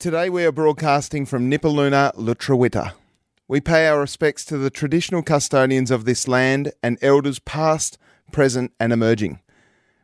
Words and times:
Today 0.00 0.30
we 0.30 0.44
are 0.44 0.52
broadcasting 0.52 1.26
from 1.26 1.50
Nipaluna, 1.50 2.14
Lutruwita. 2.14 2.92
We 3.48 3.60
pay 3.60 3.88
our 3.88 3.98
respects 3.98 4.44
to 4.44 4.56
the 4.56 4.70
traditional 4.70 5.24
custodians 5.24 5.90
of 5.90 6.04
this 6.04 6.28
land 6.28 6.70
and 6.84 6.98
elders 7.02 7.40
past, 7.40 7.98
present, 8.30 8.72
and 8.78 8.92
emerging. 8.92 9.40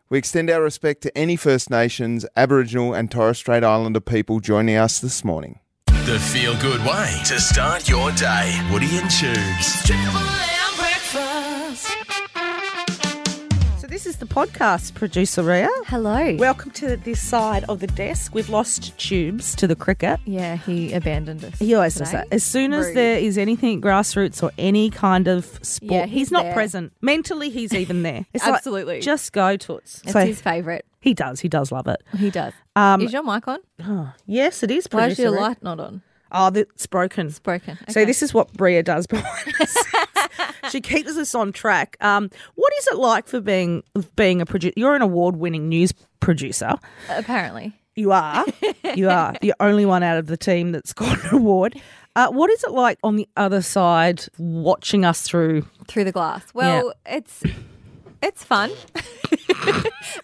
We 0.08 0.18
extend 0.18 0.50
our 0.50 0.60
respect 0.60 1.00
to 1.02 1.16
any 1.16 1.36
First 1.36 1.70
Nations, 1.70 2.26
Aboriginal, 2.34 2.92
and 2.92 3.08
Torres 3.08 3.38
Strait 3.38 3.62
Islander 3.62 4.00
people 4.00 4.40
joining 4.40 4.74
us 4.74 4.98
this 4.98 5.24
morning. 5.24 5.60
The 5.86 6.18
feel 6.18 6.56
good 6.60 6.84
way 6.84 7.20
to 7.26 7.40
start 7.40 7.88
your 7.88 8.10
day. 8.10 8.68
Woody 8.72 8.98
and 8.98 9.08
Tubes. 9.08 10.53
Is 14.14 14.20
the 14.20 14.26
podcast, 14.26 14.94
producer 14.94 15.42
Rhea. 15.42 15.68
Hello. 15.86 16.36
Welcome 16.36 16.70
to 16.72 16.96
this 16.96 17.20
side 17.20 17.64
of 17.68 17.80
the 17.80 17.86
desk. 17.88 18.32
We've 18.32 18.48
lost 18.48 18.96
Tubes 18.96 19.56
to 19.56 19.66
the 19.66 19.74
cricket. 19.74 20.20
yeah, 20.24 20.56
he 20.56 20.92
abandoned 20.92 21.44
us. 21.44 21.58
He 21.58 21.74
always 21.74 21.96
does 21.96 22.12
that. 22.12 22.28
As 22.30 22.44
soon 22.44 22.72
as 22.72 22.86
Rude. 22.86 22.96
there 22.96 23.18
is 23.18 23.36
anything 23.38 23.80
grassroots 23.80 24.40
or 24.42 24.52
any 24.56 24.90
kind 24.90 25.26
of 25.26 25.44
sport, 25.62 25.90
Yeah, 25.90 26.06
he's, 26.06 26.14
he's 26.14 26.30
not 26.30 26.54
present. 26.54 26.92
Mentally, 27.00 27.50
he's 27.50 27.72
even 27.74 28.02
there. 28.02 28.24
It's 28.34 28.44
like, 28.44 28.54
Absolutely. 28.54 29.00
just 29.00 29.32
go, 29.32 29.56
Toots. 29.56 30.00
It's 30.04 30.12
So 30.12 30.24
his 30.24 30.40
favourite. 30.40 30.84
he 31.00 31.12
does. 31.14 31.40
He 31.40 31.48
does 31.48 31.72
love 31.72 31.88
it. 31.88 32.00
He 32.16 32.30
does. 32.30 32.52
Um, 32.76 33.00
is 33.00 33.12
your 33.12 33.24
mic 33.24 33.48
on? 33.48 33.60
Yes, 34.26 34.62
it 34.62 34.70
is. 34.70 34.86
Why 34.90 35.08
is 35.08 35.18
your 35.18 35.30
light 35.30 35.62
not 35.62 35.80
on? 35.80 36.02
Oh, 36.34 36.48
it's 36.54 36.86
broken. 36.86 37.28
It's 37.28 37.38
broken. 37.38 37.78
So 37.88 38.04
this 38.04 38.22
is 38.22 38.34
what 38.34 38.52
Bria 38.52 38.82
does 38.82 39.06
behind 39.08 39.54
us. 39.60 39.76
she 40.70 40.80
keeps 40.80 41.16
us 41.16 41.34
on 41.34 41.52
track. 41.52 41.96
Um, 42.00 42.28
what 42.56 42.72
is 42.80 42.88
it 42.88 42.96
like 42.96 43.28
for 43.28 43.40
being 43.40 43.82
being 44.16 44.40
a 44.42 44.46
producer? 44.46 44.74
You're 44.76 44.96
an 44.96 45.02
award-winning 45.02 45.68
news 45.68 45.92
producer. 46.20 46.74
apparently 47.08 47.72
You 47.94 48.12
are. 48.12 48.44
You 48.94 49.08
are 49.10 49.34
the 49.40 49.54
only 49.60 49.86
one 49.86 50.02
out 50.02 50.18
of 50.18 50.26
the 50.26 50.36
team 50.36 50.72
that's 50.72 50.92
got 50.92 51.22
an 51.24 51.34
award. 51.36 51.80
Uh, 52.16 52.28
what 52.28 52.50
is 52.50 52.62
it 52.64 52.70
like 52.70 52.98
on 53.02 53.16
the 53.16 53.28
other 53.36 53.60
side, 53.62 54.24
watching 54.38 55.04
us 55.04 55.22
through? 55.22 55.66
through 55.88 56.04
the 56.04 56.12
glass. 56.12 56.44
Well, 56.54 56.92
it's 57.06 57.42
it's 58.24 58.42
fun. 58.42 58.70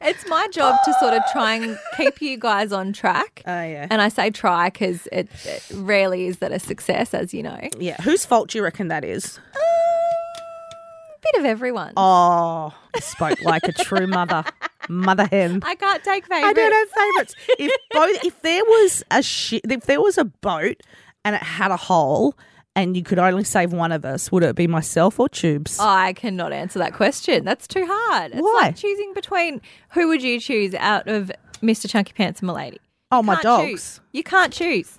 it's 0.00 0.26
my 0.28 0.48
job 0.48 0.76
to 0.84 0.94
sort 0.94 1.14
of 1.14 1.22
try 1.32 1.54
and 1.54 1.78
keep 1.96 2.20
you 2.20 2.36
guys 2.38 2.72
on 2.72 2.92
track. 2.92 3.42
Oh 3.46 3.62
yeah, 3.62 3.86
And 3.90 4.00
I 4.00 4.08
say 4.08 4.30
try 4.30 4.70
because 4.70 5.06
it, 5.12 5.28
it 5.44 5.70
rarely 5.74 6.26
is 6.26 6.38
that 6.38 6.52
a 6.52 6.58
success, 6.58 7.14
as 7.14 7.34
you 7.34 7.42
know. 7.42 7.60
Yeah. 7.78 8.00
Whose 8.02 8.24
fault 8.24 8.48
do 8.50 8.58
you 8.58 8.64
reckon 8.64 8.88
that 8.88 9.04
is? 9.04 9.38
A 9.54 11.32
bit 11.32 11.40
of 11.40 11.44
everyone. 11.44 11.92
Oh, 11.96 12.74
spoke 12.98 13.40
like 13.42 13.64
a 13.64 13.72
true 13.72 14.06
mother, 14.06 14.44
mother 14.88 15.26
hen. 15.30 15.60
I 15.62 15.74
can't 15.74 16.02
take 16.02 16.26
favorites. 16.26 16.46
I 16.48 16.52
don't 16.52 16.72
have 16.72 16.88
favourites. 16.90 17.34
If 17.58 17.72
both, 17.92 18.24
if 18.24 18.42
there 18.42 18.64
was 18.64 19.04
a 19.10 19.22
shi 19.22 19.60
if 19.68 19.84
there 19.84 20.00
was 20.00 20.16
a 20.16 20.24
boat 20.24 20.76
and 21.24 21.36
it 21.36 21.42
had 21.42 21.70
a 21.70 21.76
hole, 21.76 22.34
and 22.76 22.96
you 22.96 23.02
could 23.02 23.18
only 23.18 23.44
save 23.44 23.72
one 23.72 23.92
of 23.92 24.04
us, 24.04 24.30
would 24.30 24.42
it 24.42 24.56
be 24.56 24.66
myself 24.66 25.18
or 25.18 25.28
Tubes? 25.28 25.78
I 25.80 26.12
cannot 26.12 26.52
answer 26.52 26.78
that 26.78 26.94
question. 26.94 27.44
That's 27.44 27.66
too 27.66 27.86
hard. 27.88 28.32
It's 28.32 28.40
Why? 28.40 28.60
like 28.62 28.76
choosing 28.76 29.12
between 29.14 29.60
who 29.92 30.08
would 30.08 30.22
you 30.22 30.40
choose 30.40 30.74
out 30.74 31.08
of 31.08 31.30
Mr. 31.62 31.88
Chunky 31.88 32.12
Pants 32.12 32.40
and 32.40 32.46
Milady? 32.46 32.78
oh, 33.12 33.22
my 33.22 33.40
dogs. 33.42 33.70
choose. 33.70 34.00
You 34.12 34.22
can't 34.22 34.52
choose. 34.52 34.96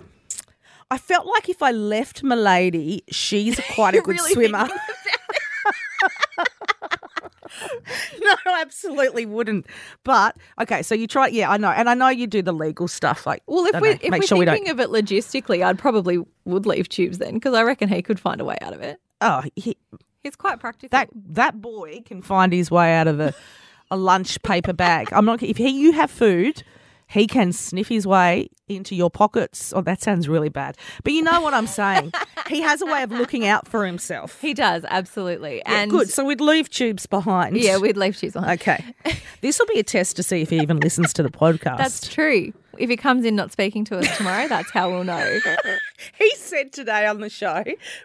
I 0.90 0.98
felt 0.98 1.26
like 1.26 1.48
if 1.48 1.62
I 1.62 1.70
left 1.70 2.22
Milady, 2.22 3.02
she's 3.10 3.58
quite 3.74 3.94
a 3.94 4.00
good 4.02 4.16
really 4.16 4.32
swimmer. 4.34 4.68
no, 8.20 8.34
I 8.46 8.60
absolutely 8.62 9.26
wouldn't. 9.26 9.66
But 10.04 10.36
okay, 10.60 10.82
so 10.82 10.94
you 10.94 11.06
try. 11.06 11.28
Yeah, 11.28 11.50
I 11.50 11.56
know, 11.56 11.70
and 11.70 11.88
I 11.88 11.94
know 11.94 12.08
you 12.08 12.26
do 12.26 12.42
the 12.42 12.52
legal 12.52 12.88
stuff. 12.88 13.26
Like, 13.26 13.42
Well, 13.46 13.66
if 13.66 13.80
we 13.80 13.90
if 13.90 14.10
we're 14.10 14.22
sure 14.22 14.44
thinking 14.44 14.64
don't. 14.64 14.80
of 14.80 14.80
it 14.80 14.88
logistically, 14.90 15.64
I'd 15.64 15.78
probably 15.78 16.18
would 16.44 16.66
leave 16.66 16.88
Tubes 16.88 17.18
then 17.18 17.34
because 17.34 17.54
I 17.54 17.62
reckon 17.62 17.88
he 17.88 18.02
could 18.02 18.18
find 18.20 18.40
a 18.40 18.44
way 18.44 18.56
out 18.60 18.72
of 18.72 18.80
it. 18.82 19.00
Oh, 19.20 19.42
he, 19.56 19.76
He's 20.22 20.36
quite 20.36 20.60
practical. 20.60 20.96
that 20.96 21.08
that 21.14 21.60
boy 21.60 22.00
can 22.04 22.22
find 22.22 22.52
his 22.52 22.70
way 22.70 22.94
out 22.94 23.08
of 23.08 23.18
a, 23.20 23.34
a 23.90 23.96
lunch 23.96 24.40
paper 24.42 24.72
bag. 24.72 25.08
I'm 25.12 25.24
not. 25.24 25.42
If 25.42 25.56
he, 25.56 25.68
you 25.68 25.92
have 25.92 26.10
food, 26.10 26.62
he 27.12 27.26
can 27.26 27.52
sniff 27.52 27.88
his 27.88 28.06
way 28.06 28.48
into 28.68 28.94
your 28.94 29.10
pockets. 29.10 29.72
Oh, 29.76 29.82
that 29.82 30.00
sounds 30.00 30.28
really 30.28 30.48
bad. 30.48 30.76
But 31.04 31.12
you 31.12 31.22
know 31.22 31.40
what 31.42 31.52
I'm 31.54 31.66
saying. 31.66 32.12
he 32.48 32.62
has 32.62 32.80
a 32.80 32.86
way 32.86 33.02
of 33.02 33.10
looking 33.12 33.46
out 33.46 33.68
for 33.68 33.84
himself. 33.84 34.40
he 34.40 34.54
does 34.54 34.84
absolutely, 34.88 35.58
Yeah, 35.58 35.82
and 35.82 35.90
good. 35.90 36.08
So 36.08 36.24
we'd 36.24 36.40
leave 36.40 36.70
tubes 36.70 37.06
behind. 37.06 37.56
yeah, 37.56 37.76
we'd 37.78 37.96
leave 37.96 38.16
Tubes 38.18 38.32
behind. 38.34 38.60
Okay. 38.60 38.84
this 39.42 39.58
will 39.58 39.66
be 39.66 39.78
a 39.78 39.82
test 39.82 40.16
to 40.16 40.22
see 40.22 40.40
if 40.42 40.50
he 40.50 40.58
even 40.60 40.80
listens 40.80 41.12
to 41.14 41.22
the 41.22 41.28
podcast. 41.30 41.78
That's 41.78 42.08
true. 42.08 42.52
If 42.78 42.88
he 42.88 42.96
comes 42.96 43.26
in 43.26 43.36
not 43.36 43.52
speaking 43.52 43.84
to 43.86 43.98
us 43.98 44.16
tomorrow, 44.16 44.48
that's 44.48 44.70
how 44.70 44.90
we'll 44.90 45.04
know. 45.04 45.38
he 46.18 46.30
said 46.36 46.72
today 46.72 47.06
on 47.06 47.20
the 47.20 47.28
show, 47.28 47.62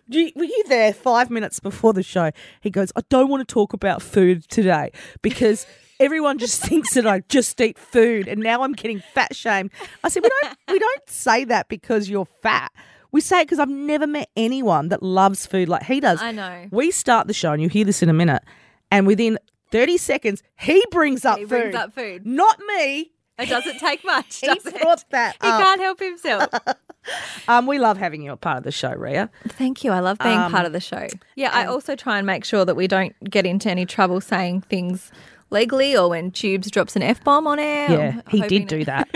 you- 0.10 0.32
were 0.36 0.44
you 0.44 0.64
there 0.68 0.94
five 0.94 1.30
minutes 1.30 1.62
before 1.62 1.94
the 1.94 2.04
show? 2.04 2.32
He 2.60 2.70
goes, 2.70 2.92
I 2.98 3.02
don't 3.10 3.30
want 3.30 3.48
to 3.48 3.52
talk 3.54 3.72
about 3.72 4.02
food 4.02 4.48
today 4.50 4.92
because 5.22 5.66
everyone 6.00 6.38
just 6.38 6.62
thinks 6.66 6.94
that 6.94 7.06
I 7.08 7.22
just 7.30 7.60
eat 7.62 7.78
food 7.78 8.28
and 8.28 8.42
now 8.42 8.64
I'm 8.64 8.74
getting 8.74 9.02
fat 9.14 9.36
shamed. 9.36 9.72
I 10.04 10.10
said, 10.10 10.24
we 10.24 10.30
don't, 10.42 10.58
we 10.72 10.80
don't 10.80 11.10
say 11.10 11.44
that 11.46 11.68
because 11.70 12.10
you're 12.10 12.26
fat. 12.42 12.72
We 13.12 13.22
say 13.22 13.42
it 13.42 13.46
because 13.46 13.60
I've 13.60 13.70
never 13.70 14.06
met 14.06 14.30
anyone 14.36 14.90
that 14.90 15.02
loves 15.02 15.46
food 15.46 15.70
like 15.70 15.84
he 15.84 16.00
does. 16.00 16.22
I 16.22 16.32
know. 16.32 16.68
We 16.72 16.92
start 16.92 17.28
the 17.28 17.34
show, 17.34 17.54
and 17.54 17.62
you'll 17.62 17.72
hear 17.72 17.86
this 17.86 18.04
in 18.04 18.10
a 18.10 18.14
minute, 18.14 18.44
and 18.92 19.08
within 19.08 19.40
30 19.72 19.98
seconds, 19.98 20.44
he 20.60 20.84
brings 20.92 21.24
up 21.24 21.38
He 21.38 21.44
food. 21.46 21.50
brings 21.50 21.76
up 21.76 21.94
food. 21.94 22.26
Not 22.26 22.60
me. 22.78 23.12
It 23.40 23.48
doesn't 23.50 23.80
take 23.80 24.04
much. 24.04 24.36
He 24.42 24.48
Does 24.48 24.66
it? 24.66 24.82
brought 24.82 25.06
that 25.12 25.38
He 25.42 25.48
up. 25.48 25.62
can't 25.62 25.80
help 25.82 26.00
himself. 26.00 26.50
Um, 27.48 27.66
we 27.66 27.80
love 27.80 27.98
having 27.98 28.22
you 28.22 28.34
a 28.34 28.38
part 28.38 28.58
of 28.58 28.64
the 28.64 28.72
show, 28.72 28.92
Ria. 28.94 29.30
Thank 29.48 29.84
you. 29.84 29.92
I 29.92 30.00
love 30.02 30.18
being 30.20 30.38
Um, 30.38 30.52
part 30.52 30.66
of 30.66 30.74
the 30.74 30.80
show. 30.82 31.08
Yeah, 31.36 31.52
I 31.54 31.66
also 31.66 31.96
try 31.96 32.18
and 32.18 32.28
make 32.28 32.44
sure 32.44 32.66
that 32.66 32.76
we 32.76 32.88
don't 32.88 33.16
get 33.30 33.46
into 33.46 33.70
any 33.70 33.86
trouble 33.86 34.20
saying 34.20 34.62
things 34.62 35.12
legally 35.50 35.96
or 35.98 36.10
when 36.10 36.32
Tubes 36.32 36.70
drops 36.72 36.96
an 36.96 37.04
F 37.04 37.24
bomb 37.24 37.48
on 37.48 37.60
air. 37.60 37.90
Yeah, 37.90 38.22
he 38.30 38.42
did 38.42 38.68
do 38.68 38.84
that. 38.86 39.08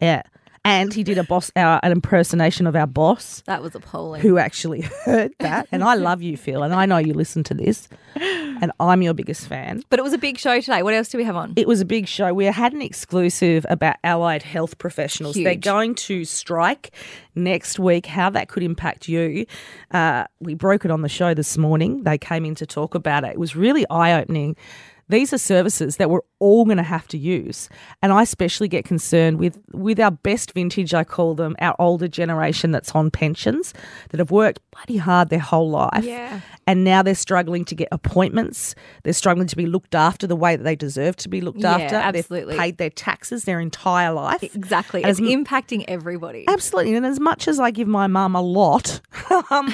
yeah. 0.00 0.22
And 0.64 0.92
he 0.92 1.04
did 1.04 1.16
a 1.16 1.22
boss, 1.22 1.52
our, 1.54 1.78
an 1.84 1.92
impersonation 1.92 2.66
of 2.66 2.74
our 2.74 2.88
boss, 2.88 3.40
That 3.46 3.62
was 3.62 3.76
appalling. 3.76 4.20
who 4.20 4.36
actually 4.36 4.80
heard 5.04 5.32
that. 5.38 5.68
And 5.70 5.84
I 5.84 5.94
love 5.94 6.22
you, 6.22 6.36
Phil, 6.36 6.64
and 6.64 6.74
I 6.74 6.86
know 6.86 6.96
you 6.96 7.14
listen 7.14 7.44
to 7.44 7.54
this, 7.54 7.88
and 8.16 8.72
I'm 8.80 9.00
your 9.00 9.14
biggest 9.14 9.46
fan. 9.46 9.84
But 9.90 10.00
it 10.00 10.02
was 10.02 10.12
a 10.12 10.18
big 10.18 10.38
show 10.38 10.58
today. 10.60 10.82
What 10.82 10.92
else 10.92 11.08
do 11.08 11.18
we 11.18 11.24
have 11.24 11.36
on? 11.36 11.52
It 11.54 11.68
was 11.68 11.80
a 11.80 11.84
big 11.84 12.08
show. 12.08 12.34
We 12.34 12.46
had 12.46 12.72
an 12.72 12.82
exclusive 12.82 13.64
about 13.68 13.94
allied 14.02 14.42
health 14.42 14.76
professionals. 14.78 15.36
They're 15.36 15.54
going 15.54 15.94
to 15.94 16.24
strike 16.24 16.90
next 17.36 17.78
week. 17.78 18.06
How 18.06 18.28
that 18.30 18.48
could 18.48 18.64
impact 18.64 19.06
you. 19.06 19.46
Uh, 19.92 20.24
we 20.40 20.54
broke 20.54 20.84
it 20.84 20.90
on 20.90 21.02
the 21.02 21.08
show 21.08 21.32
this 21.32 21.56
morning. 21.56 22.02
They 22.02 22.18
came 22.18 22.44
in 22.44 22.56
to 22.56 22.66
talk 22.66 22.96
about 22.96 23.22
it. 23.22 23.34
It 23.34 23.38
was 23.38 23.54
really 23.54 23.86
eye 23.88 24.20
opening. 24.20 24.56
These 25.08 25.32
are 25.32 25.38
services 25.38 25.96
that 25.98 26.10
we're 26.10 26.20
all 26.40 26.64
going 26.64 26.76
to 26.78 26.82
have 26.82 27.06
to 27.08 27.18
use, 27.18 27.68
and 28.02 28.12
I 28.12 28.22
especially 28.22 28.68
get 28.68 28.84
concerned 28.84 29.38
with 29.38 29.58
with 29.72 30.00
our 30.00 30.10
best 30.10 30.52
vintage. 30.52 30.92
I 30.94 31.04
call 31.04 31.34
them 31.34 31.54
our 31.60 31.74
older 31.78 32.08
generation 32.08 32.72
that's 32.72 32.92
on 32.92 33.10
pensions 33.10 33.72
that 34.10 34.18
have 34.18 34.30
worked 34.30 34.60
bloody 34.72 34.96
hard 34.98 35.30
their 35.30 35.38
whole 35.38 35.70
life, 35.70 36.04
Yeah. 36.04 36.40
and 36.66 36.82
now 36.84 37.02
they're 37.02 37.14
struggling 37.14 37.64
to 37.66 37.74
get 37.74 37.88
appointments. 37.92 38.74
They're 39.04 39.12
struggling 39.12 39.46
to 39.46 39.56
be 39.56 39.66
looked 39.66 39.94
after 39.94 40.26
the 40.26 40.36
way 40.36 40.56
that 40.56 40.64
they 40.64 40.74
deserve 40.76 41.16
to 41.16 41.28
be 41.28 41.40
looked 41.40 41.60
Yeah, 41.60 41.76
after. 41.76 41.96
absolutely. 41.96 42.54
They've 42.54 42.60
paid 42.60 42.78
their 42.78 42.90
taxes 42.90 43.44
their 43.44 43.60
entire 43.60 44.12
life. 44.12 44.42
Exactly. 44.42 45.04
As 45.04 45.20
It's 45.20 45.30
m- 45.32 45.44
impacting 45.44 45.84
everybody. 45.88 46.44
Absolutely, 46.48 46.94
and 46.96 47.06
as 47.06 47.20
much 47.20 47.46
as 47.48 47.60
I 47.60 47.70
give 47.70 47.86
my 47.88 48.08
mum 48.08 48.34
a 48.34 48.42
lot, 48.42 49.00
um, 49.50 49.72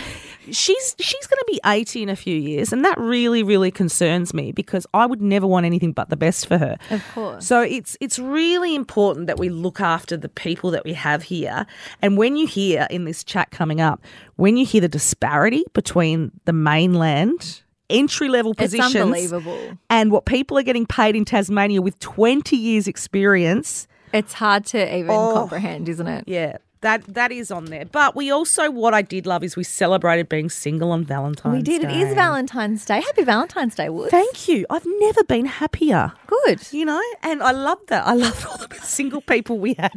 she's 0.51 0.95
she's 1.01 1.27
going 1.27 1.39
to 1.39 1.45
be 1.49 1.61
eighty 1.65 2.03
in 2.03 2.09
a 2.09 2.17
few 2.17 2.37
years, 2.37 2.73
and 2.73 2.85
that 2.85 2.99
really 2.99 3.43
really 3.43 3.71
concerns 3.71 4.35
me 4.35 4.53
because 4.53 4.87
I 4.93 5.07
would 5.07 5.22
never 5.23 5.47
want 5.47 5.65
anything 5.67 5.93
but 5.93 6.09
the 6.11 6.17
best 6.17 6.47
for 6.47 6.59
her. 6.59 6.77
Of 6.91 7.05
course. 7.15 7.47
So 7.47 7.61
it's 7.63 7.97
it's 8.01 8.19
really 8.19 8.75
important 8.75 9.27
that 9.29 9.39
we 9.39 9.49
look 9.49 9.81
after 9.81 10.17
the 10.17 10.29
people 10.29 10.71
that 10.73 10.85
we 10.85 10.93
have 10.95 11.23
here. 11.25 11.67
And 12.03 12.17
when 12.19 12.37
you 12.37 12.47
hear 12.47 12.87
in 12.91 13.05
this 13.05 13.23
chat 13.25 13.51
coming 13.51 13.81
up, 13.81 14.03
when 14.37 14.57
you 14.57 14.67
hear 14.67 14.81
the 14.81 14.89
disparity 14.89 15.65
between 15.73 16.33
the 16.45 16.53
mainland 16.53 17.63
entry 17.91 18.29
level 18.29 18.53
It's 18.53 18.61
positions 18.73 18.97
unbelievable. 18.97 19.79
and 19.91 20.11
what 20.11 20.25
people 20.25 20.57
are 20.59 20.63
getting 20.63 20.87
paid 20.87 21.15
in 21.15 21.25
Tasmania 21.27 21.83
with 21.83 21.99
20 21.99 22.57
years 22.57 22.89
experience, 22.89 23.87
It's 24.15 24.33
hard 24.35 24.65
to 24.67 24.97
even 24.97 25.11
Oh. 25.11 25.33
comprehend, 25.35 25.89
isn't 25.89 26.07
it? 26.07 26.25
yeah, 26.27 26.57
that 26.83 27.03
that 27.15 27.33
is 27.33 27.51
on 27.51 27.65
there. 27.67 27.87
But 27.87 28.15
we 28.15 28.31
also 28.31 28.71
what 28.71 28.95
I 28.95 29.03
did 29.03 29.27
love 29.27 29.43
is 29.43 29.57
we 29.57 29.65
celebrated 29.65 30.29
being 30.29 30.51
single 30.51 30.93
on 30.93 31.05
Valentine's 31.05 31.65
Day. 31.65 31.73
We 31.73 31.79
did. 31.79 31.89
Day. 31.89 32.01
It 32.01 32.09
is 32.09 32.15
Valentine's 32.15 32.85
Day. 32.85 33.01
Happy 33.01 33.25
Valentine's 33.25 33.75
Day, 33.75 33.89
Wood. 33.89 34.11
Thank 34.11 34.49
you. 34.49 34.67
I've 34.71 34.87
never 35.01 35.25
been 35.25 35.47
happier. 35.47 36.13
Good. 36.27 36.73
You 36.73 36.85
know, 36.85 37.03
and 37.23 37.43
I 37.43 37.53
love 37.53 37.79
that. 37.89 38.07
I 38.07 38.13
loved 38.15 38.45
all 38.47 38.59
the 38.59 38.75
single 38.83 39.21
people 39.23 39.59
we 39.59 39.75
had 39.75 39.93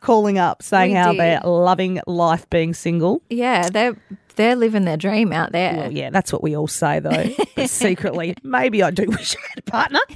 calling 0.00 0.38
up 0.38 0.62
saying 0.62 0.92
We 0.92 0.96
how 0.96 1.10
did. 1.12 1.20
they're 1.20 1.40
loving 1.44 2.00
life 2.06 2.48
being 2.50 2.72
single. 2.74 3.22
Yeah, 3.28 3.68
they're 3.68 3.96
They're 4.38 4.54
living 4.54 4.84
their 4.84 4.96
dream 4.96 5.32
out 5.32 5.50
there. 5.50 5.76
Well, 5.76 5.92
yeah, 5.92 6.10
that's 6.10 6.32
what 6.32 6.44
we 6.44 6.56
all 6.56 6.68
say 6.68 7.00
though. 7.00 7.34
But 7.56 7.68
secretly, 7.68 8.36
maybe 8.44 8.84
I 8.84 8.92
do 8.92 9.04
wish 9.06 9.34
I 9.34 9.40
had 9.48 9.58
a 9.58 9.62
partner. 9.62 10.00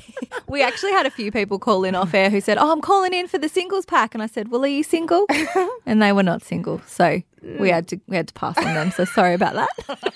We 0.48 0.62
actually 0.62 0.92
had 0.92 1.06
a 1.06 1.10
few 1.10 1.32
people 1.32 1.58
call 1.58 1.82
in 1.82 1.94
off 1.94 2.12
air 2.12 2.28
who 2.28 2.40
said, 2.40 2.58
"Oh, 2.58 2.72
I'm 2.72 2.82
calling 2.82 3.14
in 3.14 3.26
for 3.26 3.38
the 3.38 3.48
singles 3.48 3.86
pack," 3.86 4.14
and 4.14 4.22
I 4.22 4.26
said, 4.26 4.48
"Well, 4.48 4.64
are 4.64 4.69
you 4.69 4.82
single?" 4.82 5.26
and 5.86 6.02
they 6.02 6.12
were 6.12 6.22
not 6.22 6.42
single, 6.42 6.82
so 6.86 7.22
we 7.58 7.70
had 7.70 7.88
to 7.88 8.00
we 8.06 8.16
had 8.16 8.28
to 8.28 8.34
pass 8.34 8.58
on 8.58 8.64
them. 8.64 8.90
So 8.90 9.06
sorry 9.06 9.32
about 9.34 9.54
that. 9.54 10.14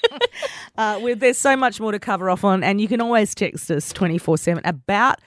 Uh, 0.77 1.01
well, 1.03 1.17
there's 1.17 1.39
so 1.39 1.57
much 1.57 1.81
more 1.81 1.91
to 1.91 1.99
cover 1.99 2.29
off 2.29 2.45
on, 2.45 2.63
and 2.63 2.83
you 2.83 2.89
can 2.89 3.01
always 3.01 3.35
text 3.35 3.71
us 3.71 3.93
24 3.95 4.37
7 4.37 4.63
about 4.67 5.21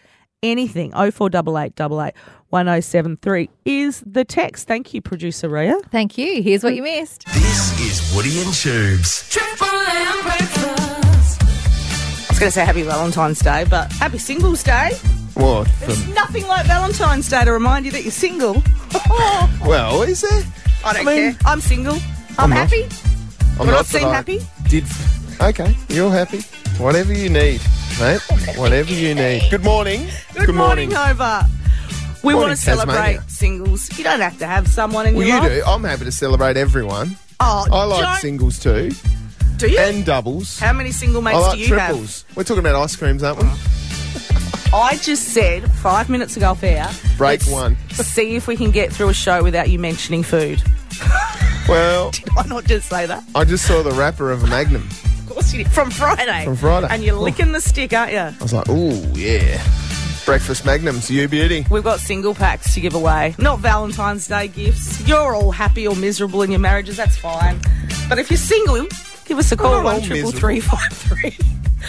anything. 0.44 0.92
048888 0.92 2.14
1073 2.50 3.50
is 3.66 4.04
the 4.06 4.26
text. 4.26 4.68
Thank 4.68 4.94
you, 4.94 5.02
producer 5.02 5.48
Ria. 5.50 5.80
Thank 5.92 6.18
you. 6.18 6.42
Here's 6.42 6.64
what 6.64 6.76
you 6.76 6.82
missed. 6.84 7.26
This 7.28 7.80
is 7.80 8.16
Woody 8.16 8.40
and 8.42 8.52
Tubes. 8.54 9.30
Triple 9.30 9.68
M 9.68 10.22
breakfast. 10.24 11.42
I 11.44 12.26
was 12.30 12.40
going 12.40 12.50
to 12.50 12.52
say 12.52 12.66
happy 12.66 12.82
Valentine's 12.82 13.40
Day, 13.40 13.66
but 13.70 13.92
happy 13.94 14.18
Singles 14.18 14.64
Day. 14.64 14.92
What? 15.36 15.68
There's 15.80 16.04
From, 16.04 16.14
nothing 16.16 16.48
like 16.48 16.66
Valentine's 16.66 17.30
Day 17.30 17.46
to 17.46 17.52
remind 17.52 17.86
you 17.86 17.92
that 17.92 18.02
you're 18.02 18.12
single. 18.12 18.64
well, 19.68 20.02
is 20.02 20.22
there? 20.22 20.44
I 20.84 20.94
don't 20.94 21.08
I 21.08 21.12
mean, 21.16 21.34
care. 21.34 21.40
I'm 21.46 21.62
single. 21.62 21.96
I'm, 21.96 22.46
I'm 22.46 22.50
not. 22.50 22.70
happy. 22.70 22.84
I'm 23.60 23.68
We're 23.68 23.74
not 23.74 23.80
but 23.80 23.86
seem 23.86 24.08
I 24.08 24.14
happy? 24.16 24.40
Did 24.70 24.86
okay? 25.42 25.76
You're 25.90 26.12
happy. 26.12 26.40
Whatever 26.82 27.14
you 27.14 27.30
need, 27.30 27.62
mate. 28.00 28.22
Whatever 28.58 28.94
you 28.94 29.14
need. 29.14 29.50
Good 29.52 29.64
morning. 29.64 30.08
Good, 30.34 30.56
morning, 30.56 30.92
Hobart. 30.92 31.46
We 32.24 32.34
want 32.36 32.50
to 32.52 32.56
celebrate 32.58 32.96
Tasmania. 32.96 33.24
singles. 33.28 33.98
You 33.98 34.04
don't 34.04 34.20
have 34.20 34.38
to 34.40 34.48
have 34.48 34.68
someone 34.68 35.06
in 35.08 35.16
Well, 35.16 35.26
your 35.28 35.36
you 35.38 35.42
life. 35.42 35.52
do. 35.52 35.64
I'm 35.66 35.84
happy 35.84 36.06
to 36.06 36.12
celebrate 36.12 36.58
everyone. 36.58 37.16
Oh, 37.40 37.66
I 37.72 37.84
like 37.86 38.04
don't- 38.04 38.20
singles 38.22 38.60
too, 38.60 38.92
Do 39.58 39.70
you? 39.70 39.80
and 39.80 40.06
doubles. 40.06 40.60
How 40.60 40.74
many 40.74 40.92
single 40.92 41.22
mates 41.22 41.38
I 41.38 41.40
like 41.42 41.54
do 41.54 41.60
you 41.60 41.68
triples. 41.68 42.26
We're 42.36 42.44
talking 42.44 42.60
about 42.60 42.76
ice 42.76 42.96
creams, 42.96 43.24
aren't 43.24 43.40
we? 43.42 43.46
have? 43.48 44.70
I 44.74 44.98
just 44.98 45.30
said 45.30 45.72
five 45.72 46.10
minutes 46.10 46.36
ago 46.38 46.54
fair. 46.54 46.88
Break 47.18 47.40
let's 47.42 47.50
one. 47.50 47.78
see 47.92 48.36
if 48.36 48.48
we 48.48 48.56
can 48.58 48.72
get 48.72 48.92
through 48.94 49.10
a 49.10 49.14
show 49.14 49.42
without 49.44 49.70
you 49.70 49.80
mentioning 49.80 50.24
food. 50.24 50.62
Well, 51.68 52.10
Did 52.10 52.24
I 52.36 52.48
not 52.48 52.64
just 52.66 52.90
say 52.90 53.06
that? 53.06 53.24
I 53.36 53.44
just 53.46 53.68
saw 53.68 53.84
the 53.84 53.92
wrapper 53.92 54.32
of 54.32 54.44
a 54.44 54.48
Magnum. 54.48 54.82
Of 54.82 55.26
course 55.30 55.54
you 55.54 55.64
did. 55.64 55.72
From 55.72 55.92
Friday. 55.92 56.44
From 56.44 56.56
Friday. 56.56 56.88
And 56.90 57.04
you're 57.04 57.14
licking 57.14 57.52
the 57.52 57.62
stick, 57.62 57.94
aren't 57.94 58.12
you? 58.12 58.18
I 58.18 58.36
was 58.42 58.54
like, 58.54 58.68
ooh, 58.70 58.90
yeah. 59.14 59.64
Breakfast 60.26 60.66
Magnums, 60.66 61.10
you 61.10 61.28
beauty. 61.28 61.66
We've 61.72 61.84
got 61.84 62.00
single 62.00 62.36
packs 62.36 62.74
to 62.76 62.80
give 62.82 62.94
away, 62.94 63.36
not 63.40 63.60
Valentine's 63.60 64.28
Day 64.28 64.48
gifts. 64.48 65.06
You're 65.08 65.34
all 65.36 65.52
happy 65.52 65.88
or 65.88 65.96
miserable 65.96 66.42
in 66.44 66.52
your 66.52 66.60
marriages, 66.60 66.98
that's 66.98 67.18
fine. 67.18 67.60
But 68.08 68.20
if 68.20 68.30
you're 68.30 68.38
single, 68.38 68.88
give 69.26 69.38
us 69.40 69.52
a 69.52 69.58
call, 69.58 69.74
all 69.76 69.84
one 69.84 70.02
triple 70.02 70.32
three 70.32 70.60
five 70.60 70.92
three. 70.92 71.36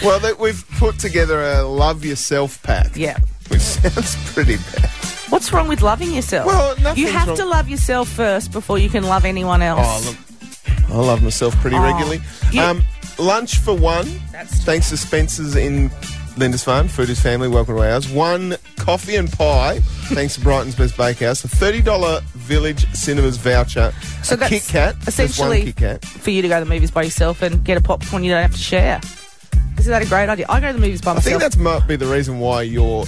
Well, 0.03 0.19
that 0.21 0.39
we've 0.39 0.63
put 0.79 0.97
together 0.99 1.41
a 1.41 1.63
love 1.63 2.03
yourself 2.05 2.61
pack. 2.63 2.95
Yeah. 2.95 3.17
Which 3.49 3.61
sounds 3.61 4.15
pretty 4.33 4.57
bad. 4.57 4.89
What's 5.29 5.51
wrong 5.53 5.67
with 5.67 5.81
loving 5.81 6.11
yourself? 6.13 6.47
Well, 6.47 6.75
nothing's 6.77 6.97
you 6.97 7.07
have 7.11 7.27
wrong- 7.27 7.37
to 7.37 7.45
love 7.45 7.69
yourself 7.69 8.09
first 8.09 8.51
before 8.51 8.79
you 8.79 8.89
can 8.89 9.03
love 9.03 9.25
anyone 9.25 9.61
else. 9.61 9.79
Oh, 10.07 10.09
look, 10.09 10.89
I 10.89 10.95
love 10.97 11.23
myself 11.23 11.55
pretty 11.57 11.75
Oh, 11.77 11.81
regularly. 11.83 12.21
you- 12.51 12.61
Um, 12.61 12.83
lunch 13.17 13.57
for 13.59 13.75
one. 13.75 14.21
That's 14.31 14.51
true. 14.55 14.63
Thanks 14.65 14.89
to 14.89 14.97
Spencer's 14.97 15.55
in 15.55 15.89
Lindisfarne, 16.37 16.87
Food 16.87 17.09
is 17.09 17.19
Family, 17.19 17.47
welcome 17.47 17.75
to 17.75 17.81
ours. 17.83 18.09
One 18.09 18.55
coffee 18.77 19.15
and 19.15 19.31
pie, 19.31 19.79
thanks 20.13 20.35
to 20.35 20.41
Brighton's 20.41 20.75
Best 20.75 20.95
Bakehouse. 20.97 21.43
A 21.43 21.47
$30 21.47 22.21
Village 22.21 22.91
Cinemas 22.93 23.37
voucher. 23.37 23.91
So 24.23 24.35
a 24.35 24.37
that's 24.37 24.49
Kit 24.49 24.63
Kat. 24.67 24.95
Essentially 25.07 25.57
one 25.59 25.65
Kit 25.67 25.75
Kat. 25.75 26.05
for 26.05 26.31
you 26.31 26.41
to 26.41 26.47
go 26.47 26.59
to 26.59 26.65
the 26.65 26.73
movies 26.73 26.89
by 26.89 27.03
yourself 27.03 27.41
and 27.41 27.63
get 27.63 27.77
a 27.77 27.81
popcorn 27.81 28.23
you 28.23 28.31
don't 28.31 28.41
have 28.41 28.53
to 28.53 28.57
share. 28.57 29.01
Isn't 29.77 29.91
that 29.91 30.01
a 30.01 30.07
great 30.07 30.29
idea? 30.29 30.45
I 30.47 30.59
go 30.59 30.67
to 30.67 30.73
the 30.73 30.79
movies 30.79 31.01
by 31.01 31.13
myself. 31.13 31.35
I 31.35 31.39
think 31.39 31.53
that 31.53 31.59
might 31.59 31.87
be 31.87 31.95
the 31.95 32.05
reason 32.05 32.39
why 32.39 32.61
you're 32.61 33.05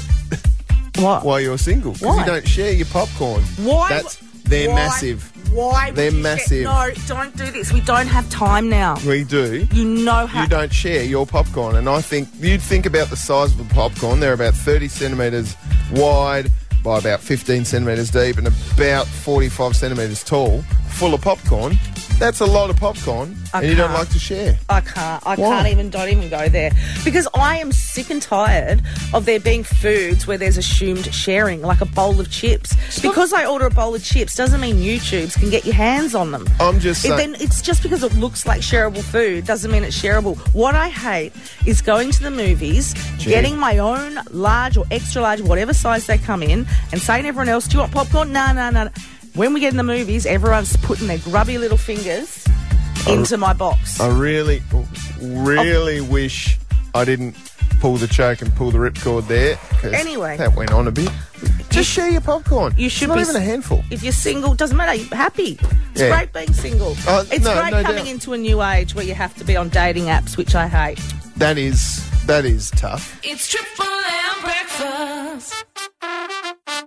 what? 0.97 1.23
why 1.23 1.39
you're 1.39 1.57
single. 1.57 1.93
Because 1.93 2.07
Why? 2.07 2.19
you 2.19 2.25
don't 2.25 2.47
share 2.47 2.73
your 2.73 2.87
popcorn. 2.87 3.41
Why? 3.57 3.89
That's 3.89 4.21
they're 4.45 4.69
why- 4.69 4.75
massive. 4.75 5.31
Why? 5.51 5.91
They're 5.91 6.11
massive. 6.11 6.63
No, 6.63 6.89
don't 7.05 7.35
do 7.37 7.51
this. 7.51 7.71
We 7.71 7.81
don't 7.81 8.07
have 8.07 8.27
time 8.31 8.69
now. 8.69 8.97
We 9.05 9.23
do. 9.23 9.67
You 9.71 9.85
know 9.85 10.25
how. 10.25 10.41
you 10.41 10.49
don't 10.49 10.73
share 10.73 11.03
your 11.03 11.27
popcorn. 11.27 11.75
And 11.75 11.87
I 11.87 12.01
think 12.01 12.27
you'd 12.39 12.61
think 12.61 12.87
about 12.87 13.11
the 13.11 13.15
size 13.15 13.51
of 13.51 13.59
the 13.59 13.73
popcorn. 13.73 14.19
They're 14.19 14.33
about 14.33 14.55
30 14.55 14.87
centimetres 14.87 15.55
wide 15.91 16.51
by 16.83 16.97
about 16.97 17.19
15 17.19 17.65
centimetres 17.65 18.09
deep 18.09 18.37
and 18.37 18.47
about 18.47 19.05
45 19.05 19.75
centimetres 19.75 20.23
tall, 20.23 20.63
full 20.89 21.13
of 21.13 21.21
popcorn. 21.21 21.77
That's 22.23 22.39
a 22.39 22.45
lot 22.45 22.69
of 22.69 22.77
popcorn, 22.77 23.35
I 23.53 23.59
and 23.59 23.67
you 23.69 23.75
don't 23.75 23.89
can't. 23.89 23.99
like 23.99 24.09
to 24.11 24.17
share. 24.19 24.57
I 24.69 24.79
can't. 24.79 25.21
I 25.27 25.35
Why? 25.35 25.49
can't 25.49 25.67
even. 25.67 25.89
Don't 25.89 26.07
even 26.07 26.29
go 26.29 26.47
there 26.47 26.71
because 27.03 27.27
I 27.35 27.57
am 27.57 27.73
sick 27.73 28.09
and 28.09 28.21
tired 28.21 28.81
of 29.13 29.25
there 29.25 29.41
being 29.41 29.65
foods 29.65 30.25
where 30.25 30.37
there's 30.37 30.55
assumed 30.57 31.13
sharing, 31.13 31.61
like 31.61 31.81
a 31.81 31.85
bowl 31.85 32.21
of 32.21 32.31
chips. 32.31 32.77
Because 33.01 33.33
I 33.33 33.45
order 33.45 33.65
a 33.65 33.69
bowl 33.69 33.93
of 33.93 34.01
chips 34.05 34.37
doesn't 34.37 34.61
mean 34.61 34.79
you 34.79 34.99
Tubes 34.99 35.35
can 35.35 35.49
get 35.49 35.65
your 35.65 35.75
hands 35.75 36.15
on 36.15 36.31
them. 36.31 36.47
I'm 36.61 36.79
just 36.79 37.03
It, 37.03 37.09
saying. 37.09 37.17
then 37.33 37.41
it's 37.41 37.61
just 37.61 37.83
because 37.83 38.03
it 38.03 38.13
looks 38.15 38.45
like 38.45 38.61
shareable 38.61 39.03
food 39.03 39.45
doesn't 39.45 39.69
mean 39.69 39.83
it's 39.83 40.01
shareable. 40.01 40.37
What 40.53 40.75
I 40.75 40.87
hate 40.87 41.33
is 41.65 41.81
going 41.81 42.11
to 42.11 42.23
the 42.23 42.31
movies, 42.31 42.93
getting 43.19 43.57
my 43.59 43.79
own 43.79 44.17
large 44.31 44.77
or 44.77 44.85
extra 44.91 45.21
large, 45.21 45.41
whatever 45.41 45.73
size 45.73 46.07
they 46.07 46.17
come 46.19 46.41
in, 46.41 46.65
and 46.93 47.01
saying 47.01 47.23
to 47.23 47.27
everyone 47.27 47.49
else, 47.49 47.67
"Do 47.67 47.73
you 47.73 47.79
want 47.81 47.91
popcorn?" 47.91 48.31
No, 48.31 48.53
no, 48.53 48.69
no. 48.69 48.87
When 49.35 49.53
we 49.53 49.59
get 49.59 49.71
in 49.71 49.77
the 49.77 49.83
movies, 49.83 50.25
everyone's 50.25 50.77
putting 50.77 51.07
their 51.07 51.17
grubby 51.17 51.57
little 51.57 51.77
fingers 51.77 52.45
into 53.07 53.37
my 53.37 53.53
box. 53.53 53.99
I 53.99 54.07
really, 54.09 54.61
really 55.19 55.99
oh. 55.99 56.03
wish 56.03 56.59
I 56.93 57.03
didn't 57.03 57.35
pull 57.79 57.97
the 57.97 58.07
choke 58.07 58.41
and 58.43 58.53
pull 58.55 58.69
the 58.71 58.77
ripcord 58.77 59.27
there. 59.27 59.55
'cause 59.81 59.91
Anyway. 59.93 60.37
that 60.37 60.55
went 60.55 60.71
on 60.71 60.87
a 60.87 60.91
bit. 60.91 61.09
Just 61.71 61.89
share 61.89 62.09
your 62.09 62.21
popcorn. 62.21 62.73
You 62.77 62.89
should 62.89 63.05
it's 63.05 63.07
not 63.09 63.15
be 63.17 63.21
even 63.23 63.35
a 63.35 63.39
handful. 63.41 63.83
If 63.89 64.03
you're 64.03 64.13
single, 64.13 64.53
doesn't 64.53 64.77
matter. 64.77 64.93
You're 64.93 65.15
happy. 65.15 65.59
It's 65.93 66.01
Yeah. 66.01 66.09
great 66.15 66.31
being 66.31 66.53
single. 66.53 66.95
Oh, 67.07 67.25
it's 67.31 67.43
no, 67.43 67.53
great 67.59 67.71
no 67.71 67.81
coming 67.81 68.05
doubt. 68.05 68.13
into 68.13 68.33
a 68.33 68.37
new 68.37 68.61
age 68.63 68.93
where 68.93 69.03
you 69.03 69.15
have 69.15 69.35
to 69.37 69.43
be 69.43 69.55
on 69.57 69.69
dating 69.69 70.05
apps, 70.05 70.37
which 70.37 70.53
I 70.53 70.67
hate. 70.67 70.99
That 71.37 71.57
is 71.57 72.03
that 72.27 72.45
is 72.45 72.69
tough. 72.71 73.19
It's 73.23 73.47
Triple 73.49 73.85
M 73.85 74.41
breakfast. 74.43 75.65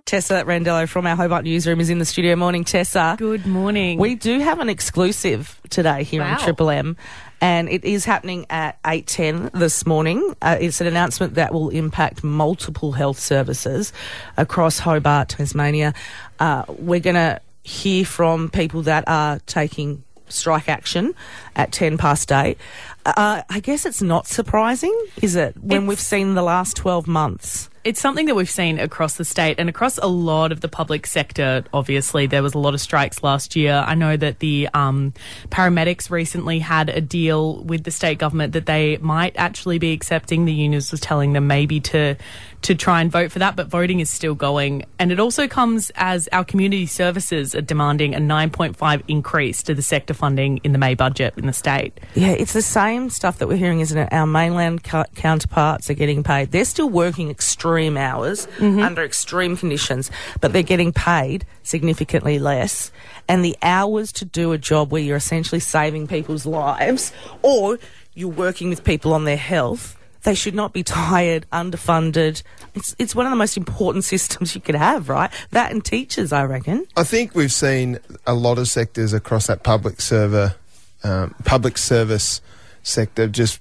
Tessa 0.07 0.45
Randello 0.45 0.87
from 0.87 1.05
our 1.05 1.17
Hobart 1.17 1.43
newsroom 1.43 1.81
is 1.81 1.89
in 1.89 1.99
the 1.99 2.05
studio. 2.05 2.37
Morning, 2.37 2.63
Tessa. 2.63 3.15
Good 3.19 3.45
morning. 3.45 3.99
We 3.99 4.15
do 4.15 4.39
have 4.39 4.59
an 4.59 4.69
exclusive 4.69 5.59
today 5.69 6.03
here 6.03 6.23
on 6.23 6.39
Triple 6.39 6.69
M, 6.69 6.95
and 7.41 7.67
it 7.67 7.83
is 7.83 8.05
happening 8.05 8.45
at 8.49 8.79
eight 8.87 9.05
ten 9.05 9.49
this 9.53 9.85
morning. 9.85 10.33
Uh, 10.41 10.55
it's 10.61 10.79
an 10.79 10.87
announcement 10.87 11.33
that 11.33 11.53
will 11.53 11.67
impact 11.71 12.23
multiple 12.23 12.93
health 12.93 13.19
services 13.19 13.91
across 14.37 14.79
Hobart, 14.79 15.27
Tasmania. 15.27 15.93
Uh, 16.39 16.63
we're 16.69 17.01
going 17.01 17.17
to 17.17 17.41
hear 17.63 18.05
from 18.05 18.49
people 18.49 18.83
that 18.83 19.03
are 19.07 19.39
taking 19.39 20.03
strike 20.29 20.69
action 20.69 21.15
at 21.57 21.73
ten 21.73 21.97
past 21.97 22.31
eight. 22.31 22.57
Uh, 23.05 23.41
I 23.49 23.59
guess 23.59 23.85
it's 23.85 24.01
not 24.01 24.25
surprising, 24.25 24.97
is 25.21 25.35
it? 25.35 25.57
When 25.57 25.79
It's- 25.83 25.89
we've 25.89 25.99
seen 25.99 26.33
the 26.35 26.43
last 26.43 26.77
twelve 26.77 27.07
months. 27.09 27.69
It's 27.87 28.01
something 28.01 28.25
that 28.25 28.35
we've 28.35 28.49
seen 28.49 28.79
across 28.79 29.13
the 29.13 29.23
state 29.23 29.55
and 29.57 29.69
across 29.69 29.97
a 29.97 30.07
lot 30.07 30.51
of 30.51 30.59
the 30.59 30.67
public 30.67 31.07
sector. 31.07 31.63
Obviously, 31.73 32.27
there 32.27 32.43
was 32.43 32.53
a 32.53 32.59
lot 32.59 32.73
of 32.73 32.81
strikes 32.81 33.23
last 33.23 33.55
year. 33.55 33.81
I 33.87 33.95
know 33.95 34.17
that 34.17 34.39
the 34.39 34.67
um, 34.73 35.13
paramedics 35.47 36.09
recently 36.09 36.59
had 36.59 36.89
a 36.89 36.99
deal 36.99 37.63
with 37.63 37.85
the 37.85 37.91
state 37.91 38.17
government 38.17 38.51
that 38.51 38.65
they 38.65 38.97
might 38.97 39.37
actually 39.37 39.79
be 39.79 39.93
accepting. 39.93 40.43
The 40.43 40.51
unions 40.51 40.91
was 40.91 40.99
telling 40.99 41.31
them 41.31 41.47
maybe 41.47 41.79
to 41.79 42.17
to 42.63 42.75
try 42.75 43.01
and 43.01 43.11
vote 43.11 43.31
for 43.31 43.39
that, 43.39 43.55
but 43.55 43.67
voting 43.67 43.99
is 43.99 44.09
still 44.09 44.35
going. 44.35 44.83
And 44.99 45.11
it 45.11 45.19
also 45.19 45.47
comes 45.47 45.91
as 45.95 46.27
our 46.31 46.43
community 46.43 46.87
services 46.87 47.53
are 47.55 47.61
demanding 47.61 48.15
a 48.15 48.19
9.5 48.19 49.03
increase 49.07 49.63
to 49.63 49.75
the 49.75 49.81
sector 49.81 50.13
funding 50.13 50.57
in 50.63 50.71
the 50.71 50.77
May 50.77 50.95
budget 50.95 51.35
in 51.37 51.45
the 51.45 51.53
state. 51.53 51.99
Yeah, 52.15 52.31
it's 52.31 52.53
the 52.53 52.61
same 52.61 53.09
stuff 53.09 53.37
that 53.37 53.47
we're 53.47 53.57
hearing, 53.57 53.79
isn't 53.79 53.97
it? 53.97 54.09
Our 54.11 54.25
mainland 54.25 54.83
counterparts 54.83 55.89
are 55.89 55.93
getting 55.93 56.23
paid. 56.23 56.51
They're 56.51 56.65
still 56.65 56.89
working 56.89 57.29
extreme 57.77 57.97
hours 57.97 58.47
under 58.59 59.03
extreme 59.03 59.55
conditions, 59.55 60.09
but 60.41 60.51
they're 60.51 60.63
getting 60.63 60.91
paid 60.91 61.45
significantly 61.61 62.39
less. 62.39 62.91
And 63.27 63.45
the 63.45 63.55
hours 63.61 64.11
to 64.13 64.25
do 64.25 64.51
a 64.51 64.57
job 64.57 64.91
where 64.91 65.01
you're 65.01 65.17
essentially 65.17 65.59
saving 65.59 66.07
people's 66.07 66.45
lives 66.47 67.13
or 67.43 67.77
you're 68.15 68.29
working 68.29 68.69
with 68.69 68.83
people 68.83 69.13
on 69.13 69.25
their 69.25 69.37
health. 69.37 69.95
They 70.23 70.33
should 70.33 70.55
not 70.55 70.73
be 70.73 70.81
tired, 71.03 71.45
underfunded. 71.53 72.41
It's 72.73 72.95
it's 72.97 73.13
one 73.13 73.27
of 73.27 73.31
the 73.31 73.37
most 73.37 73.57
important 73.57 74.03
systems 74.13 74.55
you 74.55 74.61
could 74.61 74.75
have, 74.75 75.07
right? 75.07 75.31
That 75.51 75.71
and 75.71 75.85
teachers, 75.85 76.33
I 76.33 76.45
reckon. 76.45 76.87
I 76.95 77.03
think 77.03 77.35
we've 77.35 77.53
seen 77.53 77.99
a 78.25 78.33
lot 78.33 78.57
of 78.57 78.67
sectors 78.67 79.13
across 79.13 79.45
that 79.47 79.61
public 79.61 80.01
server, 80.01 80.55
um, 81.03 81.35
public 81.45 81.77
service 81.77 82.41
sector 82.81 83.27
just 83.27 83.59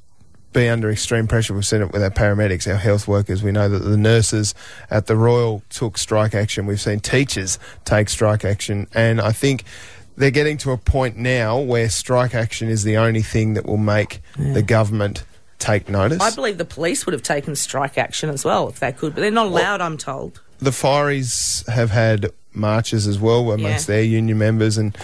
be 0.56 0.68
under 0.70 0.90
extreme 0.90 1.26
pressure. 1.28 1.52
We've 1.52 1.66
seen 1.66 1.82
it 1.82 1.92
with 1.92 2.02
our 2.02 2.10
paramedics, 2.10 2.66
our 2.66 2.78
health 2.78 3.06
workers. 3.06 3.42
We 3.42 3.52
know 3.52 3.68
that 3.68 3.80
the 3.80 3.96
nurses 3.96 4.54
at 4.90 5.06
the 5.06 5.14
Royal 5.14 5.62
took 5.68 5.98
strike 5.98 6.34
action. 6.34 6.64
We've 6.64 6.80
seen 6.80 7.00
teachers 7.00 7.58
take 7.84 8.08
strike 8.08 8.42
action, 8.44 8.86
and 8.94 9.20
I 9.20 9.32
think 9.32 9.64
they're 10.16 10.30
getting 10.30 10.56
to 10.58 10.70
a 10.70 10.78
point 10.78 11.18
now 11.18 11.58
where 11.60 11.90
strike 11.90 12.34
action 12.34 12.68
is 12.70 12.84
the 12.84 12.96
only 12.96 13.20
thing 13.20 13.52
that 13.54 13.66
will 13.66 13.76
make 13.76 14.22
the 14.38 14.62
government 14.62 15.24
take 15.58 15.90
notice. 15.90 16.22
I 16.22 16.34
believe 16.34 16.56
the 16.56 16.64
police 16.64 17.04
would 17.04 17.12
have 17.12 17.22
taken 17.22 17.54
strike 17.54 17.98
action 17.98 18.30
as 18.30 18.42
well 18.42 18.66
if 18.68 18.80
they 18.80 18.92
could, 18.92 19.14
but 19.14 19.20
they're 19.20 19.30
not 19.30 19.46
allowed, 19.46 19.82
I'm 19.82 19.98
told. 19.98 20.40
the 20.58 20.70
Fireys 20.70 21.68
have 21.68 21.90
had 21.90 22.30
marches 22.54 23.06
as 23.06 23.18
well 23.18 23.50
amongst 23.52 23.86
Yeah. 23.90 23.96
their 23.96 24.02
union 24.04 24.38
members, 24.38 24.78
and 24.78 24.96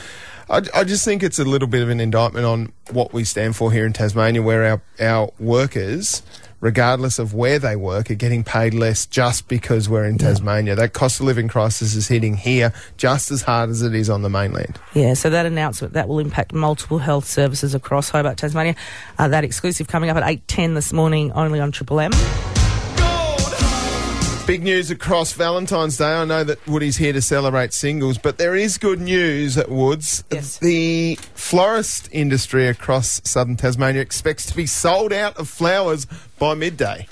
I, 0.53 0.61
I 0.75 0.85
just 0.85 1.03
think 1.03 1.23
it's 1.23 1.39
a 1.39 1.45
little 1.45 1.67
bit 1.67 1.83
of 1.83 1.89
an 1.89 1.99
indictment 1.99 2.45
on 2.45 2.73
what 2.91 3.15
we 3.15 3.25
stand 3.25 3.57
for 3.57 3.73
here 3.73 3.87
in 3.87 3.95
Tasmania, 3.95 4.43
where 4.43 4.65
our, 4.67 4.83
our 5.01 5.33
workers, 5.39 6.23
regardless 6.61 7.19
of 7.19 7.33
where 7.33 7.59
they 7.59 7.75
work, 7.75 8.11
are 8.11 8.15
getting 8.15 8.45
paid 8.45 8.75
less 8.75 9.07
just 9.07 9.49
because 9.49 9.89
we're 9.89 10.05
in 10.05 10.19
Tasmania. 10.19 10.75
That 10.75 10.93
cost 10.93 11.21
of 11.21 11.27
living 11.27 11.49
crisis 11.49 11.95
is 11.95 12.09
hitting 12.09 12.37
here 12.37 12.75
just 12.99 13.31
as 13.31 13.41
hard 13.41 13.71
as 13.71 13.81
it 13.81 13.95
is 13.95 14.11
on 14.11 14.21
the 14.21 14.29
mainland. 14.29 14.79
Yeah, 14.93 15.15
so 15.15 15.31
that 15.31 15.47
announcement 15.47 15.95
that 15.95 16.07
will 16.07 16.19
impact 16.19 16.53
multiple 16.53 16.99
health 16.99 17.25
services 17.25 17.75
across 17.75 18.11
Hobart, 18.11 18.37
Tasmania. 18.37 18.77
Uh, 19.19 19.29
that 19.29 19.45
exclusive 19.45 19.89
coming 19.89 20.11
up 20.11 20.19
at 20.19 20.29
eight 20.29 20.47
ten 20.49 20.75
this 20.75 20.93
morning, 20.93 21.33
only 21.33 21.61
on 21.61 21.73
Triple 21.73 21.99
M. 21.99 22.13
Big 24.45 24.63
news 24.65 24.91
across 24.91 25.33
Valentine's 25.35 25.97
Day. 25.97 26.05
I 26.13 26.25
know 26.25 26.43
that 26.43 26.67
Woody's 26.67 26.97
here 26.97 27.13
to 27.13 27.23
celebrate 27.23 27.73
singles, 27.73 28.19
but 28.19 28.39
there 28.39 28.57
is 28.57 28.77
good 28.77 29.01
news 29.01 29.57
at 29.57 29.71
Woods. 29.71 30.25
Yes. 30.33 30.59
The 30.59 31.17
florist 31.35 32.09
industry 32.13 32.67
across 32.67 33.21
southern 33.25 33.57
Tasmania 33.57 34.03
expects 34.03 34.45
to 34.47 34.57
be 34.57 34.67
sold 34.67 35.13
out 35.13 35.37
of 35.37 35.49
flowers 35.49 36.07
by 36.41 36.55
midday. 36.55 37.07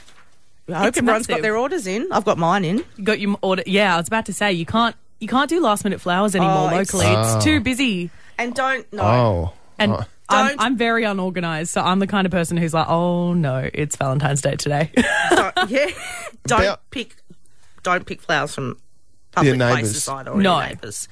I 0.68 0.72
hope 0.74 0.88
It's 0.88 0.98
everyone's 0.98 1.26
got 1.28 1.34
massive. 1.34 1.42
their 1.44 1.56
orders 1.56 1.86
in. 1.86 2.08
I've 2.10 2.24
got 2.24 2.36
mine 2.36 2.64
in. 2.64 2.78
You 2.96 3.04
got 3.04 3.20
your 3.20 3.38
order. 3.42 3.62
Yeah, 3.64 3.94
I 3.94 3.98
was 3.98 4.08
about 4.08 4.26
to 4.26 4.32
say 4.32 4.52
you 4.52 4.66
can't 4.66 4.96
you 5.20 5.28
can't 5.28 5.48
do 5.48 5.60
last 5.60 5.84
minute 5.84 6.00
flowers 6.00 6.34
anymore 6.34 6.70
Oh, 6.72 6.78
it's- 6.80 6.92
locally. 6.92 7.06
It's 7.12 7.28
ah. 7.36 7.40
too 7.40 7.60
busy. 7.60 8.10
And 8.38 8.54
don't 8.54 8.92
no. 8.92 9.02
Oh. 9.02 9.52
And 9.78 9.92
Oh. 9.92 10.04
I'm, 10.30 10.60
I'm 10.60 10.76
very 10.76 11.04
unorganized, 11.04 11.70
so 11.70 11.80
I'm 11.82 11.98
the 11.98 12.06
kind 12.06 12.26
of 12.26 12.30
person 12.30 12.56
who's 12.56 12.72
like, 12.74 12.88
oh 12.88 13.32
no, 13.34 13.68
it's 13.72 13.96
Valentine's 13.96 14.40
Day 14.42 14.56
today. 14.56 14.90
Don't, 15.30 15.70
yeah. 15.70 15.86
Don't 16.46 16.60
About- 16.62 16.90
pick 16.90 17.16
don't 17.82 18.04
pick 18.06 18.20
flowers 18.20 18.54
from 18.54 18.76
public 19.32 19.56
neighbours. 19.56 19.80
places 19.80 20.08
either 20.08 20.30
or 20.32 20.40
No. 20.42 20.58
your 20.60 20.68
neighbours. 20.68 21.08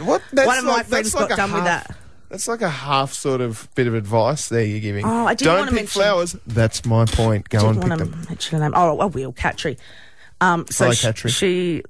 What? 0.00 0.22
That's 0.32 0.46
One 0.46 0.58
of 0.58 0.64
my 0.64 0.72
like- 0.72 0.86
friends 0.86 1.12
that's 1.12 1.20
like 1.20 1.28
got 1.30 1.34
a 1.34 1.36
done 1.36 1.52
with 1.52 1.62
half- 1.64 1.88
that. 1.88 1.96
That's 2.28 2.46
like 2.46 2.62
a 2.62 2.68
half 2.70 3.12
sort 3.12 3.40
of 3.40 3.68
bit 3.74 3.86
of 3.88 3.94
advice 3.94 4.48
there 4.50 4.62
you're 4.64 4.78
giving. 4.80 5.04
Oh, 5.04 5.26
I 5.26 5.34
didn't 5.34 5.46
Don't 5.46 5.58
wanna 5.60 5.70
pick 5.72 5.74
mention- 5.80 6.00
flowers. 6.02 6.36
That's 6.46 6.84
my 6.84 7.04
point. 7.06 7.48
Go 7.48 7.58
and 7.68 7.80
Didn't 7.80 7.80
pick 7.82 7.88
want 7.90 7.98
to 8.00 8.04
them. 8.16 8.24
mention 8.28 8.58
her 8.60 8.64
name. 8.64 8.72
Oh, 8.76 8.98
I 9.00 9.04
will, 9.06 9.32
Catry. 9.32 9.78
Um, 10.42 10.64
so 10.70 10.84
Hello, 10.84 10.94
sh- 10.94 11.04
Catry. 11.04 11.30
she 11.30 11.82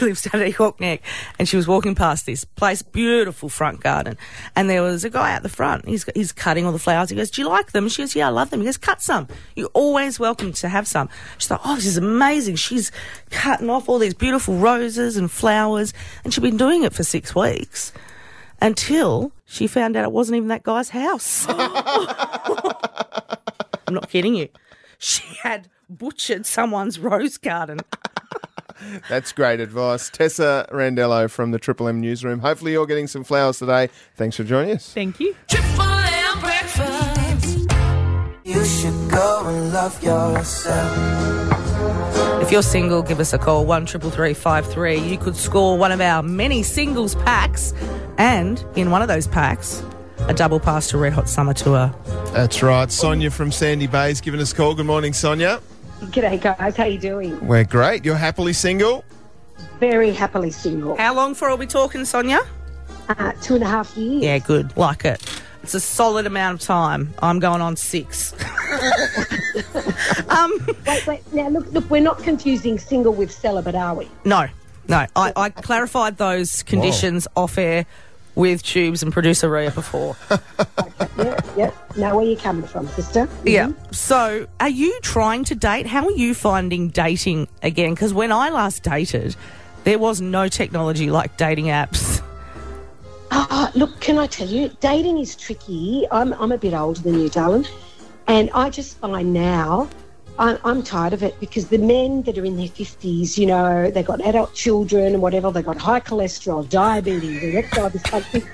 lives 0.04 0.22
down 0.22 0.42
at 0.42 0.52
Hawk 0.52 0.78
Neck, 0.78 1.02
and 1.38 1.48
she 1.48 1.56
was 1.56 1.66
walking 1.66 1.96
past 1.96 2.26
this 2.26 2.44
place, 2.44 2.80
beautiful 2.80 3.48
front 3.48 3.80
garden, 3.80 4.16
and 4.54 4.70
there 4.70 4.82
was 4.82 5.04
a 5.04 5.10
guy 5.10 5.34
out 5.34 5.42
the 5.42 5.48
front. 5.48 5.88
He's 5.88 6.04
he's 6.14 6.30
cutting 6.30 6.64
all 6.64 6.70
the 6.70 6.78
flowers. 6.78 7.10
He 7.10 7.16
goes, 7.16 7.30
"Do 7.30 7.42
you 7.42 7.48
like 7.48 7.72
them?" 7.72 7.88
She 7.88 8.02
goes, 8.02 8.14
"Yeah, 8.14 8.28
I 8.28 8.30
love 8.30 8.50
them." 8.50 8.60
He 8.60 8.66
goes, 8.66 8.76
"Cut 8.76 9.02
some. 9.02 9.26
You're 9.56 9.70
always 9.74 10.20
welcome 10.20 10.52
to 10.52 10.68
have 10.68 10.86
some." 10.86 11.08
She's 11.38 11.50
like, 11.50 11.58
"Oh, 11.64 11.74
this 11.74 11.86
is 11.86 11.96
amazing." 11.96 12.54
She's 12.54 12.92
cutting 13.30 13.68
off 13.68 13.88
all 13.88 13.98
these 13.98 14.14
beautiful 14.14 14.54
roses 14.58 15.16
and 15.16 15.28
flowers, 15.28 15.92
and 16.22 16.32
she'd 16.32 16.42
been 16.42 16.56
doing 16.56 16.84
it 16.84 16.92
for 16.92 17.02
six 17.02 17.34
weeks 17.34 17.92
until 18.60 19.32
she 19.44 19.66
found 19.66 19.96
out 19.96 20.04
it 20.04 20.12
wasn't 20.12 20.36
even 20.36 20.48
that 20.48 20.62
guy's 20.62 20.90
house. 20.90 21.46
I'm 21.48 21.74
not 23.94 24.08
kidding 24.08 24.34
you. 24.34 24.48
She 24.98 25.22
had 25.42 25.68
butchered 25.88 26.46
someone's 26.46 26.98
rose 26.98 27.38
garden. 27.38 27.80
That's 29.08 29.32
great 29.32 29.60
advice. 29.60 30.08
Tessa 30.10 30.68
Randello 30.72 31.28
from 31.30 31.50
the 31.50 31.58
Triple 31.58 31.88
M 31.88 32.00
newsroom. 32.00 32.38
Hopefully, 32.38 32.72
you're 32.72 32.86
getting 32.86 33.08
some 33.08 33.24
flowers 33.24 33.58
today. 33.58 33.88
Thanks 34.16 34.36
for 34.36 34.44
joining 34.44 34.76
us. 34.76 34.92
Thank 34.92 35.18
you. 35.18 35.34
Triple 35.48 35.82
M 35.82 36.40
breakfast. 36.40 37.66
You 38.44 38.64
should 38.64 39.10
go 39.10 39.46
and 39.46 39.72
love 39.72 40.02
yourself. 40.02 41.18
If 42.42 42.52
you're 42.52 42.62
single, 42.62 43.02
give 43.02 43.20
us 43.20 43.32
a 43.32 43.38
call 43.38 43.66
one 43.66 43.84
triple 43.84 44.10
three 44.10 44.32
five 44.32 44.70
three. 44.70 44.98
You 44.98 45.18
could 45.18 45.36
score 45.36 45.76
one 45.76 45.90
of 45.90 46.00
our 46.00 46.22
many 46.22 46.62
singles 46.62 47.16
packs, 47.16 47.74
and 48.16 48.64
in 48.76 48.90
one 48.90 49.02
of 49.02 49.08
those 49.08 49.26
packs, 49.26 49.82
a 50.28 50.34
double 50.34 50.60
pass 50.60 50.88
to 50.90 50.98
Red 50.98 51.12
Hot 51.14 51.28
Summer 51.28 51.52
Tour. 51.52 51.92
That's 52.32 52.62
right. 52.62 52.90
Sonia 52.92 53.30
from 53.30 53.50
Sandy 53.50 53.86
Bay's 53.88 54.20
giving 54.20 54.40
us 54.40 54.52
a 54.52 54.56
call. 54.56 54.74
Good 54.74 54.86
morning, 54.86 55.12
Sonia. 55.12 55.60
G'day 56.00 56.40
guys, 56.40 56.76
how 56.76 56.84
you 56.84 56.98
doing? 56.98 57.44
We're 57.46 57.64
great. 57.64 58.04
You're 58.04 58.14
happily 58.16 58.52
single? 58.52 59.04
Very 59.80 60.12
happily 60.12 60.50
single. 60.50 60.96
How 60.96 61.14
long 61.14 61.34
for 61.34 61.48
are 61.50 61.56
we 61.56 61.66
talking, 61.66 62.04
Sonia? 62.04 62.40
Uh, 63.08 63.32
two 63.42 63.56
and 63.56 63.64
a 63.64 63.66
half 63.66 63.96
years. 63.96 64.22
Yeah, 64.22 64.38
good. 64.38 64.76
Like 64.76 65.04
it. 65.04 65.20
It's 65.62 65.74
a 65.74 65.80
solid 65.80 66.24
amount 66.26 66.60
of 66.60 66.66
time. 66.66 67.12
I'm 67.20 67.40
going 67.40 67.60
on 67.60 67.74
six. 67.76 68.32
um, 70.28 70.52
Wait, 70.86 71.06
wait. 71.06 71.32
Now 71.32 71.48
look, 71.48 71.70
look. 71.72 71.90
We're 71.90 72.00
not 72.00 72.22
confusing 72.22 72.78
single 72.78 73.12
with 73.12 73.32
celibate, 73.32 73.74
are 73.74 73.94
we? 73.94 74.08
No, 74.24 74.46
no. 74.86 75.06
I, 75.16 75.32
I 75.34 75.50
clarified 75.50 76.16
those 76.16 76.62
conditions 76.62 77.26
off 77.36 77.58
air 77.58 77.86
with 78.38 78.62
Tubes 78.62 79.02
and 79.02 79.12
producer 79.12 79.50
Ria 79.50 79.70
before. 79.70 80.16
Yeah, 81.18 81.40
yeah. 81.56 81.70
Know 81.96 82.16
where 82.16 82.24
you're 82.24 82.38
coming 82.38 82.64
from, 82.64 82.86
sister. 82.88 83.28
yeah. 83.44 83.72
So, 83.90 84.46
are 84.60 84.68
you 84.68 84.96
trying 85.02 85.42
to 85.44 85.56
date? 85.56 85.84
How 85.86 86.04
are 86.04 86.12
you 86.12 86.32
finding 86.32 86.90
dating 86.90 87.48
again? 87.60 87.92
Because 87.94 88.14
when 88.14 88.30
I 88.30 88.50
last 88.50 88.84
dated, 88.84 89.34
there 89.82 89.98
was 89.98 90.20
no 90.20 90.46
technology 90.46 91.10
like 91.10 91.36
dating 91.36 91.66
apps. 91.66 92.22
Ah, 93.32 93.72
look, 93.74 93.98
can 93.98 94.16
I 94.16 94.28
tell 94.28 94.46
you, 94.46 94.70
dating 94.80 95.18
is 95.18 95.34
tricky. 95.34 96.06
I'm, 96.12 96.32
I'm 96.34 96.52
a 96.52 96.58
bit 96.58 96.72
older 96.72 97.00
than 97.00 97.18
you, 97.18 97.28
darling, 97.28 97.66
and 98.28 98.48
I 98.54 98.70
just 98.70 98.98
find 98.98 99.32
now. 99.34 99.88
I'm, 100.38 100.56
I'm 100.64 100.82
tired 100.84 101.12
of 101.12 101.22
it 101.22 101.38
because 101.40 101.68
the 101.68 101.78
men 101.78 102.22
that 102.22 102.38
are 102.38 102.44
in 102.44 102.56
their 102.56 102.68
50s, 102.68 103.36
you 103.36 103.46
know, 103.46 103.90
they've 103.90 104.06
got 104.06 104.20
adult 104.20 104.54
children 104.54 105.14
and 105.14 105.20
whatever, 105.20 105.50
they've 105.50 105.64
got 105.64 105.78
high 105.78 106.00
cholesterol, 106.00 106.68
diabetes, 106.68 107.42
erectile 107.42 107.90
dysfunction. 107.90 108.46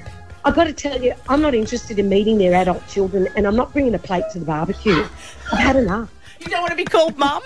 I've 0.47 0.55
got 0.55 0.65
to 0.65 0.73
tell 0.73 1.03
you, 1.03 1.15
I'm 1.29 1.43
not 1.43 1.55
interested 1.55 1.99
in 1.99 2.09
meeting 2.09 2.39
their 2.39 2.55
adult 2.55 2.87
children 2.89 3.29
and 3.37 3.47
I'm 3.47 3.57
not 3.57 3.73
bringing 3.73 3.95
a 3.95 3.99
plate 3.99 4.25
to 4.33 4.39
the 4.39 4.47
barbecue. 4.47 5.07
I've 5.53 5.59
had 5.59 5.77
enough. 5.77 6.11
You 6.41 6.47
don't 6.47 6.61
want 6.61 6.71
to 6.71 6.77
be 6.77 6.85
called 6.85 7.19
mum? 7.19 7.43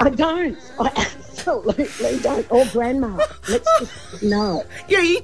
I 0.00 0.10
don't. 0.10 0.58
I 0.78 0.90
absolutely 0.96 2.18
don't. 2.20 2.50
Or 2.50 2.66
grandma. 2.72 3.24
Let's 3.48 3.68
just, 3.78 4.22
no. 4.22 4.64
Yeah, 4.88 5.00
you, 5.00 5.20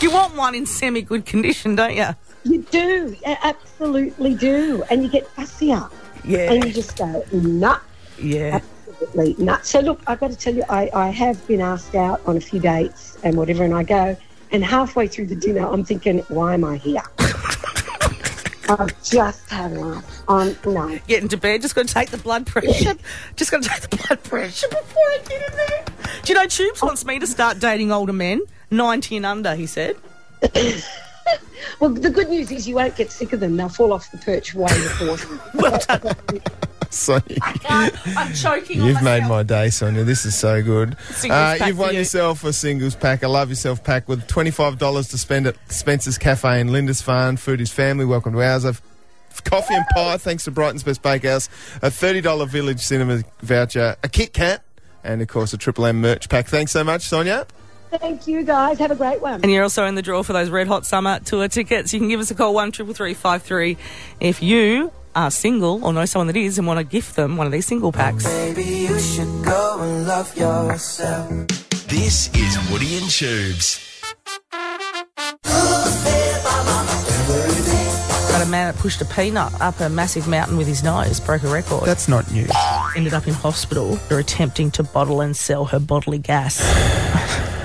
you 0.00 0.10
want 0.10 0.34
one 0.34 0.54
in 0.54 0.66
semi 0.66 1.00
good 1.00 1.24
condition, 1.24 1.76
don't 1.76 1.94
you? 1.94 2.08
You 2.44 2.62
do. 2.62 3.16
You 3.24 3.36
absolutely 3.42 4.34
do. 4.34 4.84
And 4.90 5.02
you 5.02 5.08
get 5.08 5.26
fussier. 5.34 5.90
Yeah. 6.26 6.52
And 6.52 6.64
you 6.64 6.72
just 6.72 6.96
go, 6.96 7.24
nah, 7.32 7.78
Yeah. 8.18 8.60
absolutely 8.84 9.44
nah. 9.44 9.58
So, 9.62 9.80
look, 9.80 10.00
I've 10.06 10.18
got 10.20 10.30
to 10.30 10.36
tell 10.36 10.54
you, 10.54 10.64
I, 10.68 10.90
I 10.92 11.08
have 11.10 11.46
been 11.46 11.60
asked 11.60 11.94
out 11.94 12.20
on 12.26 12.36
a 12.36 12.40
few 12.40 12.60
dates 12.60 13.16
and 13.22 13.36
whatever, 13.36 13.64
and 13.64 13.74
I 13.74 13.82
go, 13.82 14.16
and 14.50 14.64
halfway 14.64 15.06
through 15.08 15.26
the 15.26 15.36
dinner, 15.36 15.66
I'm 15.66 15.84
thinking, 15.84 16.18
why 16.28 16.54
am 16.54 16.64
I 16.64 16.76
here? 16.76 17.02
I've 18.68 19.04
just 19.04 19.48
had 19.48 19.72
enough. 19.72 20.04
I'm, 20.28 20.56
no. 20.66 20.98
Get 21.06 21.22
into 21.22 21.36
bed, 21.36 21.62
just 21.62 21.76
going 21.76 21.86
to 21.86 21.94
take 21.94 22.10
the 22.10 22.18
blood 22.18 22.46
pressure. 22.46 22.94
just 23.36 23.50
going 23.52 23.62
to 23.62 23.68
take 23.68 23.82
the 23.88 23.96
blood 23.96 24.22
pressure 24.24 24.68
before 24.68 25.02
I 25.02 25.18
get 25.28 25.50
in 25.50 25.56
there. 25.56 25.84
Do 26.24 26.32
you 26.32 26.38
know, 26.38 26.46
Tubes 26.46 26.82
wants 26.82 27.04
me 27.04 27.20
to 27.20 27.26
start 27.28 27.60
dating 27.60 27.92
older 27.92 28.12
men, 28.12 28.40
90 28.72 29.18
and 29.18 29.26
under, 29.26 29.54
he 29.54 29.66
said. 29.66 29.96
Well, 31.80 31.90
the 31.90 32.10
good 32.10 32.28
news 32.28 32.50
is 32.50 32.66
you 32.66 32.74
won't 32.76 32.96
get 32.96 33.10
sick 33.10 33.32
of 33.32 33.40
them. 33.40 33.56
They'll 33.56 33.68
fall 33.68 33.92
off 33.92 34.10
the 34.10 34.18
perch 34.18 34.54
way 34.54 34.68
before. 34.68 35.18
Well 35.54 35.78
done. 35.86 36.40
Sonia. 36.90 37.38
I'm 37.68 38.32
choking 38.32 38.82
You've 38.82 39.02
made 39.02 39.24
my 39.24 39.42
day, 39.42 39.70
Sonia. 39.70 40.04
This 40.04 40.24
is 40.24 40.36
so 40.36 40.62
good. 40.62 40.96
Uh, 41.28 41.58
you've 41.66 41.78
won 41.78 41.92
you. 41.92 41.98
yourself 41.98 42.44
a 42.44 42.52
singles 42.52 42.94
pack, 42.94 43.22
a 43.22 43.28
love 43.28 43.50
yourself 43.50 43.82
pack 43.84 44.08
with 44.08 44.26
$25 44.28 45.10
to 45.10 45.18
spend 45.18 45.46
at 45.46 45.56
Spencer's 45.70 46.16
Cafe 46.16 46.60
in 46.60 46.68
Lindisfarne. 46.68 47.36
Food 47.36 47.60
is 47.60 47.70
family. 47.70 48.04
Welcome 48.04 48.32
to 48.34 48.42
ours. 48.42 48.64
I've 48.64 48.80
coffee 49.44 49.74
and 49.74 49.84
pie, 49.94 50.16
thanks 50.18 50.44
to 50.44 50.50
Brighton's 50.50 50.82
Best 50.82 51.02
Bakehouse. 51.02 51.48
A 51.82 51.90
$30 51.90 52.48
Village 52.48 52.80
Cinema 52.80 53.22
voucher, 53.40 53.96
a 54.02 54.08
Kit 54.08 54.32
Kat, 54.32 54.62
and 55.04 55.20
of 55.20 55.28
course 55.28 55.52
a 55.52 55.58
Triple 55.58 55.86
M 55.86 56.00
merch 56.00 56.28
pack. 56.28 56.46
Thanks 56.46 56.72
so 56.72 56.84
much, 56.84 57.02
Sonia. 57.02 57.46
Thank 57.90 58.26
you, 58.26 58.42
guys. 58.42 58.78
Have 58.78 58.90
a 58.90 58.96
great 58.96 59.20
one. 59.20 59.40
And 59.42 59.50
you're 59.50 59.62
also 59.62 59.86
in 59.86 59.94
the 59.94 60.02
draw 60.02 60.22
for 60.22 60.32
those 60.32 60.50
Red 60.50 60.66
Hot 60.68 60.84
Summer 60.86 61.20
Tour 61.20 61.48
tickets. 61.48 61.92
You 61.92 62.00
can 62.00 62.08
give 62.08 62.20
us 62.20 62.30
a 62.30 62.34
call 62.34 62.54
one 62.54 62.72
triple 62.72 62.94
three 62.94 63.14
five 63.14 63.42
three 63.42 63.76
if 64.20 64.42
you 64.42 64.92
are 65.14 65.30
single 65.30 65.84
or 65.84 65.92
know 65.92 66.04
someone 66.04 66.26
that 66.26 66.36
is 66.36 66.58
and 66.58 66.66
want 66.66 66.78
to 66.78 66.84
gift 66.84 67.16
them 67.16 67.36
one 67.36 67.46
of 67.46 67.52
these 67.52 67.66
single 67.66 67.92
packs. 67.92 68.24
Baby, 68.24 68.64
you 68.64 68.98
should 68.98 69.44
go 69.44 69.78
and 69.80 70.06
love 70.06 70.36
yourself. 70.36 71.28
This 71.88 72.28
is 72.34 72.70
Woody 72.70 72.96
and 72.98 73.08
Tubes. 73.08 73.82
Got 78.28 78.46
a 78.46 78.50
man 78.50 78.72
that 78.72 78.76
pushed 78.76 79.00
a 79.00 79.06
peanut 79.06 79.58
up 79.62 79.80
a 79.80 79.88
massive 79.88 80.28
mountain 80.28 80.58
with 80.58 80.66
his 80.66 80.82
nose, 80.82 81.20
broke 81.20 81.42
a 81.44 81.48
record. 81.48 81.86
That's 81.86 82.08
not 82.08 82.30
new. 82.30 82.46
ended 82.94 83.14
up 83.14 83.26
in 83.26 83.32
hospital. 83.32 83.96
They're 84.08 84.18
attempting 84.18 84.70
to 84.72 84.82
bottle 84.82 85.22
and 85.22 85.34
sell 85.34 85.64
her 85.66 85.80
bodily 85.80 86.18
gas. 86.18 86.60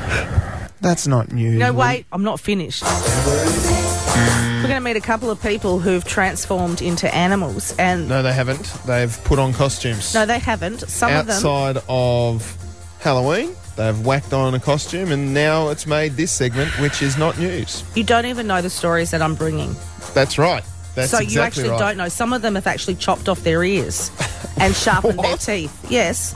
That's 0.82 1.06
not 1.08 1.32
news. 1.32 1.60
No, 1.60 1.74
wait, 1.74 2.06
I'm 2.12 2.24
not 2.24 2.40
finished. 2.40 2.84
We're 2.84 4.68
going 4.68 4.76
to 4.76 4.80
meet 4.82 4.96
a 4.96 5.02
couple 5.02 5.30
of 5.30 5.42
people 5.42 5.80
who've 5.80 6.04
transformed 6.04 6.82
into 6.82 7.14
animals, 7.14 7.76
and 7.78 8.08
no, 8.10 8.22
they 8.24 8.34
haven't. 8.34 8.66
They've 8.86 9.16
put 9.24 9.40
on 9.40 9.54
costumes. 9.54 10.14
No, 10.14 10.26
they 10.26 10.40
haven't. 10.40 10.80
Some 10.82 11.14
of 11.14 11.28
them. 11.28 11.36
Outside 11.36 11.78
of 11.88 12.58
Halloween, 13.00 13.56
they've 13.76 14.00
whacked 14.06 14.34
on 14.34 14.54
a 14.54 14.60
costume, 14.60 15.12
and 15.12 15.34
now 15.34 15.70
it's 15.70 15.86
made 15.88 16.14
this 16.14 16.32
segment, 16.32 16.70
which 16.80 17.02
is 17.02 17.18
not 17.18 17.38
news. 17.40 17.84
You 17.96 18.04
don't 18.04 18.26
even 18.26 18.48
know 18.48 18.62
the 18.62 18.70
stories 18.70 19.12
that 19.12 19.22
I'm 19.22 19.36
bringing. 19.36 19.76
That's 20.14 20.38
right. 20.38 20.64
That's 20.94 21.10
so 21.12 21.20
you 21.20 21.42
actually 21.42 21.70
right. 21.70 21.80
don't 21.80 21.98
know. 21.98 22.10
Some 22.10 22.34
of 22.34 22.42
them 22.42 22.56
have 22.56 22.68
actually 22.68 22.96
chopped 22.96 23.30
off 23.30 23.42
their 23.44 23.64
ears 23.64 24.12
and 24.58 24.76
sharpened 24.76 25.20
their 25.20 25.32
What? 25.32 25.40
teeth. 25.40 25.86
Yes. 25.90 26.36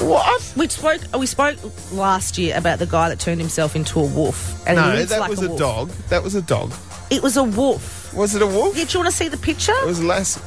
What? 0.00 0.52
We 0.56 0.66
spoke 0.68 1.00
we 1.18 1.26
spoke 1.26 1.56
last 1.92 2.38
year 2.38 2.56
about 2.56 2.78
the 2.78 2.86
guy 2.86 3.08
that 3.10 3.18
turned 3.18 3.40
himself 3.40 3.76
into 3.76 4.00
a 4.00 4.04
wolf. 4.06 4.66
And 4.66 4.76
No, 4.76 5.04
that 5.04 5.20
like 5.20 5.30
was 5.30 5.42
a, 5.42 5.52
a, 5.52 5.58
dog. 5.58 5.90
That 6.08 6.22
was 6.22 6.34
a 6.34 6.42
dog. 6.42 6.72
It 7.10 7.22
was 7.22 7.36
a 7.36 7.44
wolf. 7.44 8.14
Was 8.14 8.34
it 8.34 8.42
a 8.42 8.46
wolf? 8.46 8.76
Yeah, 8.76 8.84
do 8.84 8.92
you 8.98 8.98
want 9.04 9.10
to 9.10 9.16
see 9.16 9.28
the 9.28 9.36
picture? 9.36 9.74
It 9.82 9.86
was 9.86 10.02
less. 10.02 10.38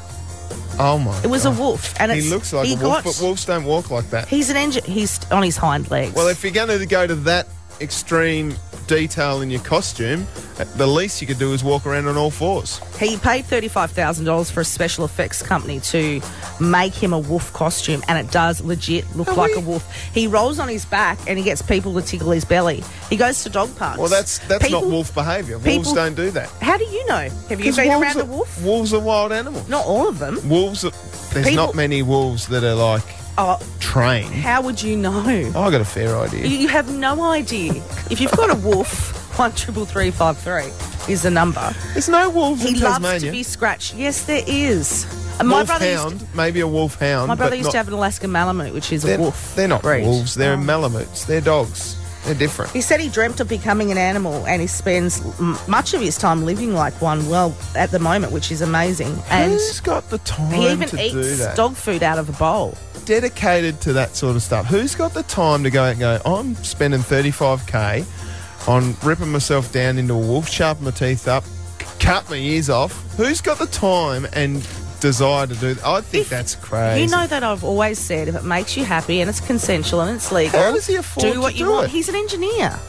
Oh 0.80 0.98
my! 0.98 1.16
It 1.24 1.28
was 1.28 1.46
a 1.46 1.52
wolf, 1.52 1.94
and 2.00 2.12
He 2.12 2.28
looks 2.30 2.52
like 2.52 2.66
he 2.66 2.74
a 2.74 2.78
wolf, 2.78 2.96
got- 2.96 3.04
but 3.04 3.20
wolves 3.22 3.46
don't 3.46 3.64
walk 3.64 3.92
like 3.92 4.10
that. 4.10 4.28
He's 4.28 4.50
an 4.50 4.58
engine. 4.58 4.84
He's 4.86 5.20
on 5.32 5.44
his 5.44 5.56
hind 5.56 5.92
legs. 5.92 6.16
Well, 6.16 6.28
if 6.30 6.44
you're 6.44 6.52
going 6.52 6.80
to 6.80 6.86
go 6.88 7.06
to 7.06 7.14
that 7.16 7.48
extreme 7.80 8.56
detail 8.88 9.42
in 9.42 9.50
your 9.50 9.62
costume, 9.62 10.28
the 10.76 10.88
least 10.88 11.22
you 11.22 11.28
could 11.28 11.40
do 11.40 11.54
is 11.54 11.64
walk 11.64 11.86
around 11.86 12.08
on 12.08 12.18
all 12.18 12.32
fours. 12.32 12.80
he 13.00 13.18
paid 13.18 13.46
thirty-five 13.46 13.92
thousand 13.92 14.26
dollars 14.26 14.50
for 14.52 14.62
a 14.62 14.66
special 14.66 15.06
effects 15.06 15.42
company 15.42 15.80
to 15.82 16.22
make 16.60 16.94
him 16.94 17.14
a 17.14 17.20
wolf 17.20 17.52
costume, 17.54 18.02
and 18.08 18.18
it 18.18 18.32
does 18.32 18.62
legit 18.62 19.06
look 19.16 19.30
Are 19.30 19.36
like 19.36 19.52
we- 19.52 19.58
a 19.58 19.66
wolf. 19.66 19.84
He 20.14 20.28
rolls 20.28 20.60
on 20.60 20.68
his 20.68 20.86
back, 20.86 21.18
and 21.28 21.38
he 21.38 21.44
gets 21.44 21.62
people 21.62 21.94
to 21.96 22.02
tickle 22.02 22.32
his 22.32 22.46
belly. 22.46 22.84
He 23.10 23.18
goes 23.18 23.44
to 23.44 23.50
dog 23.50 23.76
parks. 23.78 24.00
Well, 24.00 24.10
that's 24.10 24.40
that's 24.48 24.64
People- 24.66 24.82
not 24.82 24.90
wolf 24.92 25.14
behaviour. 25.14 25.58
Wolves 25.58 25.66
people- 25.78 25.94
don't 25.96 26.16
do 26.16 26.32
that. 26.32 26.50
How 26.62 26.78
do 26.78 26.86
you 26.86 27.06
know? 27.08 27.30
Have 27.50 27.60
you 27.62 27.74
been 27.76 27.90
around 27.90 28.18
are, 28.18 28.22
a 28.22 28.26
wolf? 28.26 28.62
Wolves 28.64 28.94
are 28.94 29.00
wild 29.02 29.32
animals. 29.32 29.68
Not 29.68 29.86
all 29.86 30.08
of 30.08 30.20
them. 30.20 30.40
Wolves. 30.48 30.84
Are, 30.86 30.92
there's 31.34 31.48
People- 31.50 31.66
not 31.68 31.76
many 31.76 32.02
wolves 32.04 32.48
that 32.48 32.64
are 32.64 32.76
like 32.76 33.04
Oh, 33.38 33.60
trained. 33.80 34.34
how 34.34 34.62
would 34.62 34.82
you 34.82 34.96
know? 34.96 35.24
Oh, 35.56 35.62
I 35.64 35.72
got 35.72 35.82
a 35.82 35.86
fair 35.86 36.16
idea. 36.18 36.46
You 36.46 36.58
you 36.58 36.68
have 36.68 36.94
no 36.94 37.22
idea. 37.24 37.74
If 38.12 38.22
you've 38.22 38.32
got 38.32 38.52
a 38.52 38.56
wolf, 38.56 39.38
one 39.40 39.52
triple 39.54 39.86
three 39.86 40.12
five 40.12 40.38
three 40.38 40.70
is 41.12 41.24
the 41.24 41.32
number. 41.32 41.74
There's 41.94 42.10
no 42.10 42.30
wolves 42.30 42.62
He 42.62 42.76
in 42.76 42.80
loves 42.82 43.24
to 43.24 43.32
be 43.32 43.44
scratched. 43.44 43.96
Yes, 43.96 44.26
there 44.26 44.44
is. 44.46 45.06
And 45.40 45.48
my 45.50 45.58
wolf 45.58 45.68
brother 45.68 45.96
hound, 45.96 46.20
to, 46.20 46.28
maybe 46.36 46.60
a 46.60 46.68
wolf 46.68 47.00
hound. 47.00 47.28
my 47.28 47.34
brother 47.36 47.56
used 47.56 47.68
not, 47.68 47.72
to 47.72 47.78
have 47.78 47.88
an 47.88 47.96
Alaskan 47.96 48.32
Malamute, 48.32 48.72
which 48.74 48.92
is 48.92 49.04
a 49.04 49.18
wolf. 49.18 49.56
They're 49.56 49.68
not 49.68 49.82
breed. 49.82 50.06
wolves. 50.06 50.36
They're 50.36 50.54
Oh. 50.54 50.58
Malamutes. 50.58 51.26
They're 51.26 51.42
dogs. 51.42 51.98
They're 52.26 52.36
different. 52.36 52.72
He 52.72 52.80
said 52.82 53.02
he 53.02 53.10
dreamt 53.10 53.40
of 53.42 53.50
becoming 53.50 53.92
an 53.92 53.98
animal, 53.98 54.46
and 54.46 54.62
he 54.62 54.68
spends 54.68 55.22
m- 55.40 55.58
much 55.68 55.94
of 55.96 56.00
his 56.02 56.18
time 56.18 56.46
living 56.46 56.74
like 56.76 56.94
one. 57.02 57.28
Well, 57.28 57.54
at 57.76 57.90
the 57.92 58.00
moment, 58.00 58.32
which 58.32 58.52
is 58.52 58.62
amazing, 58.62 59.18
and 59.30 59.52
Who's 59.54 59.82
got 59.82 60.10
the 60.12 60.20
time 60.20 60.54
he 60.54 60.70
even 60.72 60.98
eats 61.00 61.56
dog 61.56 61.74
food 61.76 62.02
out 62.04 62.20
of 62.20 62.30
a 62.30 62.34
bowl. 62.34 62.78
Dedicated 63.06 63.80
to 63.82 63.94
that 63.94 64.16
sort 64.16 64.36
of 64.36 64.42
stuff. 64.42 64.66
Who's 64.68 64.96
got 64.96 65.14
the 65.14 65.24
time 65.24 65.64
to 65.64 65.70
go 65.70 65.84
out 65.84 65.92
and 65.92 66.00
go, 66.00 66.20
I'm 66.26 66.56
spending 66.56 67.02
35k 67.02 68.68
on 68.68 68.96
ripping 69.04 69.32
myself 69.32 69.72
down 69.72 69.98
into 69.98 70.14
a 70.14 70.18
wolf, 70.18 70.48
sharpen 70.50 70.86
my 70.86 70.92
teeth 70.92 71.28
up, 71.28 71.44
c- 71.44 71.86
cut 72.00 72.30
my 72.30 72.36
ears 72.38 72.70
off? 72.70 72.94
Who's 73.18 73.42
got 73.42 73.60
the 73.60 73.68
time 73.68 74.26
and 74.34 74.66
desire 75.00 75.48
to 75.48 75.56
do 75.56 75.74
that? 75.74 75.86
I 75.86 76.02
think 76.02 76.24
If- 76.24 76.30
that's 76.30 76.56
crazy. 76.56 77.02
You 77.04 77.08
know 77.10 77.28
that 77.28 77.44
I've 77.44 77.64
always 77.64 78.00
said 78.00 78.28
if 78.28 78.36
it 78.36 78.44
makes 78.46 78.78
you 78.78 78.86
happy 78.86 79.20
and 79.22 79.30
it's 79.30 79.42
consensual 79.42 80.02
and 80.02 80.16
it's 80.16 80.32
legal, 80.32 80.60
How 80.60 80.72
does 80.72 80.88
he 80.88 80.96
afford 80.96 81.34
do 81.34 81.42
what 81.42 81.52
to 81.54 81.58
you 81.60 81.66
do 81.66 81.72
want. 81.72 81.86
it? 81.86 81.92
He's 81.92 82.10
an 82.10 82.16
engineer. 82.16 82.80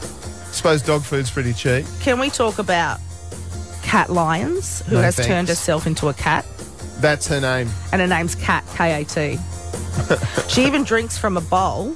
suppose 0.51 0.81
dog 0.81 1.03
food's 1.03 1.29
pretty 1.29 1.53
cheap. 1.53 1.85
Can 1.99 2.17
we 2.19 2.29
talk 2.29 2.59
about 2.59 2.99
Cat 3.83 4.09
Lyons, 4.09 4.81
who 4.87 4.95
No, 4.95 5.01
has 5.01 5.15
thanks. 5.17 5.27
turned 5.27 5.47
herself 5.49 5.85
into 5.85 6.07
a 6.07 6.13
cat? 6.13 6.45
That's 6.99 7.27
her 7.27 7.41
name. 7.41 7.69
and 7.91 7.99
her 8.01 8.07
name's 8.07 8.35
Cat, 8.35 8.63
K 8.75 9.01
A 9.01 9.03
T. 9.03 9.37
she 10.47 10.65
even 10.65 10.83
drinks 10.83 11.17
from 11.17 11.37
a 11.37 11.41
bowl, 11.41 11.95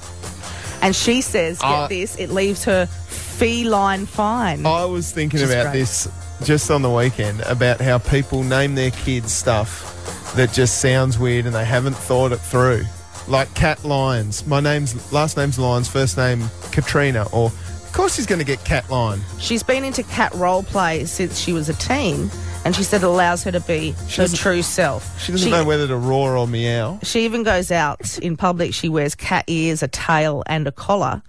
and 0.82 0.96
she 0.96 1.22
says, 1.22 1.60
get 1.60 1.68
Uh, 1.68 1.88
this, 1.88 2.18
it 2.18 2.30
leaves 2.30 2.64
her 2.66 2.86
feline 2.86 4.06
fine. 4.06 4.66
I 4.66 4.86
was 4.86 5.12
thinking 5.12 5.42
about 5.42 5.72
great. 5.72 5.80
this 5.80 6.08
just 6.44 6.72
on 6.72 6.82
the 6.82 6.90
weekend 6.90 7.42
about 7.42 7.82
how 7.82 7.98
people 7.98 8.44
name 8.44 8.76
their 8.76 8.92
kids 8.92 9.32
stuff 9.32 9.96
that 10.36 10.52
just 10.54 10.80
sounds 10.80 11.18
weird 11.18 11.46
and 11.46 11.56
they 11.56 11.66
haven't 11.66 11.96
thought 11.96 12.32
it 12.32 12.38
through. 12.38 12.84
Like 13.28 13.54
Cat 13.56 13.84
Lyons. 13.84 14.46
My 14.48 14.60
name's 14.60 15.12
last 15.12 15.38
name's 15.38 15.60
Lyons, 15.60 15.88
first 15.88 16.18
name 16.18 16.46
Katrina. 16.72 17.28
Or 17.32 17.48
of 17.48 17.90
course 17.94 18.16
she's 18.16 18.26
going 18.26 18.40
to 18.40 18.46
get 18.46 18.64
Cat 18.64 18.90
Lion. 18.90 19.22
She's 19.40 19.64
been 19.64 19.84
into 19.84 20.04
cat 20.04 20.34
role 20.34 20.64
play 20.64 21.06
since 21.06 21.40
she 21.40 21.54
was 21.54 21.70
a 21.70 21.74
teen, 21.74 22.30
and 22.66 22.76
she 22.76 22.84
said 22.84 23.02
it 23.04 23.08
allows 23.08 23.44
her 23.44 23.52
to 23.52 23.60
be 23.62 23.92
her 24.16 24.28
true 24.28 24.62
self. 24.62 25.20
She 25.22 25.32
doesn't 25.32 25.50
know 25.52 25.64
whether 25.66 25.88
to 25.88 25.96
roar 25.98 26.36
or 26.38 26.48
meow. 26.48 27.00
She 27.04 27.26
even 27.26 27.44
goes 27.44 27.72
out 27.72 28.18
in 28.20 28.38
public. 28.38 28.74
She 28.74 28.90
wears 28.90 29.16
cat 29.16 29.46
ears, 29.48 29.82
a 29.84 29.88
tail, 29.88 30.44
and 30.48 30.68
a 30.68 30.72
collar. 30.72 31.22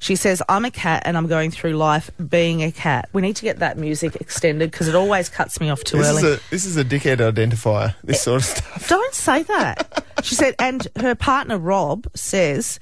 She 0.00 0.14
says, 0.14 0.40
I'm 0.48 0.64
a 0.64 0.70
cat 0.70 1.02
and 1.06 1.16
I'm 1.16 1.26
going 1.26 1.50
through 1.50 1.72
life 1.72 2.08
being 2.28 2.62
a 2.62 2.70
cat. 2.70 3.08
We 3.12 3.20
need 3.20 3.34
to 3.36 3.42
get 3.42 3.58
that 3.58 3.76
music 3.78 4.14
extended 4.20 4.70
because 4.70 4.86
it 4.86 4.94
always 4.94 5.28
cuts 5.28 5.60
me 5.60 5.70
off 5.70 5.82
too 5.82 5.96
This 5.98 6.06
early. 6.06 6.22
is 6.22 6.36
a 6.36 6.40
this 6.50 6.64
is 6.64 6.76
a 6.76 6.84
dickhead 6.84 7.16
identifier. 7.16 7.96
This 8.04 8.22
sort 8.22 8.42
of 8.42 8.44
stuff. 8.44 8.88
Don't 8.88 9.12
say 9.14 9.42
that. 9.42 10.04
she 10.22 10.34
said, 10.34 10.54
and 10.58 10.86
her 10.96 11.14
partner 11.14 11.58
Rob 11.58 12.06
says, 12.14 12.80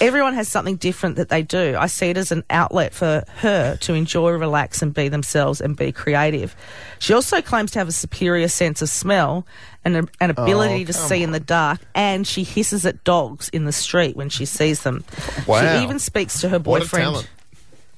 everyone 0.00 0.34
has 0.34 0.48
something 0.48 0.76
different 0.76 1.16
that 1.16 1.28
they 1.28 1.42
do. 1.42 1.76
I 1.78 1.86
see 1.86 2.06
it 2.08 2.16
as 2.16 2.30
an 2.32 2.44
outlet 2.50 2.92
for 2.92 3.24
her 3.36 3.76
to 3.76 3.94
enjoy, 3.94 4.30
relax, 4.30 4.82
and 4.82 4.92
be 4.92 5.08
themselves 5.08 5.60
and 5.60 5.76
be 5.76 5.92
creative. 5.92 6.54
She 6.98 7.12
also 7.12 7.40
claims 7.40 7.70
to 7.72 7.78
have 7.78 7.88
a 7.88 7.92
superior 7.92 8.48
sense 8.48 8.82
of 8.82 8.88
smell 8.88 9.46
and 9.84 9.96
a, 9.96 9.98
an 10.20 10.34
oh, 10.36 10.42
ability 10.42 10.82
Oh, 10.82 10.86
to 10.86 10.92
see 10.92 11.22
in 11.22 11.32
the 11.32 11.40
dark, 11.40 11.80
and 11.94 12.26
she 12.26 12.42
hisses 12.44 12.84
at 12.86 13.04
dogs 13.04 13.48
in 13.50 13.64
the 13.64 13.72
street 13.72 14.16
when 14.16 14.28
she 14.28 14.44
sees 14.44 14.82
them. 14.82 15.04
Wow. 15.46 15.60
She 15.78 15.82
even 15.84 15.98
speaks 15.98 16.40
to 16.40 16.48
her 16.48 16.58
boyfriend. 16.58 17.12
What 17.12 17.20
a 17.20 17.26
talent. 17.26 17.30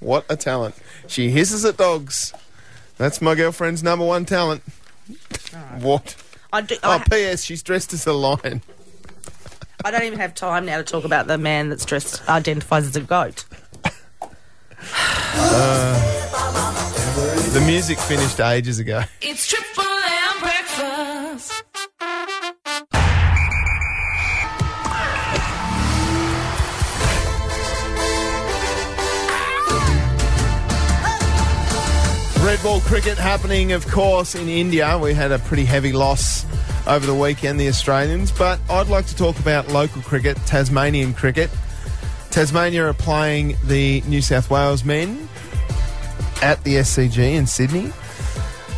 What 0.01 0.25
a 0.29 0.37
talent. 0.37 0.75
She 1.07 1.31
hisses 1.31 1.65
at 1.65 1.77
dogs. 1.77 2.33
That's 2.99 3.21
my 3.21 3.35
girlfriend's 3.35 3.83
number 3.83 4.05
one 4.05 4.25
talent. 4.25 4.63
What? 5.79 6.17
I, 6.53 6.61
do, 6.63 6.77
Oh, 6.83 6.93
I, 6.93 6.99
P.S. 6.99 7.45
She's 7.45 7.63
dressed 7.63 7.93
as 7.93 8.07
a 8.07 8.13
lion. 8.13 8.63
I 9.87 9.93
don't 9.93 10.03
even 10.03 10.19
have 10.19 10.35
time 10.35 10.67
now 10.67 10.79
to 10.79 10.83
talk 10.83 11.05
about 11.05 11.29
the 11.29 11.39
man 11.39 11.69
that's 11.69 11.85
dressed 11.85 12.29
identifies 12.29 12.87
as 12.87 12.97
a 12.97 13.03
goat. 13.03 13.45
Uh, 14.83 15.93
the 17.53 17.61
music 17.65 17.97
finished 18.01 18.41
ages 18.41 18.81
ago. 18.81 19.05
It's 19.23 19.47
triple 19.47 19.85
M 19.85 20.41
breakfast. 20.41 21.63
Red 32.45 32.61
ball 32.65 32.81
cricket 32.81 33.19
happening, 33.19 33.71
of 33.71 33.87
course, 33.87 34.35
in 34.35 34.49
India. 34.49 34.99
We 34.99 35.15
had 35.15 35.31
a 35.31 35.39
pretty 35.39 35.65
heavy 35.65 35.93
loss 35.93 36.45
over 36.87 37.07
the 37.07 37.15
weekend, 37.15 37.61
the 37.61 37.69
Australians. 37.69 38.31
But 38.31 38.61
I'd 38.71 38.89
like 38.89 39.07
to 39.07 39.17
talk 39.17 39.39
about 39.39 39.69
local 39.69 40.03
cricket, 40.03 40.37
Tasmanian 40.47 41.15
cricket. 41.15 41.51
Tasmania 42.31 42.87
are 42.87 42.95
playing 42.95 43.57
the 43.65 44.03
New 44.03 44.21
South 44.21 44.51
Wales 44.51 44.85
men 44.85 45.29
at 46.43 46.63
the 46.65 46.75
SCG 46.75 47.19
in 47.19 47.47
Sydney. 47.47 47.93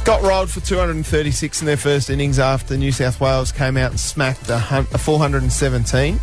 Got 0.04 0.22
rolled 0.22 0.50
for 0.50 0.60
236 0.60 1.60
in 1.60 1.66
their 1.66 1.76
first 1.76 2.08
innings 2.08 2.38
after 2.38 2.76
New 2.76 2.92
South 2.92 3.20
Wales 3.20 3.52
came 3.52 3.76
out 3.76 3.90
and 3.90 4.00
smacked 4.00 4.48
a, 4.48 4.54
uh, 4.54 4.82
417. 4.84 6.20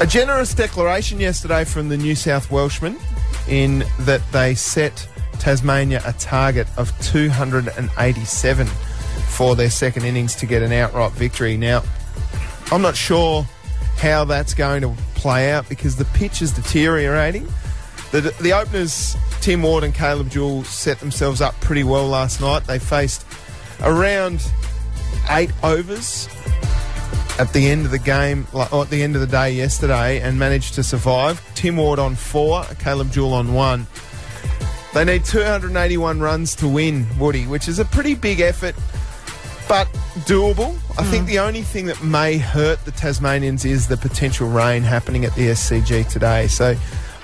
A 0.00 0.06
generous 0.06 0.54
declaration 0.54 1.20
yesterday 1.20 1.64
from 1.64 1.88
the 1.88 1.96
New 1.96 2.14
South 2.14 2.50
Welshmen 2.50 2.96
in 3.48 3.84
that 4.00 4.22
they 4.32 4.54
set 4.54 5.06
Tasmania 5.38 6.02
a 6.06 6.12
target 6.14 6.66
of 6.76 6.90
287 7.02 8.66
for 9.30 9.56
their 9.56 9.70
second 9.70 10.04
innings 10.04 10.34
to 10.36 10.46
get 10.46 10.62
an 10.62 10.72
outright 10.72 11.12
victory. 11.12 11.56
Now, 11.56 11.82
I'm 12.70 12.82
not 12.82 12.96
sure 12.96 13.46
how 13.96 14.24
that's 14.24 14.54
going 14.54 14.82
to 14.82 14.94
play 15.14 15.50
out 15.50 15.68
because 15.68 15.96
the 15.96 16.04
pitch 16.06 16.42
is 16.42 16.52
deteriorating. 16.52 17.48
The, 18.12 18.34
the 18.40 18.52
openers, 18.52 19.16
Tim 19.40 19.62
Ward 19.62 19.84
and 19.84 19.94
Caleb 19.94 20.30
Jewell, 20.30 20.64
set 20.64 20.98
themselves 21.00 21.40
up 21.40 21.58
pretty 21.60 21.84
well 21.84 22.08
last 22.08 22.40
night. 22.40 22.64
They 22.64 22.78
faced 22.78 23.24
around 23.82 24.42
eight 25.30 25.52
overs 25.62 26.28
at 27.38 27.52
the 27.52 27.70
end 27.70 27.86
of 27.86 27.90
the 27.90 27.98
game, 27.98 28.46
or 28.52 28.82
at 28.82 28.90
the 28.90 29.02
end 29.02 29.14
of 29.14 29.20
the 29.20 29.26
day 29.26 29.52
yesterday, 29.52 30.20
and 30.20 30.38
managed 30.38 30.74
to 30.74 30.82
survive. 30.82 31.42
Tim 31.54 31.76
Ward 31.76 31.98
on 31.98 32.14
four, 32.14 32.64
Caleb 32.78 33.10
Jewell 33.12 33.34
on 33.34 33.54
one. 33.54 33.86
They 34.92 35.04
need 35.04 35.24
281 35.24 36.20
runs 36.20 36.54
to 36.56 36.66
win, 36.68 37.06
Woody, 37.18 37.46
which 37.46 37.68
is 37.68 37.78
a 37.78 37.84
pretty 37.84 38.14
big 38.14 38.40
effort, 38.40 38.74
but 39.70 39.86
doable. 40.26 40.74
I 40.98 41.04
think 41.04 41.22
hmm. 41.22 41.28
the 41.28 41.38
only 41.38 41.62
thing 41.62 41.86
that 41.86 42.02
may 42.02 42.38
hurt 42.38 42.84
the 42.84 42.90
Tasmanians 42.90 43.64
is 43.64 43.86
the 43.86 43.96
potential 43.96 44.48
rain 44.48 44.82
happening 44.82 45.24
at 45.24 45.32
the 45.36 45.46
SCG 45.46 46.08
today. 46.10 46.48
So 46.48 46.74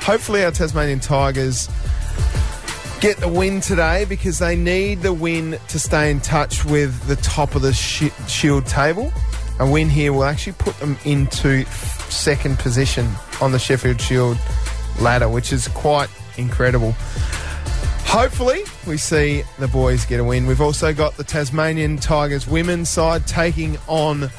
hopefully 0.01 0.45
our 0.45 0.53
Tasmanian 0.53 1.01
Tigers 1.01 1.69
get 3.01 3.17
the 3.17 3.27
win 3.27 3.61
today 3.61 4.05
because 4.05 4.39
they 4.39 4.55
need 4.55 5.03
the 5.03 5.13
win 5.13 5.59
to 5.67 5.81
stay 5.81 6.09
in 6.09 6.21
touch 6.21 6.65
with 6.65 7.09
the 7.09 7.17
top 7.17 7.57
of 7.57 7.63
the 7.63 7.73
shi- 7.73 8.13
Shield 8.29 8.65
table. 8.67 9.13
A 9.59 9.69
win 9.69 9.91
here 9.91 10.13
will 10.13 10.23
actually 10.23 10.53
put 10.53 10.79
them 10.79 10.97
into 11.05 11.65
second 12.11 12.61
position 12.61 13.11
on 13.41 13.51
the 13.51 13.59
Sheffield 13.59 14.01
Shield 14.01 14.39
ladder, 15.01 15.29
which 15.29 15.53
is 15.53 15.67
quite 15.67 16.11
incredible. 16.37 16.95
Hopefully, 18.07 18.63
we 18.87 18.97
see 18.97 19.43
the 19.59 19.69
boys 19.69 20.07
get 20.07 20.21
a 20.21 20.25
win. 20.25 20.47
We've 20.47 20.61
also 20.61 20.95
got 20.95 21.17
the 21.17 21.25
Tasmanian 21.25 21.99
Tigers 21.99 22.47
women's 22.47 22.89
side 22.89 23.27
taking 23.27 23.77
on 23.89 24.31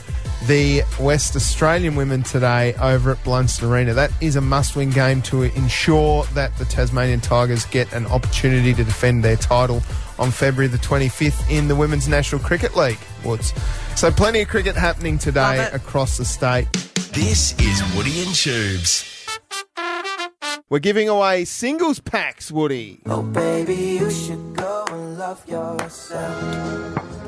the 0.47 0.83
West 0.99 1.35
Australian 1.35 1.95
women 1.95 2.23
today 2.23 2.73
over 2.75 3.11
at 3.11 3.17
Blundstone 3.23 3.69
Arena. 3.69 3.93
That 3.93 4.11
is 4.21 4.35
a 4.35 4.41
must 4.41 4.75
win 4.75 4.89
game 4.91 5.21
to 5.23 5.43
ensure 5.43 6.23
that 6.33 6.55
the 6.57 6.65
Tasmanian 6.65 7.19
Tigers 7.19 7.65
get 7.65 7.91
an 7.93 8.05
opportunity 8.07 8.73
to 8.73 8.83
defend 8.83 9.23
their 9.23 9.35
title 9.35 9.81
on 10.17 10.31
February 10.31 10.67
the 10.67 10.77
25th 10.77 11.49
in 11.49 11.67
the 11.67 11.75
Women's 11.75 12.07
National 12.07 12.41
Cricket 12.41 12.75
League. 12.75 12.99
Woods. 13.23 13.53
So, 13.95 14.11
plenty 14.11 14.41
of 14.41 14.47
cricket 14.47 14.75
happening 14.75 15.17
today 15.17 15.69
across 15.73 16.17
the 16.17 16.25
state. 16.25 16.71
This 17.11 17.59
is 17.59 17.95
Woody 17.95 18.21
and 18.21 18.33
Tubes. 18.33 19.16
We're 20.69 20.79
giving 20.79 21.07
away 21.07 21.45
singles 21.45 21.99
packs, 22.01 22.51
Woody. 22.51 22.99
Oh, 23.05 23.21
baby, 23.23 23.73
you 23.73 24.11
should 24.11 24.53
go 24.55 24.83
and 24.89 25.17
love 25.17 25.47
yourself. 25.47 26.33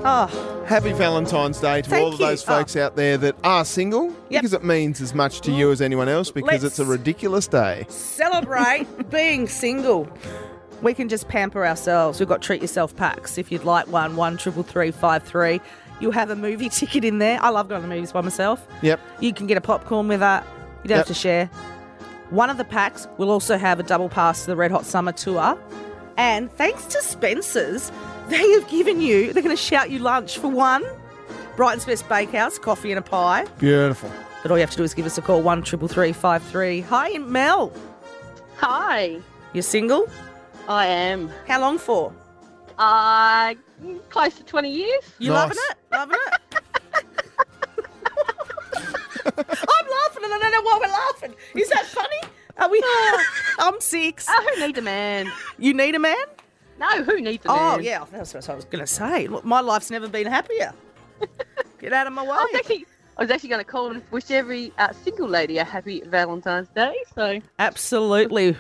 Oh, 0.04 0.64
Happy 0.68 0.92
Valentine's 0.92 1.60
Day 1.62 1.82
to 1.82 1.90
Thank 1.90 2.02
all 2.04 2.14
of 2.14 2.20
you. 2.20 2.26
those 2.26 2.44
folks 2.44 2.76
oh. 2.76 2.84
out 2.86 2.98
there 2.98 3.18
that 3.18 3.36
are 3.46 3.64
single 3.64 4.08
Yep. 4.30 4.42
because 4.42 4.54
it 4.54 4.64
means 4.66 5.00
as 5.00 5.14
much 5.14 5.40
to 5.42 5.52
you 5.52 5.72
as 5.72 5.82
anyone 5.82 6.10
else 6.10 6.32
because 6.32 6.52
Let's- 6.52 6.64
it's 6.66 6.80
a 6.80 6.86
ridiculous 6.86 7.48
day. 7.48 7.86
celebrate 7.90 8.86
being 9.10 9.48
single. 9.48 10.10
We 10.82 10.94
can 10.94 11.08
just 11.08 11.30
pamper 11.30 11.66
ourselves. 11.66 12.20
We've 12.20 12.28
got 12.30 12.42
treat 12.42 12.62
yourself 12.62 12.94
packs. 12.96 13.38
If 13.38 13.52
you'd 13.54 13.64
like 13.64 13.88
one, 13.88 14.16
one 14.18 14.36
triple 14.38 14.64
three 14.64 14.92
five 14.92 15.24
three. 15.24 15.62
You'll 16.02 16.12
have 16.14 16.30
a 16.30 16.36
movie 16.36 16.68
ticket 16.80 17.04
in 17.06 17.20
there. 17.20 17.42
I 17.42 17.50
love 17.50 17.70
going 17.70 17.82
to 17.82 17.88
the 17.88 17.94
movies 17.94 18.12
by 18.14 18.22
myself. 18.22 18.66
Yep. 18.82 19.00
You 19.22 19.34
can 19.34 19.48
get 19.48 19.58
a 19.58 19.62
popcorn 19.62 20.08
with 20.10 20.20
that. 20.20 20.46
You 20.84 20.90
don't 20.90 20.98
Yep. 20.98 20.98
have 21.00 21.08
to 21.08 21.14
share. 21.14 21.50
One 22.30 22.50
of 22.50 22.58
the 22.58 22.64
packs 22.66 23.08
will 23.18 23.32
also 23.32 23.58
have 23.58 23.80
a 23.80 23.84
double 23.84 24.10
pass 24.10 24.42
to 24.42 24.48
the 24.48 24.56
Red 24.56 24.72
Hot 24.72 24.86
Summer 24.86 25.12
Tour. 25.12 25.58
And 26.18 26.52
thanks 26.52 26.86
to 26.88 27.02
Spencer's, 27.02 27.92
they 28.30 28.52
have 28.52 28.68
given 28.70 29.02
you, 29.02 29.34
they're 29.34 29.44
going 29.44 29.56
to 29.56 29.62
shout 29.62 29.90
you 29.90 30.00
lunch 30.00 30.38
for 30.38 30.48
one. 30.50 30.84
Brighton's 31.56 31.86
Best 31.86 32.08
Bakehouse, 32.08 32.58
coffee 32.60 32.92
and 32.92 33.00
a 33.00 33.02
pie. 33.02 33.46
Beautiful. 33.58 34.12
But 34.42 34.52
all 34.52 34.58
you 34.58 34.62
have 34.62 34.72
to 34.72 34.78
do 34.78 34.84
is 34.84 34.94
give 34.94 35.06
us 35.06 35.18
a 35.18 35.22
call, 35.22 35.42
one 35.42 35.62
triple 35.64 35.88
three 35.90 36.14
five 36.14 36.42
three. 36.44 36.80
Hi, 36.82 37.18
Mel. 37.18 37.74
Hi, 38.58 39.20
You're 39.54 39.64
single? 39.64 40.08
I 40.68 40.86
am. 40.86 41.30
How 41.48 41.60
long 41.60 41.78
for? 41.78 42.14
Uh, 42.78 43.56
close 44.10 44.36
to 44.36 44.44
20 44.44 44.70
years. 44.72 45.04
You 45.18 45.32
Nice. 45.32 45.38
loving 45.50 45.58
it? 45.70 45.78
Loving 45.92 46.18
it? 46.28 46.60
I'm 49.38 49.88
laughing 49.90 50.24
and 50.24 50.34
I 50.34 50.40
don't 50.40 50.52
know 50.52 50.62
why 50.62 50.80
we're 50.82 50.92
laughing. 50.92 51.36
Is 51.56 51.70
that 51.70 51.86
funny? 51.86 52.22
Are 52.58 52.70
we? 52.70 52.84
I'm 53.60 53.80
six. 53.80 54.26
Oh, 54.30 54.48
who 54.56 54.66
need 54.68 54.78
a 54.78 54.82
man? 54.82 55.32
You 55.58 55.74
need 55.74 55.96
a 55.96 56.00
man? 56.00 56.18
No, 56.80 57.04
who 57.04 57.20
needs 57.22 57.46
a 57.46 57.50
man? 57.50 57.58
Oh, 57.60 57.80
yeah, 57.80 58.06
that's 58.12 58.34
what 58.34 58.50
I 58.50 58.56
was 58.56 58.66
going 58.66 58.80
to 58.84 58.88
say. 58.88 59.28
Look, 59.28 59.44
my 59.46 59.62
life's 59.62 59.90
never 59.92 60.08
been 60.08 60.28
happier. 60.28 60.74
Get 61.80 61.94
out 61.94 62.08
of 62.08 62.14
my 62.14 62.24
way. 62.24 62.30
I 62.32 62.44
was 62.44 62.56
actually, 62.56 62.86
I 63.18 63.22
was 63.24 63.32
actually 63.32 63.50
going 63.50 63.64
to 63.64 63.70
call 63.70 63.92
and 63.92 64.02
wish 64.12 64.30
every 64.32 64.72
uh, 64.78 64.92
single 64.94 65.28
lady 65.28 65.58
a 65.58 65.64
happy 65.64 66.02
Valentine's 66.06 66.70
Day. 66.70 66.96
So 67.16 67.40
Absolutely. 67.60 68.56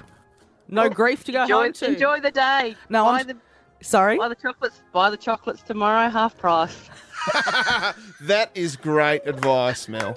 No 0.67 0.89
grief 0.89 1.23
to 1.25 1.31
go 1.31 1.41
enjoy, 1.43 1.63
home 1.63 1.73
to. 1.73 1.87
enjoy 1.87 2.19
the 2.19 2.31
day. 2.31 2.75
No, 2.89 3.03
buy 3.05 3.17
I'm- 3.19 3.27
the 3.27 3.37
Sorry? 3.81 4.17
buy 4.17 4.27
the 4.27 4.35
chocolates. 4.35 4.81
Buy 4.91 5.09
the 5.09 5.17
chocolates 5.17 5.61
tomorrow, 5.61 6.09
half 6.09 6.37
price. 6.37 6.89
That 8.21 8.49
is 8.55 8.75
great 8.75 9.25
advice, 9.25 9.87
Mel. 9.87 10.15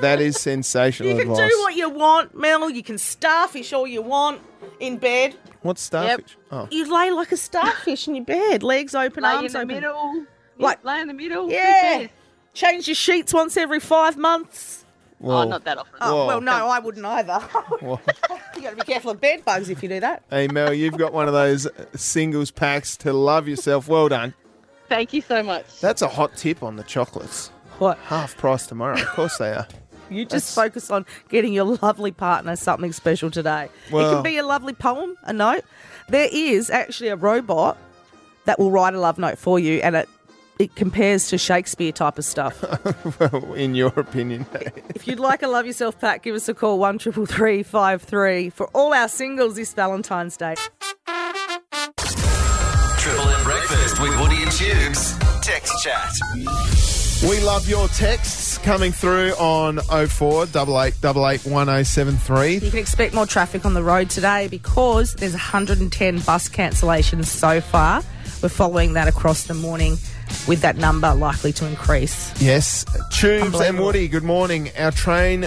That 0.00 0.20
is 0.20 0.38
sensational 0.40 1.10
You 1.12 1.18
can 1.18 1.30
advice. 1.30 1.50
do 1.50 1.58
what 1.60 1.74
you 1.76 1.90
want, 1.90 2.34
Mel. 2.36 2.70
You 2.70 2.82
can 2.82 2.98
starfish 2.98 3.72
all 3.72 3.86
you 3.86 4.02
want 4.02 4.40
in 4.78 4.96
bed. 4.98 5.36
What's 5.62 5.82
starfish? 5.82 6.36
Oh. 6.50 6.68
You 6.70 6.92
lay 6.92 7.10
like 7.10 7.32
a 7.32 7.36
starfish 7.36 8.08
in 8.08 8.14
your 8.14 8.24
bed, 8.24 8.62
legs 8.62 8.94
open, 8.94 9.22
Lay 9.24 9.30
in 9.30 9.36
arms 9.36 9.52
the 9.52 9.58
open. 9.58 9.68
middle. 9.68 10.24
Like- 10.58 10.84
lay 10.84 11.00
in 11.00 11.08
the 11.08 11.14
middle. 11.14 11.50
Yeah. 11.50 12.06
Change 12.54 12.88
your 12.88 12.94
sheets 12.94 13.32
once 13.34 13.56
every 13.56 13.80
five 13.80 14.16
months. 14.16 14.84
Oh, 15.22 15.44
not 15.44 15.64
that 15.64 15.76
often. 15.76 15.94
Oh, 16.00 16.16
Whoa. 16.16 16.26
well, 16.28 16.40
no, 16.40 16.52
I 16.68 16.78
wouldn't 16.78 17.04
either. 17.04 17.34
Whoa. 17.80 18.00
you 18.56 18.62
got 18.62 18.70
to 18.70 18.76
be 18.76 18.82
careful 18.82 19.10
of 19.10 19.20
bed 19.20 19.44
bugs 19.44 19.68
if 19.68 19.82
you 19.82 19.88
do 19.90 20.00
that. 20.00 20.22
Hey, 20.30 20.48
Mel, 20.48 20.72
you've 20.72 20.96
got 20.96 21.12
one 21.12 21.28
of 21.28 21.34
those 21.34 21.68
singles 21.94 22.50
packs 22.50 22.96
to 22.98 23.12
love 23.12 23.46
yourself. 23.46 23.86
Well 23.86 24.08
done. 24.08 24.32
Thank 24.88 25.12
you 25.12 25.20
so 25.20 25.42
much. 25.42 25.78
That's 25.80 26.00
a 26.00 26.08
hot 26.08 26.36
tip 26.38 26.62
on 26.62 26.76
the 26.76 26.82
chocolates. 26.84 27.50
What? 27.80 27.98
Half 27.98 28.36
price 28.36 28.66
tomorrow. 28.66 28.94
Of 29.00 29.06
course 29.08 29.36
they 29.38 29.50
are. 29.50 29.66
You 30.12 30.24
just 30.24 30.52
focus 30.56 30.90
on 30.90 31.06
getting 31.28 31.52
your 31.52 31.62
lovely 31.80 32.10
partner 32.10 32.56
something 32.56 32.92
special 32.92 33.30
today. 33.30 33.68
it 33.86 33.92
Well- 33.92 34.14
can 34.14 34.22
be 34.24 34.38
a 34.38 34.44
lovely 34.44 34.72
poem, 34.72 35.14
a 35.22 35.32
note. 35.32 35.62
There 36.08 36.28
is 36.32 36.68
actually 36.68 37.10
a 37.10 37.16
robot 37.16 37.76
that 38.44 38.58
will 38.58 38.72
write 38.72 38.94
a 38.94 38.98
love 38.98 39.18
note 39.18 39.38
for 39.38 39.60
you, 39.60 39.78
and 39.82 39.94
it 39.94 40.08
it 40.58 40.74
compares 40.74 41.28
to 41.28 41.38
Shakespeare 41.38 41.92
type 41.92 42.18
of 42.18 42.24
stuff. 42.24 42.60
well, 43.20 43.54
in 43.54 43.76
your 43.76 43.92
opinion. 43.96 44.46
if 44.96 45.06
you'd 45.06 45.20
like 45.20 45.44
a 45.44 45.46
love 45.48 45.64
yourself 45.64 46.00
pack, 46.00 46.24
give 46.24 46.34
us 46.34 46.48
a 46.48 46.54
call 46.54 46.80
one 46.80 46.98
triple 46.98 47.24
three 47.24 47.62
five 47.62 48.02
three 48.02 48.50
for 48.50 48.66
all 48.74 48.92
our 48.92 49.06
singles 49.08 49.54
this 49.54 49.72
Valentine's 49.74 50.36
Day. 50.36 50.56
Triple 52.98 53.28
M 53.28 53.44
breakfast 53.44 54.00
with 54.02 54.18
Woody 54.20 54.42
and 54.42 54.50
Tubes. 54.50 55.16
Text 55.40 55.72
chat. 55.84 56.10
We 57.28 57.38
love 57.40 57.68
your 57.68 57.86
texts 57.88 58.56
coming 58.56 58.92
through 58.92 59.32
on 59.32 59.76
04 59.76 60.44
8888 60.44 61.44
1073. 61.44 62.54
You 62.54 62.70
can 62.70 62.78
expect 62.78 63.12
more 63.12 63.26
traffic 63.26 63.66
on 63.66 63.74
the 63.74 63.82
road 63.82 64.08
today 64.08 64.48
because 64.48 65.12
there's 65.14 65.34
110 65.34 66.20
bus 66.20 66.48
cancellations 66.48 67.26
so 67.26 67.60
far. 67.60 68.02
We're 68.42 68.48
following 68.48 68.94
that 68.94 69.06
across 69.06 69.44
the 69.44 69.52
morning 69.52 69.98
with 70.48 70.62
that 70.62 70.78
number 70.78 71.14
likely 71.14 71.52
to 71.52 71.66
increase. 71.66 72.32
Yes, 72.40 72.86
Tubes 73.12 73.60
and 73.60 73.78
Woody, 73.78 74.08
good 74.08 74.24
morning. 74.24 74.70
Our 74.78 74.90
train, 74.90 75.46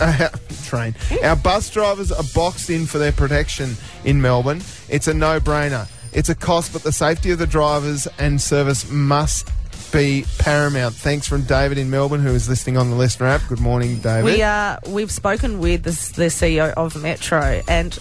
uh, 0.00 0.28
train, 0.64 0.94
our 1.22 1.36
bus 1.36 1.70
drivers 1.70 2.12
are 2.12 2.24
boxed 2.34 2.68
in 2.68 2.84
for 2.84 2.98
their 2.98 3.12
protection 3.12 3.76
in 4.04 4.20
Melbourne. 4.20 4.60
It's 4.90 5.08
a 5.08 5.14
no-brainer. 5.14 5.88
It's 6.12 6.28
a 6.28 6.34
cost, 6.34 6.74
but 6.74 6.82
the 6.82 6.92
safety 6.92 7.30
of 7.30 7.38
the 7.38 7.46
drivers 7.46 8.06
and 8.18 8.42
service 8.42 8.90
must 8.90 9.50
be 9.94 10.24
paramount. 10.38 10.94
Thanks 10.94 11.28
from 11.28 11.42
David 11.42 11.78
in 11.78 11.88
Melbourne, 11.88 12.20
who 12.20 12.34
is 12.34 12.48
listening 12.48 12.76
on 12.76 12.90
the 12.90 12.96
listener 12.96 13.26
app. 13.26 13.42
Good 13.48 13.60
morning, 13.60 14.00
David. 14.00 14.24
We 14.24 14.42
uh, 14.42 14.78
we've 14.88 15.10
spoken 15.10 15.60
with 15.60 15.84
the, 15.84 15.90
the 16.16 16.26
CEO 16.26 16.72
of 16.72 17.00
Metro, 17.00 17.62
and 17.68 17.96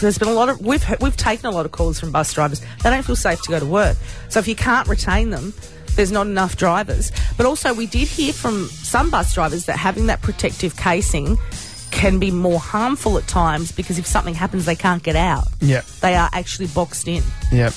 there's 0.00 0.18
been 0.18 0.28
a 0.28 0.32
lot 0.32 0.48
of 0.48 0.60
we've 0.60 0.84
we've 1.00 1.16
taken 1.16 1.46
a 1.46 1.50
lot 1.50 1.64
of 1.64 1.70
calls 1.70 2.00
from 2.00 2.10
bus 2.10 2.32
drivers. 2.34 2.60
They 2.82 2.90
don't 2.90 3.04
feel 3.04 3.14
safe 3.14 3.40
to 3.42 3.50
go 3.50 3.60
to 3.60 3.66
work. 3.66 3.96
So 4.30 4.40
if 4.40 4.48
you 4.48 4.56
can't 4.56 4.88
retain 4.88 5.30
them, 5.30 5.54
there's 5.94 6.10
not 6.10 6.26
enough 6.26 6.56
drivers. 6.56 7.12
But 7.36 7.46
also, 7.46 7.72
we 7.72 7.86
did 7.86 8.08
hear 8.08 8.32
from 8.32 8.66
some 8.66 9.08
bus 9.08 9.32
drivers 9.32 9.66
that 9.66 9.78
having 9.78 10.06
that 10.06 10.22
protective 10.22 10.76
casing 10.76 11.38
can 11.92 12.18
be 12.18 12.32
more 12.32 12.58
harmful 12.58 13.16
at 13.16 13.28
times 13.28 13.70
because 13.70 13.98
if 13.98 14.06
something 14.06 14.34
happens, 14.34 14.64
they 14.64 14.74
can't 14.74 15.04
get 15.04 15.14
out. 15.14 15.44
Yep. 15.60 15.84
They 16.00 16.16
are 16.16 16.30
actually 16.32 16.66
boxed 16.68 17.06
in. 17.06 17.22
Yep. 17.52 17.74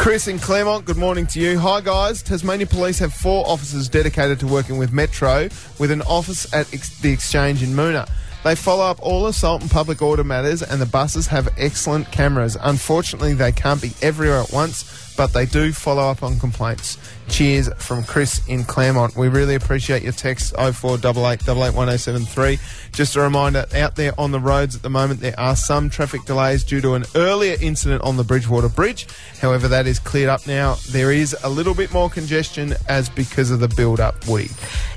Chris 0.00 0.28
in 0.28 0.38
Claremont, 0.38 0.86
good 0.86 0.96
morning 0.96 1.26
to 1.26 1.38
you. 1.38 1.58
Hi, 1.58 1.82
guys. 1.82 2.22
Tasmania 2.22 2.66
Police 2.66 2.98
have 3.00 3.12
four 3.12 3.46
officers 3.46 3.86
dedicated 3.86 4.40
to 4.40 4.46
working 4.46 4.78
with 4.78 4.94
Metro 4.94 5.50
with 5.78 5.90
an 5.90 6.00
office 6.02 6.50
at 6.54 6.72
ex- 6.72 6.98
the 7.00 7.12
Exchange 7.12 7.62
in 7.62 7.74
Moonah. 7.74 8.08
They 8.42 8.54
follow 8.54 8.84
up 8.84 8.98
all 9.02 9.26
assault 9.26 9.60
and 9.60 9.70
public 9.70 10.00
order 10.00 10.24
matters, 10.24 10.62
and 10.62 10.80
the 10.80 10.86
buses 10.86 11.26
have 11.26 11.50
excellent 11.58 12.10
cameras. 12.12 12.56
Unfortunately, 12.62 13.34
they 13.34 13.52
can't 13.52 13.82
be 13.82 13.92
everywhere 14.00 14.38
at 14.38 14.50
once, 14.50 15.14
but 15.18 15.34
they 15.34 15.44
do 15.44 15.70
follow 15.70 16.04
up 16.04 16.22
on 16.22 16.40
complaints. 16.40 16.96
Cheers 17.30 17.70
from 17.78 18.04
Chris 18.04 18.46
in 18.48 18.64
Claremont. 18.64 19.16
We 19.16 19.28
really 19.28 19.54
appreciate 19.54 20.02
your 20.02 20.12
text 20.12 20.52
0488881073. 20.54 22.58
Just 22.92 23.16
a 23.16 23.20
reminder 23.20 23.66
out 23.74 23.96
there 23.96 24.12
on 24.18 24.32
the 24.32 24.40
roads 24.40 24.76
at 24.76 24.82
the 24.82 24.90
moment, 24.90 25.20
there 25.20 25.38
are 25.38 25.56
some 25.56 25.88
traffic 25.88 26.24
delays 26.24 26.64
due 26.64 26.80
to 26.80 26.94
an 26.94 27.04
earlier 27.14 27.56
incident 27.60 28.02
on 28.02 28.16
the 28.16 28.24
Bridgewater 28.24 28.68
Bridge. 28.68 29.06
However, 29.40 29.68
that 29.68 29.86
is 29.86 29.98
cleared 29.98 30.28
up 30.28 30.46
now. 30.46 30.76
There 30.90 31.12
is 31.12 31.34
a 31.42 31.48
little 31.48 31.74
bit 31.74 31.92
more 31.92 32.10
congestion 32.10 32.74
as 32.88 33.08
because 33.08 33.50
of 33.50 33.60
the 33.60 33.68
build 33.68 34.00
up, 34.00 34.26
Woody. 34.26 34.50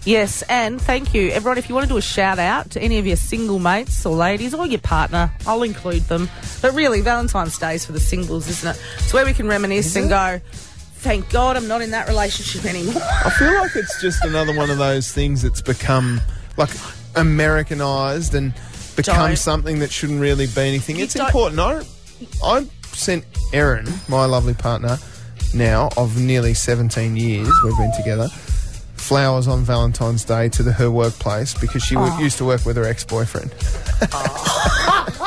Yes, 0.04 0.42
and 0.50 0.82
thank 0.82 1.14
you, 1.14 1.30
everyone. 1.30 1.58
If 1.58 1.70
you 1.70 1.76
want 1.76 1.86
to 1.86 1.94
do 1.94 1.98
a 1.98 2.02
shout 2.02 2.40
out 2.40 2.72
to 2.72 2.82
any 2.82 2.98
of 2.98 3.08
your 3.08 3.16
single 3.16 3.60
mates 3.60 4.06
or 4.06 4.14
ladies 4.16 4.54
or 4.54 4.66
your 4.66 4.82
partner, 4.82 5.32
I'll 5.48 5.64
include 5.64 6.04
them. 6.04 6.30
But 6.62 6.74
really, 6.74 7.00
Valentine's 7.02 7.58
Day 7.58 7.76
is 7.76 7.86
for 7.86 7.94
the 7.94 8.02
singles, 8.02 8.50
isn't 8.50 8.76
it? 8.76 8.82
It's 8.98 9.14
where 9.14 9.24
we 9.24 9.32
can 9.34 9.48
reminisce 9.48 9.96
and 9.96 10.10
go, 10.10 10.42
thank 11.04 11.30
God 11.30 11.58
I'm 11.58 11.68
not 11.68 11.82
in 11.82 11.92
that 11.92 12.08
relationship 12.08 12.66
anymore. 12.66 13.02
I 13.04 13.30
feel 13.38 13.54
like 13.56 13.76
it's 13.76 14.02
just 14.02 14.24
another 14.24 14.56
one 14.56 14.70
of 14.70 14.78
those 14.78 15.12
things 15.12 15.42
that's 15.42 15.62
become 15.62 16.22
like 16.58 16.70
Americanized 17.16 18.34
and 18.34 18.54
become 18.96 19.28
Don't. 19.28 19.36
something 19.38 19.80
that 19.80 19.92
shouldn't 19.92 20.22
really 20.22 20.48
be 20.48 20.62
anything. 20.62 20.96
You 20.98 21.04
it's 21.04 21.14
don't- 21.14 21.26
important. 21.28 21.60
I, 21.60 21.82
I 22.44 22.66
sent 22.94 23.26
Erin, 23.52 23.86
my 24.08 24.26
lovely 24.26 24.54
partner, 24.54 24.98
now 25.54 25.90
of 25.98 26.20
nearly 26.20 26.54
17 26.54 27.18
years, 27.18 27.50
we've 27.64 27.78
been 27.78 27.92
together, 27.98 28.30
flowers 28.96 29.48
on 29.48 29.64
Valentine's 29.64 30.24
Day 30.24 30.48
to 30.50 30.64
the, 30.64 30.72
her 30.72 30.90
workplace 30.90 31.54
because 31.60 31.84
she 31.84 31.98
wo- 31.98 32.08
oh. 32.10 32.20
used 32.20 32.38
to 32.38 32.46
work 32.46 32.66
with 32.66 32.78
her 32.78 32.86
ex 32.86 33.04
boyfriend. 33.04 33.52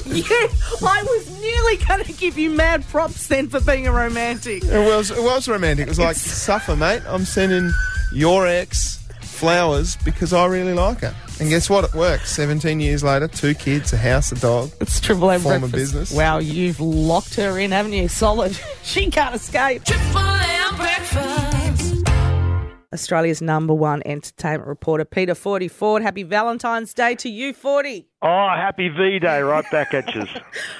Yeah, 0.06 0.48
I 0.88 1.02
was 1.02 1.40
nearly 1.40 1.76
going 1.86 2.04
to 2.04 2.12
give 2.12 2.36
you 2.38 2.50
mad 2.50 2.86
props 2.88 3.26
then 3.28 3.48
for 3.48 3.60
being 3.60 3.86
a 3.86 3.92
romantic. 3.92 4.64
It 4.64 4.78
was, 4.88 5.10
it 5.10 5.22
was 5.22 5.48
romantic. 5.48 5.86
It 5.86 5.88
was 5.90 5.98
like, 5.98 6.16
suffer, 6.16 6.74
mate. 6.76 7.02
I'm 7.06 7.24
sending 7.24 7.72
your 8.12 8.46
ex 8.46 8.96
flowers 9.20 9.96
because 10.04 10.32
I 10.32 10.46
really 10.46 10.72
like 10.72 11.00
her. 11.00 11.14
And 11.38 11.50
guess 11.50 11.68
what? 11.68 11.84
It 11.84 11.94
works. 11.94 12.30
17 12.34 12.80
years 12.80 13.04
later, 13.04 13.28
two 13.28 13.54
kids, 13.54 13.92
a 13.92 13.96
house, 13.98 14.32
a 14.32 14.36
dog. 14.36 14.70
It's 14.80 14.98
Triple 15.00 15.30
M 15.30 15.40
Former 15.42 15.58
breakfast. 15.68 15.74
business. 15.94 16.12
Wow, 16.14 16.38
you've 16.38 16.80
locked 16.80 17.34
her 17.34 17.58
in, 17.58 17.72
haven't 17.72 17.92
you? 17.92 18.08
Solid. 18.08 18.58
She 18.82 19.10
can't 19.10 19.34
escape. 19.34 19.84
Triple 19.84 20.18
M 20.20 20.76
breakfast. 20.76 22.06
Australia's 22.92 23.42
number 23.42 23.74
one 23.74 24.00
entertainment 24.06 24.66
reporter, 24.68 25.04
Peter 25.04 25.34
Forty 25.34 25.68
Ford. 25.68 26.02
Happy 26.02 26.22
Valentine's 26.22 26.94
Day 26.94 27.14
to 27.16 27.28
you, 27.28 27.52
Forty. 27.52 28.08
Oh, 28.28 28.48
happy 28.48 28.88
V 28.88 29.20
Day 29.20 29.40
right 29.40 29.70
back 29.70 29.94
at 29.94 30.12
you. 30.14 30.24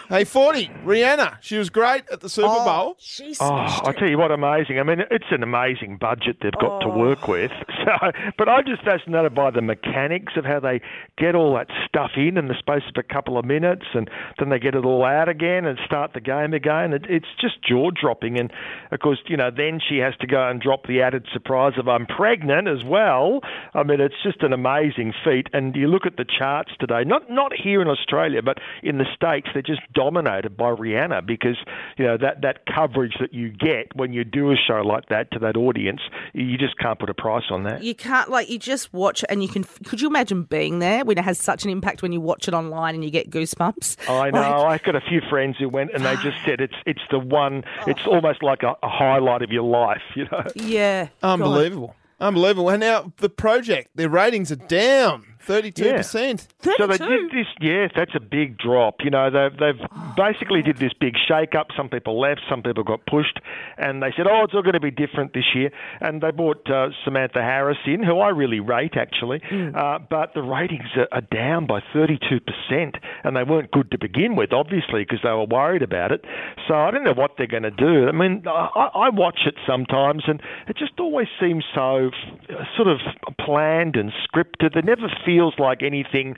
Hey, 0.08 0.22
40, 0.22 0.68
Rihanna. 0.84 1.38
She 1.40 1.58
was 1.58 1.68
great 1.68 2.04
at 2.12 2.20
the 2.20 2.28
Super 2.28 2.46
oh, 2.48 2.64
Bowl. 2.64 2.96
She 3.00 3.34
Oh, 3.40 3.54
I 3.54 3.90
it. 3.90 3.98
tell 3.98 4.08
you 4.08 4.18
what, 4.18 4.30
amazing. 4.30 4.78
I 4.78 4.84
mean, 4.84 5.00
it's 5.10 5.24
an 5.32 5.42
amazing 5.42 5.96
budget 5.96 6.36
they've 6.40 6.52
got 6.52 6.78
to 6.82 6.88
work 6.88 7.28
oh. 7.28 7.32
with. 7.32 7.50
So, 7.86 8.10
but 8.36 8.48
I'm 8.48 8.64
just 8.66 8.82
fascinated 8.82 9.32
by 9.32 9.52
the 9.52 9.62
mechanics 9.62 10.32
of 10.36 10.44
how 10.44 10.58
they 10.58 10.80
get 11.16 11.36
all 11.36 11.54
that 11.54 11.68
stuff 11.86 12.10
in 12.16 12.36
in 12.36 12.48
the 12.48 12.58
space 12.58 12.82
of 12.88 12.96
a 12.96 13.02
couple 13.04 13.38
of 13.38 13.44
minutes, 13.44 13.84
and 13.94 14.10
then 14.40 14.48
they 14.48 14.58
get 14.58 14.74
it 14.74 14.84
all 14.84 15.04
out 15.04 15.28
again 15.28 15.66
and 15.66 15.78
start 15.86 16.12
the 16.12 16.20
game 16.20 16.52
again. 16.52 16.92
It, 16.92 17.04
it's 17.08 17.28
just 17.40 17.62
jaw 17.62 17.92
dropping. 17.92 18.40
And 18.40 18.52
of 18.90 18.98
course, 18.98 19.20
you 19.28 19.36
know, 19.36 19.50
then 19.56 19.78
she 19.88 19.98
has 19.98 20.16
to 20.16 20.26
go 20.26 20.48
and 20.48 20.60
drop 20.60 20.88
the 20.88 21.00
added 21.00 21.28
surprise 21.32 21.74
of 21.78 21.86
I'm 21.86 22.06
pregnant 22.06 22.66
as 22.66 22.82
well. 22.84 23.38
I 23.72 23.84
mean, 23.84 24.00
it's 24.00 24.20
just 24.20 24.42
an 24.42 24.52
amazing 24.52 25.12
feat. 25.24 25.46
And 25.52 25.76
you 25.76 25.86
look 25.86 26.06
at 26.06 26.16
the 26.16 26.24
charts 26.24 26.72
today, 26.80 27.04
not 27.04 27.30
not 27.36 27.52
here 27.52 27.80
in 27.80 27.88
Australia, 27.88 28.42
but 28.42 28.58
in 28.82 28.98
the 28.98 29.04
states, 29.14 29.46
they're 29.52 29.62
just 29.62 29.82
dominated 29.92 30.56
by 30.56 30.70
Rihanna 30.70 31.24
because 31.24 31.56
you 31.96 32.04
know 32.04 32.16
that 32.16 32.42
that 32.42 32.66
coverage 32.66 33.14
that 33.20 33.32
you 33.32 33.50
get 33.50 33.94
when 33.94 34.12
you 34.12 34.24
do 34.24 34.50
a 34.50 34.56
show 34.56 34.80
like 34.82 35.08
that 35.10 35.30
to 35.32 35.38
that 35.40 35.56
audience, 35.56 36.00
you 36.32 36.58
just 36.58 36.76
can't 36.78 36.98
put 36.98 37.10
a 37.10 37.14
price 37.14 37.44
on 37.50 37.62
that. 37.64 37.84
You 37.84 37.94
can't 37.94 38.30
like 38.30 38.48
you 38.48 38.58
just 38.58 38.92
watch 38.92 39.22
it 39.22 39.30
and 39.30 39.42
you 39.42 39.48
can. 39.48 39.64
Could 39.84 40.00
you 40.00 40.08
imagine 40.08 40.42
being 40.42 40.80
there 40.80 41.04
when 41.04 41.18
it 41.18 41.24
has 41.24 41.38
such 41.38 41.64
an 41.64 41.70
impact 41.70 42.02
when 42.02 42.12
you 42.12 42.20
watch 42.20 42.48
it 42.48 42.54
online 42.54 42.94
and 42.94 43.04
you 43.04 43.10
get 43.10 43.30
goosebumps? 43.30 44.08
I 44.10 44.30
know. 44.30 44.40
Like, 44.40 44.80
I've 44.80 44.82
got 44.82 44.96
a 44.96 45.00
few 45.00 45.20
friends 45.28 45.56
who 45.58 45.68
went 45.68 45.92
and 45.92 46.04
they 46.04 46.16
just 46.16 46.38
said 46.44 46.60
it's 46.60 46.74
it's 46.86 47.02
the 47.10 47.18
one. 47.18 47.62
Oh. 47.82 47.90
It's 47.90 48.06
almost 48.06 48.42
like 48.42 48.62
a, 48.62 48.74
a 48.82 48.88
highlight 48.88 49.42
of 49.42 49.50
your 49.50 49.64
life. 49.64 50.02
You 50.16 50.24
know. 50.32 50.44
yeah, 50.54 51.08
Unbelievable. 51.22 51.94
Unbelievable. 52.18 52.70
And 52.70 52.80
now 52.80 53.12
the 53.18 53.28
project, 53.28 53.90
their 53.94 54.08
ratings 54.08 54.50
are 54.50 54.56
down 54.56 55.26
32%. 55.46 56.46
So 56.78 56.86
they 56.86 56.98
did 56.98 57.30
this. 57.30 57.46
Yes, 57.60 57.90
that's 57.94 58.14
a 58.14 58.20
big 58.20 58.58
drop. 58.58 58.96
You 59.04 59.10
know, 59.10 59.30
they've 59.30 59.56
they've 59.58 59.88
basically 60.16 60.62
did 60.62 60.78
this 60.78 60.92
big 60.98 61.14
shake 61.28 61.54
up. 61.54 61.68
Some 61.76 61.88
people 61.88 62.20
left, 62.20 62.40
some 62.50 62.62
people 62.62 62.82
got 62.82 63.06
pushed, 63.06 63.38
and 63.78 64.02
they 64.02 64.12
said, 64.16 64.26
"Oh, 64.26 64.42
it's 64.44 64.54
all 64.54 64.62
going 64.62 64.74
to 64.74 64.80
be 64.80 64.90
different 64.90 65.32
this 65.32 65.54
year." 65.54 65.70
And 66.00 66.20
they 66.20 66.30
brought 66.30 66.68
uh, 66.70 66.88
Samantha 67.04 67.40
Harris 67.40 67.78
in, 67.86 68.02
who 68.02 68.18
I 68.18 68.30
really 68.30 68.60
rate 68.60 68.96
actually, 68.96 69.40
uh, 69.74 69.98
but 70.10 70.34
the 70.34 70.42
ratings 70.42 70.90
are, 70.96 71.08
are 71.12 71.20
down 71.20 71.66
by 71.66 71.80
thirty-two 71.92 72.40
percent, 72.40 72.96
and 73.24 73.36
they 73.36 73.44
weren't 73.44 73.70
good 73.70 73.90
to 73.92 73.98
begin 73.98 74.36
with, 74.36 74.52
obviously, 74.52 75.04
because 75.04 75.20
they 75.22 75.30
were 75.30 75.46
worried 75.46 75.82
about 75.82 76.12
it. 76.12 76.24
So 76.66 76.74
I 76.74 76.90
don't 76.90 77.04
know 77.04 77.14
what 77.14 77.32
they're 77.38 77.46
going 77.46 77.62
to 77.62 77.70
do. 77.70 78.08
I 78.08 78.12
mean, 78.12 78.42
I, 78.46 78.90
I 78.94 79.08
watch 79.10 79.40
it 79.46 79.54
sometimes, 79.66 80.24
and 80.26 80.40
it 80.68 80.76
just 80.76 80.98
always 80.98 81.28
seems 81.40 81.64
so 81.74 82.10
uh, 82.50 82.64
sort 82.76 82.88
of 82.88 82.98
planned 83.38 83.96
and 83.96 84.10
scripted. 84.26 84.76
It 84.76 84.84
never 84.84 85.08
feels 85.36 85.54
like 85.58 85.82
anything 85.82 86.36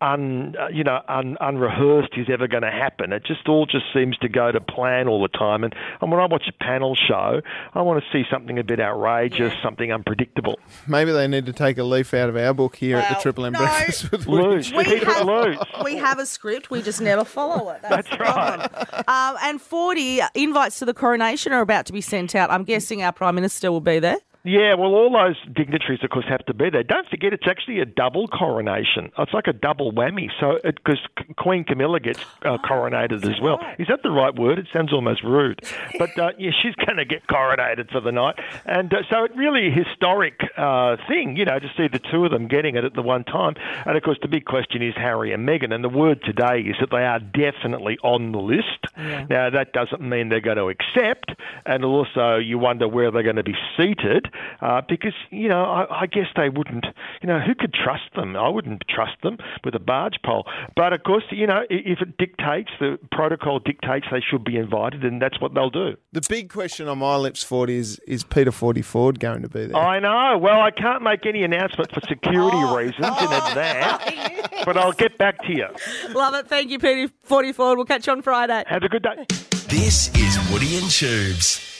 un, 0.00 0.54
uh, 0.60 0.68
you 0.68 0.84
know, 0.84 1.00
un, 1.08 1.38
unrehearsed 1.40 2.12
is 2.18 2.26
ever 2.30 2.46
going 2.46 2.62
to 2.62 2.70
happen. 2.70 3.12
It 3.14 3.24
just 3.24 3.48
all 3.48 3.64
just 3.64 3.86
seems 3.94 4.16
to 4.18 4.28
go 4.28 4.52
to 4.52 4.60
plan 4.60 5.08
all 5.08 5.22
the 5.22 5.28
time. 5.28 5.64
And, 5.64 5.74
and 6.02 6.10
when 6.10 6.20
I 6.20 6.26
watch 6.26 6.44
a 6.48 6.52
panel 6.64 6.94
show, 6.94 7.40
I 7.74 7.80
want 7.80 8.04
to 8.04 8.06
see 8.12 8.24
something 8.30 8.58
a 8.58 8.62
bit 8.62 8.78
outrageous, 8.78 9.54
something 9.62 9.90
unpredictable. 9.90 10.58
Maybe 10.86 11.12
they 11.12 11.26
need 11.26 11.46
to 11.46 11.52
take 11.54 11.78
a 11.78 11.82
leaf 11.82 12.12
out 12.12 12.28
of 12.28 12.36
our 12.36 12.52
book 12.52 12.76
here 12.76 12.98
at 12.98 13.08
the 13.08 13.20
Triple 13.22 13.46
M 13.46 13.54
no. 13.54 13.60
Breakfast 13.60 14.12
with 14.12 14.26
Woody. 14.26 14.44
Loose, 14.44 14.72
We 14.72 14.84
keep 14.84 15.02
have- 15.04 15.26
loose. 15.26 15.58
we 15.82 15.96
have 15.96 16.18
a 16.18 16.26
script, 16.26 16.70
we 16.70 16.82
just 16.82 17.00
never 17.00 17.24
follow 17.24 17.70
it. 17.70 17.80
That's, 17.80 18.06
That's 18.06 18.10
the 18.10 18.16
problem. 18.16 18.68
Um, 19.08 19.36
and 19.42 19.60
40 19.62 20.20
invites 20.34 20.78
to 20.80 20.84
the 20.84 20.94
coronation 20.94 21.52
are 21.54 21.62
about 21.62 21.86
to 21.86 21.94
be 21.94 22.02
sent 22.02 22.34
out. 22.34 22.50
I'm 22.50 22.64
guessing 22.64 23.02
our 23.02 23.12
Prime 23.12 23.34
Minister 23.34 23.72
will 23.72 23.80
be 23.80 23.98
there. 23.98 24.18
Yeah, 24.46 24.74
well, 24.74 24.94
all 24.94 25.10
those 25.10 25.34
dignitaries, 25.52 25.98
of 26.04 26.10
course, 26.10 26.26
have 26.28 26.46
to 26.46 26.54
be 26.54 26.70
there. 26.70 26.84
Don't 26.84 27.08
forget, 27.08 27.32
it's 27.32 27.48
actually 27.48 27.80
a 27.80 27.84
double 27.84 28.28
coronation. 28.28 29.10
It's 29.18 29.32
like 29.32 29.48
a 29.48 29.52
double 29.52 29.90
whammy. 29.90 30.28
So, 30.38 30.60
because 30.62 31.00
Queen 31.36 31.64
Camilla 31.64 31.98
gets 31.98 32.20
uh, 32.42 32.56
coronated 32.58 33.24
as 33.24 33.40
well. 33.42 33.58
Is 33.80 33.88
that 33.88 34.04
the 34.04 34.12
right 34.12 34.32
word? 34.32 34.60
It 34.60 34.68
sounds 34.72 34.92
almost 34.92 35.24
rude, 35.24 35.62
but 35.98 36.16
uh, 36.16 36.30
yeah, 36.38 36.52
she's 36.62 36.76
going 36.76 36.96
to 36.98 37.04
get 37.04 37.26
coronated 37.26 37.90
for 37.90 38.00
the 38.00 38.12
night. 38.12 38.36
And 38.66 38.94
uh, 38.94 38.98
so, 39.10 39.24
it 39.24 39.34
really 39.34 39.66
a 39.66 39.70
historic 39.72 40.38
uh, 40.56 40.96
thing, 41.08 41.36
you 41.36 41.44
know, 41.44 41.58
to 41.58 41.68
see 41.76 41.88
the 41.88 41.98
two 41.98 42.24
of 42.24 42.30
them 42.30 42.46
getting 42.46 42.76
it 42.76 42.84
at 42.84 42.94
the 42.94 43.02
one 43.02 43.24
time. 43.24 43.54
And 43.84 43.96
of 43.96 44.04
course, 44.04 44.18
the 44.22 44.28
big 44.28 44.44
question 44.44 44.80
is 44.80 44.94
Harry 44.94 45.32
and 45.32 45.48
Meghan. 45.48 45.74
And 45.74 45.82
the 45.82 45.88
word 45.88 46.22
today 46.22 46.60
is 46.60 46.76
that 46.78 46.90
they 46.92 47.04
are 47.04 47.18
definitely 47.18 47.98
on 48.04 48.30
the 48.30 48.38
list. 48.38 48.86
Now, 48.96 49.50
that 49.50 49.72
doesn't 49.72 50.00
mean 50.00 50.28
they're 50.28 50.40
going 50.40 50.56
to 50.56 50.68
accept, 50.68 51.32
and 51.64 51.84
also 51.84 52.36
you 52.36 52.58
wonder 52.58 52.86
where 52.86 53.10
they're 53.10 53.24
going 53.24 53.36
to 53.36 53.42
be 53.42 53.56
seated 53.76 54.28
uh, 54.60 54.82
because, 54.88 55.14
you 55.30 55.48
know, 55.48 55.64
I, 55.64 56.02
I 56.02 56.06
guess 56.06 56.26
they 56.36 56.48
wouldn't, 56.48 56.86
you 57.22 57.28
know, 57.28 57.40
who 57.40 57.54
could 57.54 57.72
trust 57.72 58.14
them? 58.14 58.36
I 58.36 58.48
wouldn't 58.48 58.84
trust 58.88 59.20
them 59.22 59.38
with 59.64 59.74
a 59.74 59.78
barge 59.78 60.16
pole. 60.24 60.46
But 60.74 60.92
of 60.92 61.02
course, 61.02 61.24
you 61.30 61.46
know, 61.46 61.62
if 61.70 62.00
it 62.00 62.16
dictates, 62.16 62.70
the 62.80 62.98
protocol 63.12 63.58
dictates 63.58 64.06
they 64.10 64.20
should 64.20 64.44
be 64.44 64.56
invited, 64.56 65.04
and 65.04 65.20
that's 65.20 65.40
what 65.40 65.54
they'll 65.54 65.70
do. 65.70 65.96
The 66.12 66.22
big 66.28 66.50
question 66.50 66.88
on 66.88 66.98
my 66.98 67.16
lips, 67.16 67.42
40, 67.42 67.76
is 67.76 67.98
is 68.06 68.24
Peter 68.24 68.52
40 68.52 68.82
Ford 68.82 69.20
going 69.20 69.42
to 69.42 69.48
be 69.48 69.66
there? 69.66 69.76
I 69.76 70.00
know. 70.00 70.38
Well, 70.38 70.60
I 70.60 70.70
can't 70.70 71.02
make 71.02 71.26
any 71.26 71.42
announcement 71.42 71.92
for 71.92 72.00
security 72.08 72.62
reasons 72.74 73.06
in 73.20 73.32
advance, 73.32 74.48
but 74.64 74.76
I'll 74.76 74.92
get 74.92 75.18
back 75.18 75.38
to 75.44 75.52
you. 75.52 75.66
Love 76.14 76.34
it. 76.34 76.48
Thank 76.48 76.70
you, 76.70 76.78
Peter 76.78 77.12
Forty 77.22 77.52
Ford. 77.52 77.76
We'll 77.78 77.86
catch 77.86 78.06
you 78.06 78.12
on 78.12 78.22
Friday. 78.22 78.64
Have 78.66 78.82
a 78.82 78.88
good 78.88 79.02
day. 79.02 79.26
This 79.68 80.14
is 80.16 80.38
Woody 80.52 80.76
and 80.76 80.90
Tubes. 80.90 81.75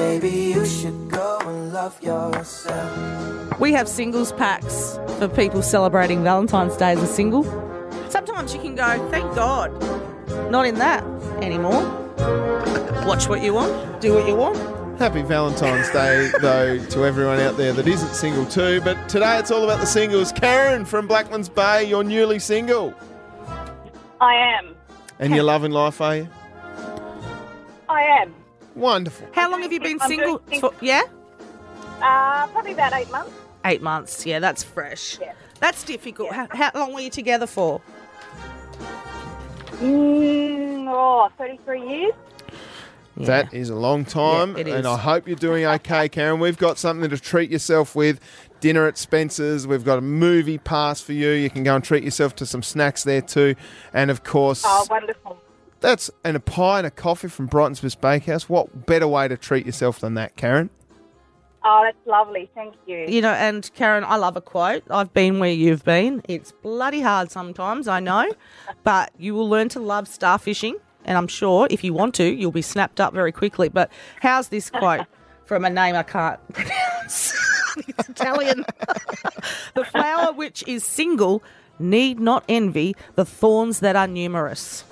Baby, 0.00 0.54
you 0.54 0.64
should 0.64 1.10
go 1.10 1.38
and 1.44 1.74
love 1.74 2.02
yourself. 2.02 3.60
We 3.60 3.74
have 3.74 3.86
singles 3.86 4.32
packs 4.32 4.98
for 5.18 5.28
people 5.28 5.60
celebrating 5.60 6.24
Valentine's 6.24 6.74
Day 6.74 6.92
as 6.92 7.02
a 7.02 7.06
single. 7.06 7.44
Sometimes 8.08 8.54
you 8.54 8.60
can 8.62 8.74
go, 8.74 9.08
thank 9.10 9.34
God, 9.34 9.70
not 10.50 10.64
in 10.64 10.76
that 10.76 11.04
anymore. 11.42 11.82
Watch 13.06 13.28
what 13.28 13.42
you 13.42 13.52
want, 13.52 14.00
do 14.00 14.14
what 14.14 14.26
you 14.26 14.34
want. 14.34 14.56
Happy 14.98 15.20
Valentine's 15.20 15.90
Day, 15.90 16.30
though, 16.40 16.78
to 16.78 17.04
everyone 17.04 17.38
out 17.38 17.58
there 17.58 17.74
that 17.74 17.86
isn't 17.86 18.14
single 18.14 18.46
too. 18.46 18.80
But 18.80 19.06
today 19.06 19.38
it's 19.38 19.50
all 19.50 19.64
about 19.64 19.80
the 19.80 19.86
singles. 19.86 20.32
Karen 20.32 20.86
from 20.86 21.06
Blackman's 21.06 21.50
Bay, 21.50 21.84
you're 21.84 22.04
newly 22.04 22.38
single. 22.38 22.94
I 24.18 24.34
am. 24.34 24.74
And 25.18 25.34
you're 25.34 25.44
loving 25.44 25.72
life, 25.72 26.00
are 26.00 26.16
you? 26.16 26.28
I 27.90 28.02
am. 28.02 28.34
Wonderful. 28.74 29.28
How 29.32 29.50
long 29.50 29.62
have 29.62 29.72
you 29.72 29.80
been 29.80 29.98
I'm 30.00 30.08
single? 30.08 30.38
doing- 30.38 30.60
For, 30.60 30.72
yeah? 30.80 31.02
Uh, 32.00 32.46
probably 32.48 32.72
about 32.72 32.92
eight 32.94 33.10
months. 33.10 33.32
Eight 33.64 33.82
months. 33.82 34.24
Yeah, 34.24 34.38
that's 34.38 34.62
fresh. 34.62 35.18
Yeah. 35.20 35.32
That's 35.60 35.84
difficult. 35.84 36.32
How, 36.32 36.48
how 36.52 36.70
long 36.74 36.94
were 36.94 37.00
you 37.00 37.10
together 37.10 37.46
for? 37.46 37.80
Mm, 39.80 40.86
oh, 40.88 41.30
33 41.38 41.88
years. 41.88 42.12
That 43.16 43.52
is 43.52 43.68
a 43.68 43.74
long 43.74 44.06
time, 44.06 44.52
Yeah, 44.56 44.60
it 44.62 44.68
and. 44.68 44.86
I 44.86 44.96
hope 44.96 45.26
you're 45.26 45.36
doing 45.36 45.66
okay, 45.66 46.08
Karen. 46.08 46.40
We've 46.40 46.56
got 46.56 46.78
something 46.78 47.10
to 47.10 47.18
treat 47.18 47.50
yourself 47.50 47.94
with. 47.94 48.18
Dinner 48.60 48.86
at 48.86 48.96
Spencer's. 48.98 49.66
We've 49.66 49.84
got 49.84 49.98
a 49.98 50.02
movie 50.02 50.58
pass 50.58 51.00
for 51.02 51.12
you. 51.12 51.30
You 51.30 51.50
can 51.50 51.62
go 51.62 51.74
and 51.74 51.84
treat 51.84 52.02
yourself 52.04 52.34
to 52.36 52.46
some 52.46 52.62
snacks 52.62 53.04
there 53.04 53.20
too, 53.22 53.56
and 53.92 54.10
of 54.10 54.22
course, 54.24 54.62
Oh, 54.66 54.86
wonderful. 54.90 55.38
That's 55.80 56.10
and 56.24 56.36
a 56.36 56.40
pie 56.40 56.78
and 56.78 56.86
a 56.86 56.90
coffee 56.90 57.28
from 57.28 57.46
Brighton's 57.46 57.80
Best 57.80 58.00
Bakehouse. 58.00 58.48
What 58.48 58.86
better 58.86 59.08
way 59.08 59.28
to 59.28 59.36
treat 59.36 59.66
yourself 59.66 60.00
than 60.00 60.14
that, 60.14 60.36
Karen? 60.36 60.70
Oh, 61.62 61.82
that's 61.84 62.06
lovely. 62.06 62.50
Thank 62.54 62.74
you. 62.86 63.04
You 63.06 63.20
know, 63.20 63.32
and 63.32 63.70
Karen, 63.74 64.04
I 64.04 64.16
love 64.16 64.36
a 64.36 64.40
quote. 64.40 64.82
I've 64.90 65.12
been 65.12 65.38
where 65.40 65.52
you've 65.52 65.84
been. 65.84 66.22
It's 66.26 66.52
bloody 66.52 67.00
hard 67.02 67.30
sometimes, 67.30 67.86
I 67.86 68.00
know, 68.00 68.30
but 68.84 69.10
you 69.18 69.34
will 69.34 69.48
learn 69.48 69.68
to 69.70 69.80
love 69.80 70.06
starfishing. 70.06 70.74
And 71.04 71.16
I'm 71.16 71.28
sure 71.28 71.66
if 71.70 71.82
you 71.82 71.92
want 71.94 72.14
to, 72.16 72.24
you'll 72.24 72.50
be 72.52 72.62
snapped 72.62 73.00
up 73.00 73.12
very 73.14 73.32
quickly. 73.32 73.68
But 73.68 73.90
how's 74.20 74.48
this 74.48 74.70
quote 74.70 75.06
from 75.44 75.64
a 75.64 75.70
name 75.70 75.96
I 75.96 76.02
can't 76.02 76.40
pronounce? 76.52 77.34
it's 77.76 78.08
Italian. 78.08 78.64
the 79.74 79.84
flower 79.84 80.32
which 80.32 80.66
is 80.66 80.84
single 80.84 81.42
need 81.78 82.20
not 82.20 82.44
envy 82.48 82.94
the 83.14 83.24
thorns 83.24 83.80
that 83.80 83.96
are 83.96 84.06
numerous. 84.06 84.84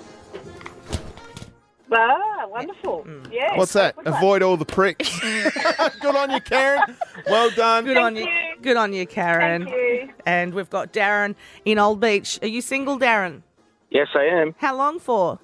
Ah, 1.91 2.45
wonderful. 2.47 3.05
Yeah. 3.31 3.57
What's 3.57 3.73
that? 3.73 3.95
Avoid 4.05 4.41
all 4.43 4.57
the 4.57 4.65
pricks. 4.65 5.19
Good 5.99 6.15
on 6.15 6.31
you, 6.31 6.39
Karen. 6.41 6.81
Well 7.27 7.49
done. 7.51 7.85
Good 7.85 7.97
on 7.97 8.15
you. 8.15 8.27
Good 8.61 8.77
on 8.77 8.93
you, 8.93 9.05
Karen. 9.07 9.65
Thank 9.65 9.75
you. 9.75 10.09
And 10.25 10.53
we've 10.53 10.69
got 10.69 10.93
Darren 10.93 11.35
in 11.65 11.79
Old 11.79 11.99
Beach. 11.99 12.39
Are 12.41 12.47
you 12.47 12.61
single, 12.61 12.99
Darren? 12.99 13.41
Yes, 13.89 14.07
I 14.15 14.25
am. 14.25 14.53
How 14.57 14.75
long 14.75 14.99
for? 14.99 15.39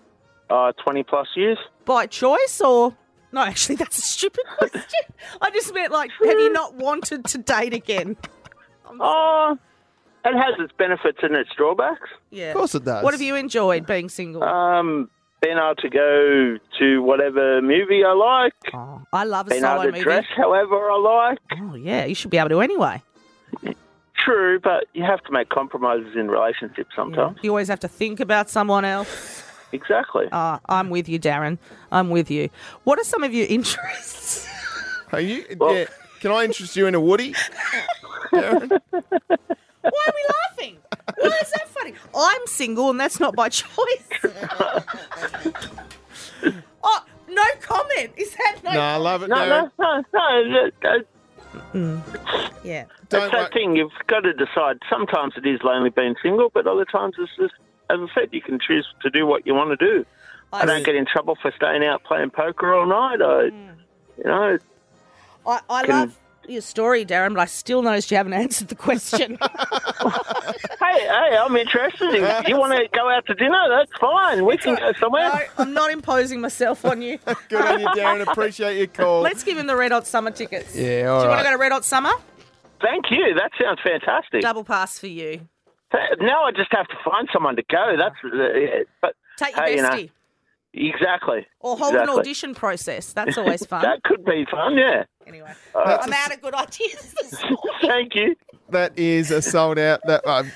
Uh, 0.49 0.71
20 0.83 1.03
plus 1.03 1.27
years. 1.35 1.57
By 1.85 2.05
choice 2.05 2.61
or? 2.61 2.95
No, 3.31 3.41
actually, 3.41 3.75
that's 3.75 3.97
a 3.97 4.01
stupid 4.01 4.43
question. 4.57 4.83
I 5.41 5.49
just 5.49 5.73
meant 5.73 5.91
like, 5.91 6.11
have 6.23 6.39
you 6.39 6.53
not 6.53 6.75
wanted 6.75 7.25
to 7.25 7.37
date 7.39 7.73
again? 7.73 8.15
Oh, 8.99 9.57
it 10.23 10.33
has 10.37 10.53
its 10.59 10.71
benefits 10.77 11.17
and 11.21 11.35
its 11.35 11.49
drawbacks. 11.57 12.09
Yeah. 12.29 12.51
Of 12.51 12.57
course 12.57 12.75
it 12.75 12.85
does. 12.85 13.03
What 13.03 13.13
have 13.13 13.21
you 13.21 13.35
enjoyed 13.35 13.85
being 13.87 14.09
single? 14.09 14.43
Um, 14.43 15.09
being 15.45 15.57
able 15.57 15.75
to 15.75 15.89
go 15.89 16.57
to 16.79 17.01
whatever 17.03 17.61
movie 17.61 18.03
I 18.03 18.13
like. 18.13 18.53
I 19.13 19.23
love 19.23 19.47
a 19.47 19.49
being 19.51 19.63
able 19.63 19.73
solo 19.75 19.83
to 19.85 19.91
movie. 19.91 20.03
dress 20.03 20.25
however 20.35 20.89
I 20.89 20.97
like. 20.97 21.37
Oh, 21.61 21.75
yeah, 21.75 22.05
you 22.05 22.15
should 22.15 22.31
be 22.31 22.37
able 22.37 22.49
to 22.49 22.61
anyway. 22.61 23.01
True, 24.17 24.59
but 24.59 24.85
you 24.93 25.03
have 25.03 25.21
to 25.25 25.31
make 25.31 25.49
compromises 25.49 26.15
in 26.15 26.29
relationships 26.31 26.89
sometimes. 26.95 27.37
You 27.43 27.51
always 27.51 27.67
have 27.67 27.79
to 27.81 27.87
think 27.87 28.19
about 28.19 28.49
someone 28.49 28.83
else. 28.85 29.43
Exactly. 29.71 30.25
Ah, 30.31 30.59
I'm 30.67 30.89
with 30.89 31.07
you, 31.07 31.19
Darren. 31.19 31.57
I'm 31.91 32.09
with 32.09 32.31
you. 32.31 32.49
What 32.85 32.97
are 32.97 33.03
some 33.03 33.23
of 33.23 33.33
your 33.33 33.45
interests? 33.57 34.47
Are 35.11 35.19
you? 35.19 35.45
yeah. 35.61 35.85
Can 36.21 36.31
I 36.31 36.45
interest 36.45 36.75
you 36.75 36.87
in 36.87 36.95
a 36.95 36.99
Woody? 36.99 37.33
Darren? 38.33 38.79
Why 39.91 40.05
are 40.07 40.13
we 40.15 40.25
laughing? 40.49 40.77
Why 41.17 41.37
is 41.41 41.51
that 41.51 41.67
funny? 41.69 41.93
I'm 42.15 42.47
single 42.47 42.89
and 42.89 42.99
that's 42.99 43.19
not 43.19 43.35
by 43.35 43.49
choice. 43.49 44.07
oh, 46.83 47.05
no 47.29 47.43
comment. 47.61 48.11
Is 48.17 48.35
that 48.35 48.57
no? 48.63 48.73
No, 48.73 48.79
I 48.79 48.95
love 48.97 49.23
it, 49.23 49.29
No, 49.29 49.35
Darren. 49.35 49.71
no, 49.79 50.03
no, 50.13 50.43
no. 50.43 50.69
that- 50.81 51.05
mm. 51.73 52.01
Yeah. 52.63 52.85
That's 53.09 53.31
that 53.31 53.53
thing. 53.53 53.75
You've 53.75 53.91
got 54.07 54.21
to 54.21 54.33
decide. 54.33 54.79
Sometimes 54.89 55.33
it 55.37 55.45
is 55.45 55.61
lonely 55.63 55.91
being 55.91 56.15
single, 56.21 56.49
but 56.53 56.65
other 56.67 56.85
times 56.85 57.15
it's 57.19 57.31
just, 57.37 57.53
as 57.89 57.99
I 57.99 58.07
said, 58.13 58.29
you 58.31 58.41
can 58.41 58.59
choose 58.59 58.87
to 59.03 59.09
do 59.09 59.25
what 59.27 59.45
you 59.45 59.53
want 59.53 59.77
to 59.77 59.85
do. 59.85 60.05
I, 60.51 60.65
don't 60.65 60.85
get 60.85 60.95
in 60.95 61.05
trouble 61.05 61.37
for 61.41 61.51
staying 61.55 61.83
out 61.83 62.03
playing 62.03 62.29
poker 62.31 62.73
all 62.73 62.85
night. 62.85 63.21
I, 63.21 63.49
mm. 63.49 63.75
you 64.17 64.23
know, 64.23 64.57
I, 65.45 65.59
I 65.69 65.83
Can- 65.85 65.99
love 65.99 66.17
your 66.49 66.61
story, 66.61 67.05
Darren, 67.05 67.33
but 67.33 67.41
I 67.41 67.45
still 67.45 67.81
noticed 67.81 68.11
you 68.11 68.17
haven't 68.17 68.33
answered 68.45 68.67
the 68.67 68.75
question. 68.75 69.37
hey, 69.41 70.99
hey, 70.99 71.37
I'm 71.37 71.55
interested. 71.55 72.15
If 72.15 72.47
you 72.47 72.57
want 72.57 72.73
to 72.73 72.87
go 72.93 73.09
out 73.09 73.25
to 73.27 73.33
dinner, 73.33 73.61
that's 73.69 73.91
fine. 73.99 74.45
We 74.45 74.57
can 74.57 74.75
go 74.75 74.93
somewhere. 74.99 75.29
no, 75.29 75.41
I'm 75.57 75.73
not 75.73 75.91
imposing 75.91 76.41
myself 76.41 76.85
on 76.85 77.01
you. 77.01 77.17
Good 77.49 77.61
on 77.61 77.79
you, 77.79 77.87
Darren. 77.87 78.27
Appreciate 78.27 78.77
your 78.77 78.87
call. 78.87 79.21
Let's 79.21 79.43
give 79.43 79.57
him 79.57 79.67
the 79.67 79.75
Red 79.75 79.91
Hot 79.91 80.07
Summer 80.07 80.31
tickets. 80.31 80.75
Yeah, 80.75 81.07
all 81.07 81.19
Do 81.19 81.25
you 81.25 81.29
want 81.29 81.39
to 81.39 81.43
go 81.45 81.51
to 81.51 81.57
Red 81.57 81.71
Hot 81.71 81.85
Summer? 81.85 82.11
Thank 82.81 83.05
you. 83.09 83.33
That 83.35 83.51
sounds 83.61 83.79
fantastic. 83.83 84.41
Double 84.41 84.63
pass 84.63 84.99
for 84.99 85.07
you. 85.07 85.41
Now 86.19 86.43
I 86.43 86.51
just 86.51 86.71
have 86.71 86.87
to 86.87 86.95
find 87.05 87.29
someone 87.31 87.55
to 87.55 87.63
go. 87.71 87.95
That's 87.97 88.15
uh, 88.25 88.83
but 89.01 89.15
Take 89.37 89.55
your 89.55 89.65
hey, 89.65 89.75
you 89.77 89.81
know, 89.81 89.89
bestie. 89.89 90.09
Exactly. 90.75 91.47
Or 91.59 91.77
hold 91.77 91.95
an 91.95 92.09
audition 92.09 92.53
process. 92.53 93.13
That's 93.13 93.37
always 93.37 93.65
fun. 93.67 93.81
that 93.81 94.03
could 94.03 94.23
be 94.25 94.45
fun. 94.51 94.77
Yeah. 94.77 95.03
Anyway, 95.25 95.51
Uh, 95.73 95.97
I'm 96.01 96.13
out 96.13 96.33
of 96.33 96.41
good 96.41 96.53
ideas. 96.53 97.15
Thank 97.81 98.13
you. 98.15 98.35
That 98.69 98.97
is 98.97 99.31
a 99.31 99.41
sold 99.41 99.79
out. 99.79 100.01
That 100.05 100.25
um, 100.27 100.51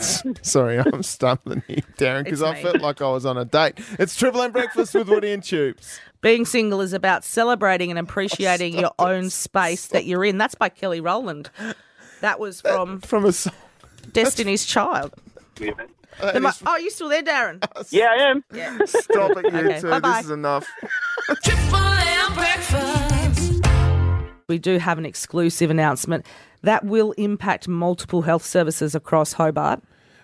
sorry, 0.42 0.78
I'm 0.78 1.02
stumbling 1.02 1.62
here, 1.66 1.82
Darren, 1.98 2.24
because 2.24 2.42
I 2.42 2.54
me. 2.54 2.62
felt 2.62 2.80
like 2.80 3.00
I 3.02 3.08
was 3.10 3.26
on 3.26 3.36
a 3.38 3.44
date. 3.44 3.74
It's 3.98 4.16
Triple 4.16 4.42
M 4.42 4.52
breakfast 4.52 4.94
with 4.94 5.08
Woody 5.08 5.32
and 5.32 5.42
Tubes. 5.42 6.00
Being 6.20 6.44
single 6.46 6.80
is 6.80 6.92
about 6.94 7.22
celebrating 7.24 7.90
and 7.90 7.98
appreciating 7.98 8.78
your 8.78 8.92
own 8.98 9.28
space 9.30 9.86
that 9.88 10.06
you're 10.06 10.24
in. 10.24 10.38
That's 10.38 10.54
by 10.54 10.70
Kelly 10.70 11.00
Rowland. 11.00 11.50
That 12.22 12.40
was 12.40 12.60
from 12.62 13.00
from 13.00 13.26
a 13.26 13.32
song. 13.32 13.52
Destiny's 14.12 14.64
Child. 14.64 15.12
Uh, 16.20 16.32
the 16.32 16.40
mo- 16.40 16.50
oh, 16.66 16.76
you 16.76 16.90
still 16.90 17.08
there, 17.08 17.22
Darren? 17.22 17.62
Yeah, 17.90 18.06
I 18.10 18.30
am. 18.30 18.44
Yeah. 18.52 18.78
Stop 18.86 19.36
it, 19.36 19.52
you 19.52 19.58
Okay, 19.58 19.80
two. 19.80 19.90
bye-bye. 19.90 20.16
This 20.18 20.24
is 20.26 20.30
enough. 20.30 20.66
Triple 21.42 21.76
M 21.76 22.34
breakfast. 22.34 23.64
We 24.48 24.58
do 24.58 24.78
have 24.78 24.98
an 24.98 25.06
exclusive 25.06 25.70
announcement 25.70 26.26
that 26.62 26.84
will 26.84 27.12
impact 27.12 27.66
multiple 27.68 28.22
health 28.22 28.44
services 28.44 28.94
across 28.94 29.32
Hobart. 29.34 29.82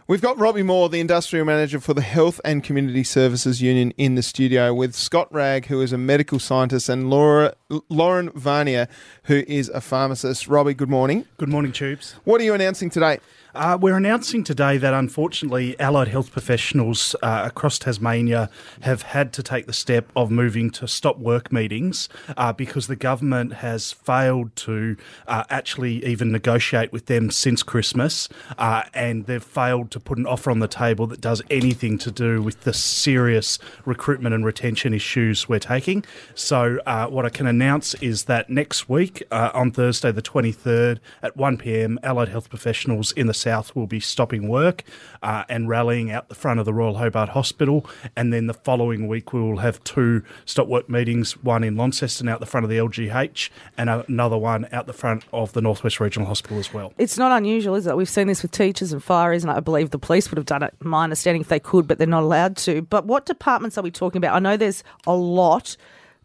We've 0.09 0.21
got 0.21 0.37
Robbie 0.39 0.65
Moore, 0.65 0.89
the 0.89 0.99
industrial 0.99 1.47
manager 1.47 1.79
for 1.79 1.95
the 1.95 2.01
Health 2.03 2.41
and 2.45 2.65
Community 2.65 3.05
Services 3.05 3.63
Union, 3.63 3.93
in 3.97 4.17
the 4.17 4.23
studio 4.23 4.75
with 4.75 4.93
Scott 4.95 5.33
Ragg, 5.33 5.67
who 5.67 5.81
is 5.83 5.93
a 5.93 5.99
medical 5.99 6.41
scientist, 6.41 6.89
and 6.89 7.09
Laura 7.09 7.55
Lauren 7.89 8.31
Varnier, 8.31 8.89
who 9.25 9.45
is 9.47 9.69
a 9.69 9.81
pharmacist. 9.81 10.49
Robbie, 10.49 10.75
good 10.75 10.91
morning. 10.91 11.27
Good 11.39 11.49
morning, 11.49 11.71
Tubes. 11.71 12.17
What 12.25 12.41
are 12.41 12.45
you 12.45 12.55
announcing 12.55 12.91
today? 12.91 13.21
Uh, 13.53 13.77
we're 13.81 13.97
announcing 13.97 14.45
today 14.45 14.79
that 14.79 14.95
unfortunately, 14.95 15.79
allied 15.81 16.07
health 16.07 16.31
professionals 16.31 17.17
uh, 17.21 17.43
across 17.45 17.81
Tasmania 17.81 18.49
have 18.83 19.03
had 19.03 19.33
to 19.33 19.43
take 19.43 19.67
the 19.67 19.73
step 19.73 20.09
of 20.15 20.31
moving 20.31 20.71
to 20.71 20.87
stop 20.87 21.19
work 21.19 21.51
meetings 21.51 22.09
uh, 22.37 22.53
because 22.53 22.87
the 22.87 22.95
government 22.95 23.55
has 23.55 23.91
failed 23.91 24.55
to 24.55 24.97
uh, 25.27 25.43
actually 25.51 26.05
even 26.05 26.31
negotiate 26.31 26.93
with 26.93 27.07
them 27.07 27.29
since 27.29 27.65
Christmas, 27.65 28.29
uh, 28.57 28.85
and 28.95 29.27
they've 29.27 29.43
failed 29.43 29.91
to 29.91 29.99
put 29.99 30.17
an 30.17 30.27
offer 30.27 30.51
on 30.53 30.61
the 30.61 30.69
table 30.69 31.09
that 31.09 31.21
does 31.21 31.43
anything 31.51 31.99
to 31.99 32.13
do 32.13 32.41
with 32.41 32.61
the 32.61 32.73
serious 32.73 33.59
recruitment 33.85 34.33
and 34.33 34.45
retention 34.45 34.95
issues 34.95 35.49
we're 35.49 35.59
taking. 35.59 36.05
So, 36.37 36.79
uh, 36.87 37.09
what 37.09 37.27
I 37.27 37.31
can 37.31 37.49
announce 37.49 37.95
is 37.95 38.27
that 38.27 38.49
next 38.49 38.89
week, 38.89 39.25
on 39.33 39.73
Thursday, 39.73 40.13
the 40.13 40.23
23rd 40.23 41.01
at 41.21 41.37
1 41.37 41.57
pm, 41.57 41.99
allied 42.05 42.29
health 42.29 42.49
professionals 42.49 43.11
in 43.13 43.27
the 43.27 43.40
south 43.41 43.75
will 43.75 43.87
be 43.87 44.01
stopping 44.01 44.49
work 44.49 44.85
uh, 45.23 45.45
and 45.49 45.69
rallying 45.69 46.11
out 46.11 46.29
the 46.29 46.35
front 46.35 46.61
of 46.61 46.67
the 46.67 46.75
Royal 46.75 46.97
Hobart 46.97 47.31
Hospital. 47.31 47.87
And 48.17 48.33
then 48.33 48.47
the 48.47 48.55
following 48.55 49.09
week, 49.09 49.33
we 49.33 49.41
will 49.41 49.59
have 49.59 49.83
two 49.85 50.23
stop 50.45 50.69
work 50.69 50.89
meetings 50.89 51.33
one 51.43 51.65
in 51.65 51.77
Launceston 51.77 52.29
out 52.29 52.41
the 52.41 52.47
front 52.47 52.65
of 52.65 52.71
the 52.71 52.77
LGH, 52.79 53.51
and 53.77 53.91
another 53.91 54.39
one 54.39 54.69
out 54.73 54.87
the 54.87 54.93
front 54.93 55.25
of 55.33 55.53
the 55.53 55.61
Northwest 55.61 56.01
Regional 56.01 56.27
Hospital 56.29 56.59
as 56.59 56.73
well. 56.73 56.93
It's 56.99 57.19
not 57.19 57.33
unusual, 57.33 57.75
is 57.75 57.87
it? 57.87 57.97
We've 57.97 58.09
seen 58.09 58.27
this 58.27 58.43
with 58.43 58.53
teachers 58.53 58.93
and 58.93 59.05
fireys, 59.05 59.43
and 59.43 59.51
I 59.51 59.61
believe 59.61 59.91
the 59.91 59.99
police 59.99 60.31
would 60.31 60.39
have 60.39 60.47
done 60.47 60.63
it, 60.63 60.75
my 60.81 61.05
understanding, 61.05 61.41
if 61.43 61.49
they 61.49 61.61
could, 61.61 61.87
but 61.87 61.99
they're 61.99 62.07
not 62.07 62.23
allowed 62.23 62.57
to. 62.59 62.83
But 62.83 63.07
what 63.07 63.27
departments 63.27 63.79
are 63.79 63.83
we 63.83 63.91
talking 63.91 64.19
about? 64.19 64.35
I 64.35 64.39
know 64.39 64.57
there's 64.57 64.85
a 65.07 65.15
lot, 65.15 65.77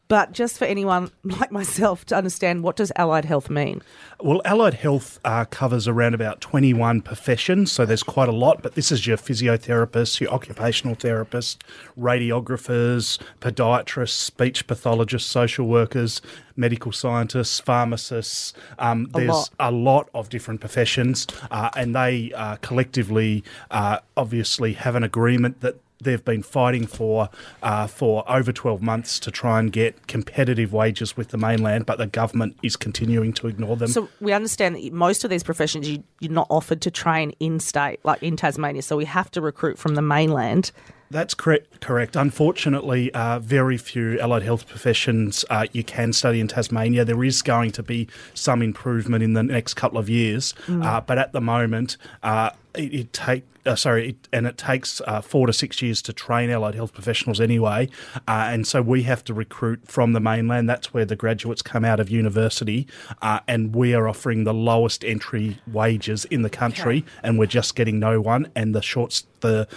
but 0.07 0.31
just 0.31 0.57
for 0.57 0.65
anyone 0.65 1.11
like 1.23 1.51
myself 1.51 2.05
to 2.05 2.15
understand, 2.15 2.63
what 2.63 2.75
does 2.75 2.91
allied 2.95 3.25
health 3.25 3.49
mean? 3.49 3.81
Well, 4.21 4.41
allied 4.45 4.75
health 4.75 5.19
uh, 5.25 5.45
covers 5.45 5.87
around 5.87 6.13
about 6.13 6.41
21 6.41 7.01
professions, 7.01 7.71
so 7.71 7.85
there's 7.85 8.03
quite 8.03 8.29
a 8.29 8.33
lot, 8.33 8.61
but 8.61 8.75
this 8.75 8.91
is 8.91 9.05
your 9.05 9.17
physiotherapist, 9.17 10.19
your 10.19 10.31
occupational 10.31 10.95
therapist, 10.95 11.63
radiographers, 11.99 13.19
podiatrists, 13.41 14.09
speech 14.11 14.67
pathologists, 14.67 15.29
social 15.29 15.67
workers, 15.67 16.21
medical 16.55 16.91
scientists, 16.91 17.59
pharmacists. 17.59 18.53
Um, 18.79 19.09
A 19.13 19.19
there's 19.19 19.29
lot. 19.29 19.49
a 19.59 19.71
lot 19.71 20.09
of 20.13 20.29
different 20.29 20.61
professions, 20.61 21.27
uh, 21.51 21.69
and 21.75 21.95
they 21.95 22.31
uh, 22.33 22.55
collectively 22.57 23.43
uh, 23.71 23.99
obviously 24.15 24.73
have 24.73 24.95
an 24.95 25.03
agreement 25.03 25.61
that 25.61 25.75
they've 26.01 26.23
been 26.23 26.43
fighting 26.43 26.85
for 26.85 27.29
uh, 27.63 27.87
for 27.87 28.29
over 28.29 28.51
12 28.51 28.81
months 28.81 29.19
to 29.19 29.31
try 29.31 29.59
and 29.59 29.71
get 29.71 30.07
competitive 30.07 30.73
wages 30.73 31.15
with 31.17 31.29
the 31.29 31.37
mainland, 31.37 31.85
but 31.85 31.97
the 31.97 32.07
government 32.07 32.57
is 32.63 32.75
continuing 32.75 33.33
to 33.33 33.47
ignore 33.47 33.75
them. 33.75 33.87
So 33.87 34.09
we 34.19 34.33
understand 34.33 34.75
that 34.75 34.93
most 34.93 35.23
of 35.23 35.29
these 35.29 35.43
professions 35.43 35.87
you, 35.87 36.03
you're 36.19 36.31
not 36.31 36.47
offered 36.49 36.81
to 36.81 36.91
train 36.91 37.31
in 37.39 37.59
state, 37.59 37.99
like 38.03 38.21
in 38.21 38.35
Tasmania. 38.35 38.81
So 38.81 38.97
we 38.97 39.05
have 39.05 39.31
to 39.31 39.41
recruit 39.41 39.77
from 39.77 39.95
the 39.95 40.01
mainland. 40.01 40.71
That's 41.11 41.33
correct. 41.33 41.81
Correct. 41.81 42.15
Unfortunately, 42.15 43.13
uh, 43.13 43.39
very 43.39 43.77
few 43.77 44.19
allied 44.19 44.41
health 44.43 44.67
professions 44.67 45.45
uh, 45.49 45.67
you 45.71 45.83
can 45.83 46.13
study 46.13 46.39
in 46.39 46.47
Tasmania. 46.47 47.05
There 47.05 47.23
is 47.23 47.41
going 47.41 47.71
to 47.73 47.83
be 47.83 48.07
some 48.33 48.61
improvement 48.61 49.23
in 49.23 49.33
the 49.33 49.43
next 49.43 49.75
couple 49.75 49.97
of 49.99 50.09
years, 50.09 50.53
Mm. 50.67 50.83
uh, 50.83 51.01
but 51.01 51.17
at 51.17 51.31
the 51.31 51.41
moment, 51.41 51.97
uh, 52.23 52.49
it, 52.75 52.93
it 52.93 53.13
take. 53.13 53.43
Uh, 53.67 53.75
sorry, 53.75 54.09
it, 54.09 54.27
and 54.31 54.45
it 54.45 54.59
takes 54.59 55.01
uh, 55.07 55.21
four 55.21 55.47
to 55.47 55.53
six 55.53 55.81
years 55.81 55.99
to 56.03 56.13
train 56.13 56.51
allied 56.51 56.75
health 56.75 56.93
professionals 56.93 57.41
anyway, 57.41 57.89
uh, 58.27 58.47
and 58.51 58.67
so 58.67 58.79
we 58.79 59.01
have 59.03 59.23
to 59.23 59.33
recruit 59.33 59.79
from 59.87 60.13
the 60.13 60.19
mainland. 60.19 60.69
That's 60.69 60.93
where 60.93 61.03
the 61.03 61.15
graduates 61.15 61.63
come 61.63 61.83
out 61.83 61.99
of 61.99 62.07
university, 62.11 62.85
uh, 63.23 63.39
and 63.47 63.73
we 63.75 63.95
are 63.95 64.07
offering 64.07 64.43
the 64.43 64.53
lowest 64.53 65.03
entry 65.03 65.57
wages 65.65 66.25
in 66.25 66.43
the 66.43 66.49
country, 66.49 67.03
and 67.23 67.39
we're 67.39 67.47
just 67.47 67.75
getting 67.75 67.97
no 67.99 68.21
one. 68.21 68.51
And 68.55 68.75
the 68.75 68.83
shorts, 68.83 69.25
the 69.39 69.67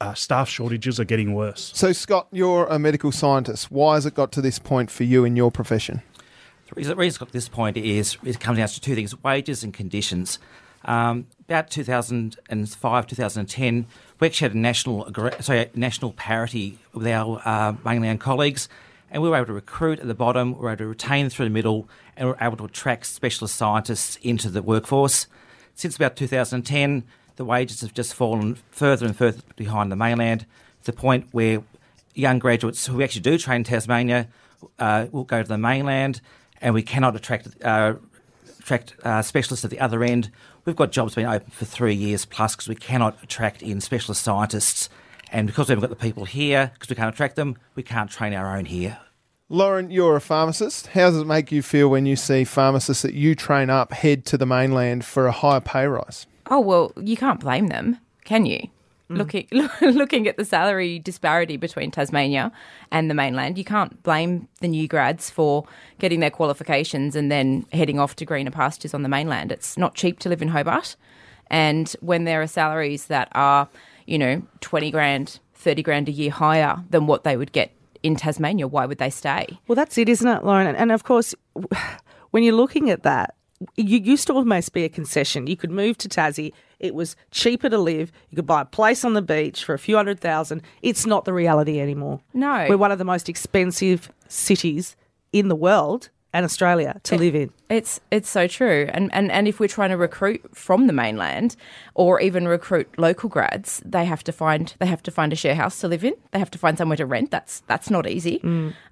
uh, 0.00 0.14
staff 0.14 0.48
shortages 0.48 1.00
are 1.00 1.04
getting 1.04 1.34
worse. 1.34 1.72
So, 1.74 1.92
Scott, 1.92 2.28
you're 2.30 2.66
a 2.66 2.78
medical 2.78 3.12
scientist. 3.12 3.70
Why 3.70 3.94
has 3.94 4.06
it 4.06 4.14
got 4.14 4.32
to 4.32 4.40
this 4.40 4.58
point 4.58 4.90
for 4.90 5.04
you 5.04 5.24
in 5.24 5.36
your 5.36 5.50
profession? 5.50 6.02
The 6.68 6.74
reason, 6.76 6.90
the 6.90 6.96
reason 6.96 7.08
it's 7.08 7.18
got 7.18 7.28
to 7.28 7.32
this 7.32 7.48
point 7.48 7.76
is 7.76 8.16
it 8.24 8.40
comes 8.40 8.58
down 8.58 8.68
to 8.68 8.80
two 8.80 8.94
things 8.94 9.20
wages 9.22 9.64
and 9.64 9.72
conditions. 9.72 10.38
Um, 10.84 11.26
about 11.40 11.70
2005, 11.70 13.06
2010, 13.06 13.86
we 14.20 14.26
actually 14.26 14.44
had 14.44 14.54
a 14.54 14.58
national, 14.58 15.12
sorry, 15.40 15.70
national 15.74 16.12
parity 16.12 16.78
with 16.92 17.06
our 17.06 17.42
uh, 17.44 17.74
mainland 17.84 18.20
colleagues, 18.20 18.68
and 19.10 19.22
we 19.22 19.28
were 19.28 19.36
able 19.36 19.46
to 19.46 19.52
recruit 19.54 19.98
at 19.98 20.06
the 20.06 20.14
bottom, 20.14 20.54
we 20.54 20.60
were 20.60 20.70
able 20.70 20.78
to 20.78 20.86
retain 20.86 21.28
through 21.30 21.46
the 21.46 21.50
middle, 21.50 21.88
and 22.16 22.28
we 22.28 22.32
were 22.32 22.38
able 22.40 22.56
to 22.58 22.64
attract 22.64 23.06
specialist 23.06 23.56
scientists 23.56 24.16
into 24.22 24.48
the 24.50 24.62
workforce. 24.62 25.26
Since 25.74 25.96
about 25.96 26.16
2010, 26.16 27.04
the 27.38 27.44
wages 27.44 27.80
have 27.80 27.94
just 27.94 28.14
fallen 28.14 28.58
further 28.70 29.06
and 29.06 29.16
further 29.16 29.40
behind 29.56 29.90
the 29.92 29.96
mainland 29.96 30.40
to 30.40 30.86
the 30.90 30.92
point 30.92 31.28
where 31.30 31.62
young 32.12 32.40
graduates 32.40 32.84
who 32.86 33.00
actually 33.00 33.22
do 33.22 33.38
train 33.38 33.58
in 33.58 33.64
Tasmania 33.64 34.28
uh, 34.80 35.06
will 35.12 35.22
go 35.22 35.40
to 35.40 35.48
the 35.48 35.56
mainland, 35.56 36.20
and 36.60 36.74
we 36.74 36.82
cannot 36.82 37.14
attract 37.14 37.46
uh, 37.64 37.94
attract 38.58 38.96
uh, 39.04 39.22
specialists 39.22 39.64
at 39.64 39.70
the 39.70 39.78
other 39.78 40.02
end. 40.02 40.30
We've 40.64 40.74
got 40.74 40.90
jobs 40.90 41.14
being 41.14 41.28
open 41.28 41.50
for 41.50 41.64
three 41.64 41.94
years 41.94 42.26
plus 42.26 42.56
because 42.56 42.68
we 42.68 42.74
cannot 42.74 43.22
attract 43.22 43.62
in 43.62 43.80
specialist 43.80 44.22
scientists, 44.22 44.88
and 45.30 45.46
because 45.46 45.68
we 45.68 45.72
haven't 45.72 45.88
got 45.88 45.96
the 45.96 46.04
people 46.04 46.24
here, 46.24 46.72
because 46.74 46.90
we 46.90 46.96
can't 46.96 47.14
attract 47.14 47.36
them, 47.36 47.56
we 47.76 47.84
can't 47.84 48.10
train 48.10 48.34
our 48.34 48.56
own 48.56 48.64
here. 48.64 48.98
Lauren, 49.48 49.92
you're 49.92 50.16
a 50.16 50.20
pharmacist. 50.20 50.88
How 50.88 51.08
does 51.10 51.20
it 51.20 51.26
make 51.26 51.52
you 51.52 51.62
feel 51.62 51.88
when 51.88 52.04
you 52.04 52.16
see 52.16 52.42
pharmacists 52.42 53.02
that 53.02 53.14
you 53.14 53.36
train 53.36 53.70
up 53.70 53.92
head 53.92 54.26
to 54.26 54.36
the 54.36 54.44
mainland 54.44 55.04
for 55.04 55.28
a 55.28 55.32
higher 55.32 55.60
pay 55.60 55.86
rise? 55.86 56.26
Oh 56.48 56.60
well, 56.60 56.92
you 56.96 57.16
can't 57.16 57.40
blame 57.40 57.68
them, 57.68 57.98
can 58.24 58.46
you? 58.46 58.60
Mm. 59.10 59.16
Looking 59.18 59.46
looking 59.96 60.28
at 60.28 60.36
the 60.36 60.44
salary 60.44 60.98
disparity 60.98 61.56
between 61.56 61.90
Tasmania 61.90 62.52
and 62.90 63.08
the 63.10 63.14
mainland, 63.14 63.56
you 63.58 63.64
can't 63.64 64.02
blame 64.02 64.48
the 64.60 64.68
new 64.68 64.86
grads 64.86 65.30
for 65.30 65.64
getting 65.98 66.20
their 66.20 66.30
qualifications 66.30 67.16
and 67.16 67.30
then 67.32 67.64
heading 67.72 67.98
off 67.98 68.16
to 68.16 68.24
greener 68.26 68.50
pastures 68.50 68.92
on 68.94 69.02
the 69.02 69.08
mainland. 69.08 69.50
It's 69.52 69.78
not 69.78 69.94
cheap 69.94 70.18
to 70.20 70.28
live 70.28 70.42
in 70.42 70.48
Hobart, 70.48 70.96
and 71.50 71.88
when 72.00 72.24
there 72.24 72.42
are 72.42 72.46
salaries 72.46 73.06
that 73.06 73.28
are, 73.32 73.68
you 74.06 74.18
know, 74.18 74.42
twenty 74.60 74.90
grand, 74.90 75.40
thirty 75.54 75.82
grand 75.82 76.08
a 76.08 76.12
year 76.12 76.30
higher 76.30 76.76
than 76.90 77.06
what 77.06 77.24
they 77.24 77.36
would 77.38 77.52
get 77.52 77.70
in 78.02 78.14
Tasmania, 78.14 78.68
why 78.68 78.84
would 78.86 78.98
they 78.98 79.10
stay? 79.10 79.58
Well, 79.66 79.76
that's 79.76 79.96
it, 79.98 80.08
isn't 80.08 80.28
it, 80.28 80.44
Lauren? 80.44 80.66
And- 80.68 80.76
And 80.76 80.92
of 80.92 81.02
course, 81.04 81.34
when 82.30 82.42
you're 82.42 82.54
looking 82.54 82.90
at 82.90 83.02
that, 83.04 83.34
you 83.76 83.98
used 83.98 84.26
to 84.28 84.34
almost 84.34 84.72
be 84.72 84.84
a 84.84 84.88
concession. 84.88 85.46
You 85.46 85.56
could 85.56 85.70
move 85.70 85.98
to 85.98 86.08
Tassie. 86.08 86.52
It 86.78 86.94
was 86.94 87.16
cheaper 87.30 87.68
to 87.68 87.78
live. 87.78 88.12
You 88.30 88.36
could 88.36 88.46
buy 88.46 88.62
a 88.62 88.64
place 88.64 89.04
on 89.04 89.14
the 89.14 89.22
beach 89.22 89.64
for 89.64 89.74
a 89.74 89.78
few 89.78 89.96
hundred 89.96 90.20
thousand. 90.20 90.62
It's 90.82 91.06
not 91.06 91.24
the 91.24 91.32
reality 91.32 91.80
anymore. 91.80 92.20
No. 92.34 92.66
We're 92.68 92.76
one 92.76 92.92
of 92.92 92.98
the 92.98 93.04
most 93.04 93.28
expensive 93.28 94.10
cities 94.28 94.96
in 95.32 95.48
the 95.48 95.56
world 95.56 96.10
and 96.32 96.44
Australia 96.44 97.00
to 97.04 97.16
live 97.16 97.34
in. 97.34 97.50
It's 97.68 98.00
it's 98.10 98.28
so 98.28 98.46
true. 98.46 98.88
And, 98.92 99.12
and 99.14 99.30
and 99.32 99.48
if 99.48 99.58
we're 99.58 99.66
trying 99.66 99.90
to 99.90 99.96
recruit 99.96 100.42
from 100.54 100.86
the 100.86 100.92
mainland 100.92 101.56
or 101.94 102.20
even 102.20 102.46
recruit 102.46 102.86
local 102.98 103.28
grads, 103.28 103.82
they 103.84 104.04
have 104.04 104.22
to 104.24 104.32
find 104.32 104.74
they 104.78 104.86
have 104.86 105.02
to 105.04 105.10
find 105.10 105.32
a 105.32 105.36
share 105.36 105.54
house 105.54 105.80
to 105.80 105.88
live 105.88 106.04
in. 106.04 106.14
They 106.32 106.38
have 106.38 106.50
to 106.52 106.58
find 106.58 106.76
somewhere 106.76 106.96
to 106.98 107.06
rent. 107.06 107.30
That's 107.30 107.60
that's 107.66 107.90
not 107.90 108.06
easy. 108.06 108.40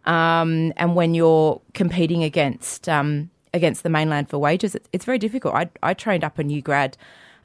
Um, 0.07 0.73
and 0.77 0.95
when 0.97 1.15
you're 1.15 1.61
competing 1.75 2.25
against 2.25 2.89
um, 2.89 3.31
against 3.57 3.83
the 3.83 3.89
mainland 3.89 4.29
for 4.29 4.39
wages, 4.39 4.75
it's, 4.75 4.89
it's 4.93 5.05
very 5.05 5.19
difficult. 5.19 5.55
I 5.55 5.69
I 5.83 5.95
trained 5.95 6.23
up 6.23 6.39
a 6.39 6.45
new 6.45 6.63
grad 6.63 6.97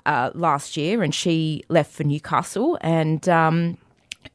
uh, 0.05 0.29
last 0.35 0.77
year, 0.77 1.01
and 1.01 1.13
she 1.15 1.63
left 1.69 1.91
for 1.91 2.03
Newcastle, 2.03 2.77
and 2.81 3.27
um, 3.27 3.77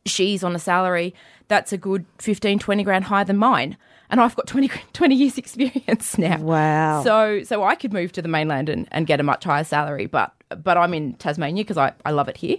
she's 0.04 0.42
on 0.42 0.56
a 0.56 0.58
salary 0.58 1.14
that's 1.48 1.72
a 1.72 1.78
good 1.78 2.04
15, 2.18 2.58
20 2.58 2.82
grand 2.82 3.04
higher 3.04 3.24
than 3.24 3.36
mine. 3.36 3.76
And 4.08 4.20
I've 4.20 4.36
got 4.36 4.46
20, 4.46 4.68
20 4.92 5.14
years 5.14 5.38
experience 5.38 6.18
now. 6.18 6.38
Wow. 6.38 7.02
So 7.02 7.42
so 7.42 7.64
I 7.64 7.74
could 7.74 7.92
move 7.92 8.12
to 8.12 8.22
the 8.22 8.28
mainland 8.28 8.68
and, 8.68 8.88
and 8.90 9.06
get 9.06 9.20
a 9.20 9.22
much 9.22 9.44
higher 9.44 9.64
salary, 9.64 10.06
but 10.06 10.32
but 10.62 10.76
I'm 10.76 10.94
in 10.94 11.14
Tasmania 11.14 11.64
because 11.64 11.76
I, 11.76 11.92
I 12.04 12.12
love 12.12 12.28
it 12.28 12.36
here. 12.36 12.58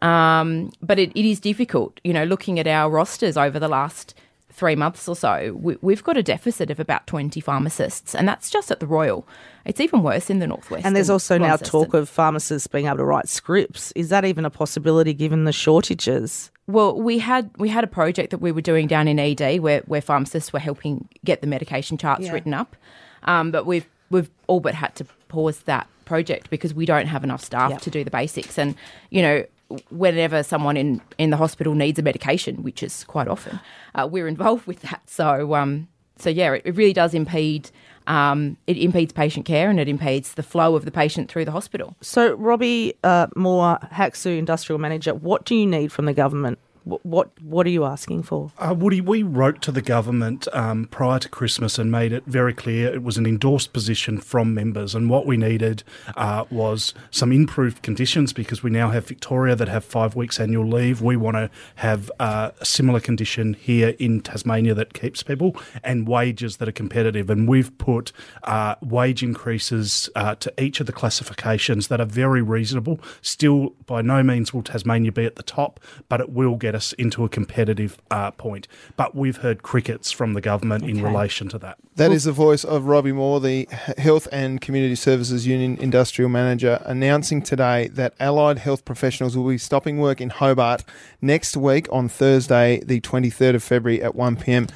Um, 0.00 0.70
but 0.80 0.98
it, 0.98 1.10
it 1.16 1.24
is 1.24 1.40
difficult, 1.40 2.00
you 2.04 2.12
know, 2.12 2.24
looking 2.24 2.58
at 2.60 2.68
our 2.68 2.88
rosters 2.88 3.36
over 3.36 3.58
the 3.58 3.68
last 3.68 4.14
three 4.58 4.74
months 4.76 5.08
or 5.08 5.14
so, 5.16 5.56
we, 5.58 5.76
we've 5.80 6.02
got 6.02 6.16
a 6.16 6.22
deficit 6.22 6.68
of 6.70 6.80
about 6.80 7.06
20 7.06 7.40
pharmacists, 7.40 8.14
and 8.14 8.26
that's 8.28 8.50
just 8.50 8.70
at 8.70 8.80
the 8.80 8.86
Royal. 8.86 9.26
It's 9.64 9.80
even 9.80 10.02
worse 10.02 10.28
in 10.28 10.40
the 10.40 10.46
Northwest. 10.46 10.84
And 10.84 10.96
there's 10.96 11.08
also 11.10 11.38
now 11.38 11.56
talk 11.56 11.94
of 11.94 12.08
pharmacists 12.08 12.66
being 12.66 12.86
able 12.86 12.96
to 12.98 13.04
write 13.04 13.28
scripts. 13.28 13.92
Is 13.92 14.08
that 14.08 14.24
even 14.24 14.44
a 14.44 14.50
possibility 14.50 15.14
given 15.14 15.44
the 15.44 15.52
shortages? 15.52 16.50
Well, 16.66 17.00
we 17.00 17.18
had 17.18 17.50
we 17.56 17.68
had 17.70 17.84
a 17.84 17.86
project 17.86 18.30
that 18.30 18.38
we 18.38 18.52
were 18.52 18.60
doing 18.60 18.86
down 18.88 19.08
in 19.08 19.18
ED 19.18 19.60
where, 19.60 19.80
where 19.86 20.02
pharmacists 20.02 20.52
were 20.52 20.58
helping 20.58 21.08
get 21.24 21.40
the 21.40 21.46
medication 21.46 21.96
charts 21.96 22.26
Yeah. 22.26 22.32
written 22.32 22.52
up, 22.52 22.76
um, 23.24 23.50
but 23.50 23.64
we've 23.64 23.86
we've 24.10 24.28
all 24.48 24.60
but 24.60 24.74
had 24.74 24.94
to 24.96 25.04
pause 25.28 25.60
that 25.60 25.86
project 26.04 26.50
because 26.50 26.72
we 26.74 26.84
don't 26.86 27.06
have 27.06 27.22
enough 27.24 27.42
staff 27.44 27.70
Yep. 27.70 27.80
to 27.82 27.90
do 27.90 28.04
the 28.04 28.10
basics. 28.10 28.58
And 28.58 28.74
you 29.10 29.22
know, 29.22 29.44
whenever 29.90 30.42
someone 30.42 30.76
in 30.76 31.00
in 31.18 31.30
the 31.30 31.36
hospital 31.36 31.74
needs 31.74 31.98
a 31.98 32.02
medication, 32.02 32.62
which 32.62 32.82
is 32.82 33.04
quite 33.04 33.28
often, 33.28 33.60
uh, 33.94 34.08
we're 34.10 34.28
involved 34.28 34.66
with 34.66 34.80
that. 34.82 35.02
So 35.06 35.54
um, 35.54 35.88
so 36.16 36.30
yeah, 36.30 36.52
it, 36.54 36.62
it 36.64 36.76
really 36.76 36.92
does 36.92 37.14
impede. 37.14 37.70
Um, 38.06 38.56
it 38.66 38.78
impedes 38.78 39.12
patient 39.12 39.44
care 39.44 39.68
and 39.68 39.78
it 39.78 39.86
impedes 39.86 40.32
the 40.32 40.42
flow 40.42 40.74
of 40.74 40.86
the 40.86 40.90
patient 40.90 41.30
through 41.30 41.44
the 41.44 41.52
hospital. 41.52 41.94
So, 42.00 42.32
Robbie 42.32 42.94
uh, 43.04 43.26
Moore, 43.36 43.78
HACSU 43.92 44.38
Industrial 44.38 44.78
Manager, 44.78 45.12
what 45.12 45.44
do 45.44 45.54
you 45.54 45.66
need 45.66 45.92
from 45.92 46.06
the 46.06 46.14
government? 46.14 46.58
What 46.88 47.28
what, 47.42 47.66
are 47.66 47.70
you 47.70 47.84
asking 47.84 48.22
for? 48.22 48.50
Uh, 48.58 48.74
Woody, 48.76 49.02
we 49.02 49.22
wrote 49.22 49.60
to 49.62 49.72
the 49.72 49.82
government 49.82 50.48
um, 50.54 50.86
prior 50.86 51.18
to 51.18 51.28
Christmas 51.28 51.78
and 51.78 51.92
made 51.92 52.12
it 52.12 52.24
very 52.26 52.54
clear 52.54 52.88
it 52.94 53.02
was 53.02 53.18
an 53.18 53.26
endorsed 53.26 53.74
position 53.74 54.18
from 54.18 54.54
members, 54.54 54.94
and 54.94 55.10
what 55.10 55.26
we 55.26 55.36
needed 55.36 55.82
uh, 56.16 56.44
was 56.50 56.94
some 57.10 57.30
improved 57.30 57.82
conditions 57.82 58.32
because 58.32 58.62
we 58.62 58.70
now 58.70 58.88
have 58.88 59.06
Victoria 59.06 59.54
that 59.54 59.68
have 59.68 59.84
five 59.84 60.16
weeks 60.16 60.40
annual 60.40 60.66
leave. 60.66 61.02
We 61.02 61.16
want 61.16 61.36
to 61.36 61.50
have 61.76 62.10
uh, 62.18 62.52
a 62.58 62.64
similar 62.64 63.00
condition 63.00 63.52
here 63.52 63.94
in 63.98 64.22
Tasmania 64.22 64.72
that 64.74 64.94
keeps 64.94 65.22
people 65.22 65.56
and 65.84 66.08
wages 66.08 66.56
that 66.56 66.68
are 66.68 66.72
competitive, 66.72 67.28
and 67.28 67.46
we've 67.46 67.76
put 67.76 68.12
uh, 68.44 68.76
wage 68.80 69.22
increases 69.22 70.08
uh, 70.16 70.36
to 70.36 70.52
each 70.58 70.80
of 70.80 70.86
the 70.86 70.92
classifications 70.92 71.88
that 71.88 72.00
are 72.00 72.06
very 72.06 72.40
reasonable. 72.40 72.98
Still, 73.20 73.74
by 73.84 74.00
no 74.00 74.22
means 74.22 74.54
will 74.54 74.62
Tasmania 74.62 75.12
be 75.12 75.26
at 75.26 75.36
the 75.36 75.42
top, 75.42 75.80
but 76.08 76.20
it 76.20 76.30
will 76.30 76.56
get 76.56 76.77
us 76.78 76.94
into 76.94 77.24
a 77.24 77.28
competitive 77.28 78.00
uh, 78.10 78.30
point. 78.30 78.68
But 78.96 79.14
we've 79.14 79.38
heard 79.38 79.62
crickets 79.62 80.10
from 80.10 80.32
the 80.32 80.40
government 80.40 80.84
in 80.84 81.02
relation 81.02 81.48
to 81.48 81.58
that. 81.58 81.76
That 81.96 82.12
is 82.12 82.24
the 82.24 82.32
voice 82.32 82.64
of 82.64 82.86
Robbie 82.86 83.12
Moore, 83.12 83.40
the 83.40 83.68
Health 83.98 84.28
and 84.30 84.60
Community 84.60 84.94
Services 84.94 85.46
Union 85.46 85.76
Industrial 85.78 86.28
Manager, 86.28 86.80
announcing 86.86 87.42
today 87.42 87.88
that 87.88 88.14
allied 88.20 88.58
health 88.58 88.84
professionals 88.84 89.36
will 89.36 89.48
be 89.48 89.58
stopping 89.58 89.98
work 89.98 90.20
in 90.20 90.30
Hobart 90.30 90.84
next 91.20 91.56
week 91.56 91.88
on 91.90 92.08
Thursday, 92.08 92.80
the 92.86 93.00
23rd 93.00 93.56
of 93.56 93.62
February 93.62 94.00
at 94.00 94.14
1 94.14 94.36
pm. 94.36 94.68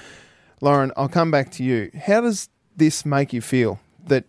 Lauren, 0.61 0.91
I'll 0.97 1.09
come 1.09 1.31
back 1.31 1.51
to 1.53 1.63
you. 1.63 1.91
How 2.07 2.21
does 2.21 2.49
this 2.77 3.07
make 3.07 3.33
you 3.33 3.41
feel? 3.41 3.81
That 4.05 4.25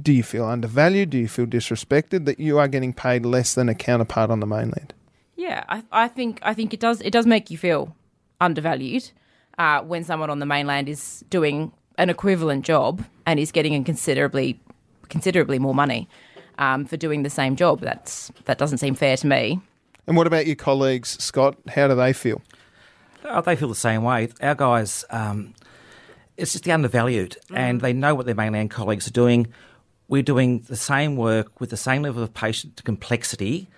do 0.00 0.12
you 0.12 0.22
feel 0.22 0.46
undervalued? 0.46 1.10
Do 1.10 1.18
you 1.18 1.28
feel 1.28 1.46
disrespected 1.46 2.24
that 2.24 2.40
you 2.40 2.58
are 2.58 2.68
getting 2.68 2.92
paid 2.92 3.26
less 3.26 3.54
than 3.54 3.68
a 3.68 3.74
counterpart 3.74 4.30
on 4.30 4.40
the 4.40 4.46
mainland? 4.46 4.94
Yeah, 5.38 5.62
I, 5.68 5.84
I 5.92 6.08
think 6.08 6.40
I 6.42 6.52
think 6.52 6.74
it 6.74 6.80
does 6.80 7.00
it 7.00 7.12
does 7.12 7.24
make 7.24 7.48
you 7.48 7.56
feel 7.56 7.94
undervalued 8.40 9.08
uh, 9.56 9.80
when 9.82 10.02
someone 10.02 10.30
on 10.30 10.40
the 10.40 10.46
mainland 10.46 10.88
is 10.88 11.24
doing 11.30 11.70
an 11.96 12.10
equivalent 12.10 12.64
job 12.64 13.04
and 13.24 13.38
is 13.38 13.52
getting 13.52 13.72
a 13.74 13.84
considerably 13.84 14.60
considerably 15.08 15.60
more 15.60 15.76
money 15.76 16.08
um, 16.58 16.84
for 16.84 16.96
doing 16.96 17.22
the 17.22 17.30
same 17.30 17.54
job. 17.54 17.80
That's 17.80 18.32
that 18.46 18.58
doesn't 18.58 18.78
seem 18.78 18.96
fair 18.96 19.16
to 19.16 19.26
me. 19.28 19.60
And 20.08 20.16
what 20.16 20.26
about 20.26 20.46
your 20.46 20.56
colleagues, 20.56 21.22
Scott? 21.22 21.56
How 21.68 21.86
do 21.86 21.94
they 21.94 22.12
feel? 22.12 22.42
Oh, 23.24 23.40
they 23.40 23.54
feel 23.54 23.68
the 23.68 23.76
same 23.76 24.02
way. 24.02 24.30
Our 24.42 24.56
guys, 24.56 25.04
um, 25.10 25.54
it's 26.36 26.50
just 26.50 26.64
the 26.64 26.72
undervalued, 26.72 27.36
and 27.54 27.80
they 27.80 27.92
know 27.92 28.16
what 28.16 28.26
their 28.26 28.34
mainland 28.34 28.72
colleagues 28.72 29.06
are 29.06 29.12
doing. 29.12 29.46
We're 30.08 30.22
doing 30.24 30.60
the 30.62 30.76
same 30.76 31.14
work 31.14 31.60
with 31.60 31.70
the 31.70 31.76
same 31.76 32.02
level 32.02 32.24
of 32.24 32.34
patient 32.34 32.82
complexity, 32.84 33.68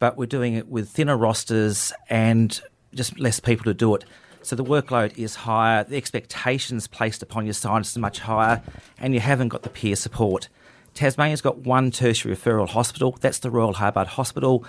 but 0.00 0.16
we're 0.16 0.26
doing 0.26 0.54
it 0.54 0.68
with 0.68 0.88
thinner 0.88 1.16
rosters 1.16 1.92
and 2.08 2.60
just 2.92 3.20
less 3.20 3.38
people 3.38 3.64
to 3.64 3.74
do 3.74 3.94
it. 3.94 4.04
So 4.42 4.56
the 4.56 4.64
workload 4.64 5.16
is 5.16 5.36
higher, 5.36 5.84
the 5.84 5.96
expectations 5.96 6.88
placed 6.88 7.22
upon 7.22 7.44
your 7.44 7.52
scientists 7.52 7.96
are 7.96 8.00
much 8.00 8.18
higher, 8.20 8.62
and 8.98 9.14
you 9.14 9.20
haven't 9.20 9.48
got 9.48 9.62
the 9.62 9.68
peer 9.68 9.94
support. 9.94 10.48
Tasmania's 10.94 11.42
got 11.42 11.58
one 11.58 11.90
tertiary 11.92 12.34
referral 12.34 12.68
hospital, 12.68 13.16
that's 13.20 13.38
the 13.38 13.50
Royal 13.50 13.74
Hobart 13.74 14.08
Hospital. 14.08 14.64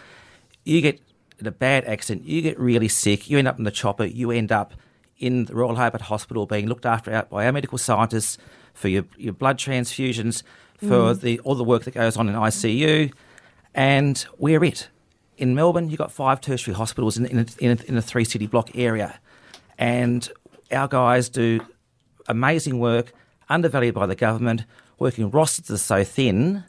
You 0.66 0.82
get 0.82 1.00
in 1.40 1.48
a 1.48 1.52
bad 1.52 1.86
accident, 1.86 2.28
you 2.28 2.42
get 2.42 2.60
really 2.60 2.90
sick, 2.90 3.30
you 3.30 3.40
end 3.40 3.48
up 3.48 3.58
in 3.58 3.64
the 3.64 3.72
chopper, 3.72 4.06
you 4.06 4.30
end 4.30 4.52
up 4.52 4.74
in 5.18 5.46
the 5.46 5.56
Royal 5.56 5.76
Hobart 5.76 6.02
Hospital 6.02 6.46
being 6.46 6.68
looked 6.68 6.86
after 6.86 7.12
out 7.12 7.30
by 7.30 7.46
our 7.46 7.52
medical 7.52 7.78
scientists 7.78 8.38
for 8.74 8.90
your, 8.90 9.06
your 9.18 9.34
blood 9.34 9.58
transfusions, 9.58 10.44
for 10.78 11.14
Mm. 11.14 11.22
the 11.22 11.40
all 11.40 11.56
the 11.56 11.64
work 11.64 11.84
that 11.84 11.94
goes 11.94 12.18
on 12.18 12.28
in 12.28 12.36
ICU, 12.36 13.14
and 13.74 14.26
we're 14.38 14.64
it. 14.64 14.90
In 15.42 15.56
Melbourne, 15.56 15.90
you've 15.90 15.98
got 15.98 16.12
five 16.12 16.40
tertiary 16.40 16.76
hospitals 16.76 17.18
in, 17.18 17.26
in, 17.26 17.40
a, 17.40 17.46
in, 17.58 17.72
a, 17.72 17.84
in 17.86 17.98
a 17.98 18.02
three 18.02 18.24
city 18.24 18.46
block 18.46 18.70
area, 18.76 19.20
and 19.80 20.32
our 20.72 20.88
guys 20.88 21.30
do 21.30 21.62
amazing 22.28 22.78
work, 22.78 23.12
undervalued 23.50 23.96
by 23.96 24.06
the 24.06 24.16
government, 24.16 24.66
working 25.00 25.32
rosters 25.32 25.72
are 25.72 25.78
so 25.78 26.04
thin, 26.04 26.64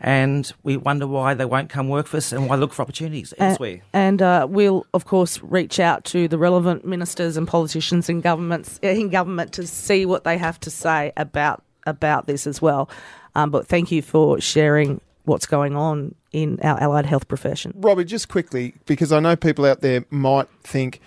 and 0.00 0.52
we 0.64 0.76
wonder 0.76 1.06
why 1.06 1.32
they 1.32 1.44
won't 1.44 1.70
come 1.70 1.88
work 1.88 2.08
for 2.08 2.16
us 2.16 2.32
and 2.32 2.48
why 2.48 2.56
look 2.56 2.72
for 2.72 2.82
opportunities 2.82 3.32
elsewhere. 3.38 3.82
And 3.92 4.20
uh, 4.20 4.48
we'll, 4.50 4.84
of 4.94 5.04
course, 5.04 5.40
reach 5.40 5.78
out 5.78 6.04
to 6.06 6.26
the 6.26 6.38
relevant 6.38 6.84
ministers 6.84 7.36
and 7.36 7.46
politicians 7.46 8.08
in 8.08 8.20
governments 8.20 8.80
in 8.82 9.10
government 9.10 9.52
to 9.52 9.64
see 9.64 10.04
what 10.06 10.24
they 10.24 10.38
have 10.38 10.58
to 10.60 10.70
say 10.72 11.12
about 11.16 11.62
about 11.86 12.26
this 12.26 12.48
as 12.48 12.60
well. 12.60 12.90
Um, 13.36 13.50
but 13.50 13.68
thank 13.68 13.92
you 13.92 14.02
for 14.02 14.40
sharing 14.40 15.00
what's 15.24 15.46
going 15.46 15.76
on 15.76 16.16
in 16.32 16.58
our 16.62 16.80
allied 16.80 17.06
health 17.06 17.28
profession. 17.28 17.72
Robbie, 17.76 18.04
just 18.04 18.28
quickly, 18.28 18.74
because 18.86 19.12
I 19.12 19.20
know 19.20 19.36
people 19.36 19.64
out 19.64 19.80
there 19.80 20.04
might 20.10 20.48
think, 20.62 21.00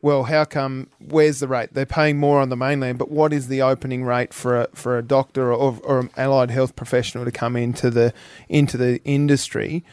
well, 0.00 0.24
how 0.24 0.44
come? 0.44 0.88
Where's 1.00 1.40
the 1.40 1.48
rate? 1.48 1.70
They're 1.72 1.86
paying 1.86 2.18
more 2.18 2.40
on 2.40 2.50
the 2.50 2.56
mainland, 2.56 2.98
but 2.98 3.10
what 3.10 3.32
is 3.32 3.48
the 3.48 3.62
opening 3.62 4.04
rate 4.04 4.32
for 4.32 4.62
a 4.62 4.68
for 4.72 4.96
a 4.96 5.02
doctor 5.02 5.52
or, 5.52 5.78
or 5.82 6.00
an 6.00 6.10
allied 6.16 6.50
health 6.50 6.76
professional 6.76 7.24
to 7.24 7.32
come 7.32 7.56
into 7.56 7.90
the 7.90 8.12
into 8.48 8.76
the 8.76 9.02
industry? 9.04 9.84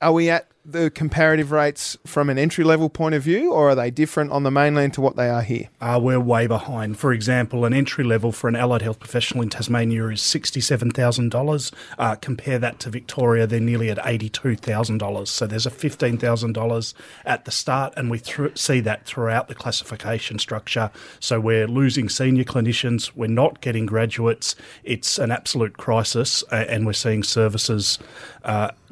Are 0.00 0.12
we 0.12 0.30
at 0.30 0.46
the 0.70 0.90
comparative 0.90 1.50
rates 1.50 1.96
from 2.04 2.28
an 2.28 2.36
entry 2.36 2.62
level 2.62 2.90
point 2.90 3.14
of 3.14 3.22
view, 3.22 3.50
or 3.50 3.70
are 3.70 3.74
they 3.74 3.90
different 3.90 4.30
on 4.30 4.42
the 4.42 4.50
mainland 4.50 4.92
to 4.92 5.00
what 5.00 5.16
they 5.16 5.30
are 5.30 5.40
here? 5.40 5.70
Uh, 5.80 5.98
we're 6.00 6.20
way 6.20 6.46
behind. 6.46 6.98
For 6.98 7.10
example, 7.10 7.64
an 7.64 7.72
entry 7.72 8.04
level 8.04 8.32
for 8.32 8.48
an 8.48 8.56
allied 8.56 8.82
health 8.82 8.98
professional 8.98 9.42
in 9.42 9.48
Tasmania 9.48 10.08
is 10.08 10.20
$67,000. 10.20 11.72
Uh, 11.98 12.14
compare 12.16 12.58
that 12.58 12.78
to 12.80 12.90
Victoria, 12.90 13.46
they're 13.46 13.60
nearly 13.60 13.90
at 13.90 13.96
$82,000. 13.96 15.26
So 15.26 15.46
there's 15.46 15.64
a 15.64 15.70
$15,000 15.70 16.94
at 17.24 17.44
the 17.46 17.50
start, 17.50 17.94
and 17.96 18.10
we 18.10 18.18
thr 18.18 18.48
see 18.54 18.80
that 18.80 19.06
throughout 19.06 19.48
the 19.48 19.54
classification 19.54 20.38
structure. 20.38 20.90
So 21.18 21.40
we're 21.40 21.66
losing 21.66 22.10
senior 22.10 22.44
clinicians, 22.44 23.12
we're 23.14 23.28
not 23.28 23.62
getting 23.62 23.86
graduates. 23.86 24.54
It's 24.84 25.18
an 25.18 25.30
absolute 25.30 25.78
crisis, 25.78 26.44
uh, 26.52 26.66
and 26.68 26.84
we're 26.84 26.92
seeing 26.92 27.22
services. 27.22 27.98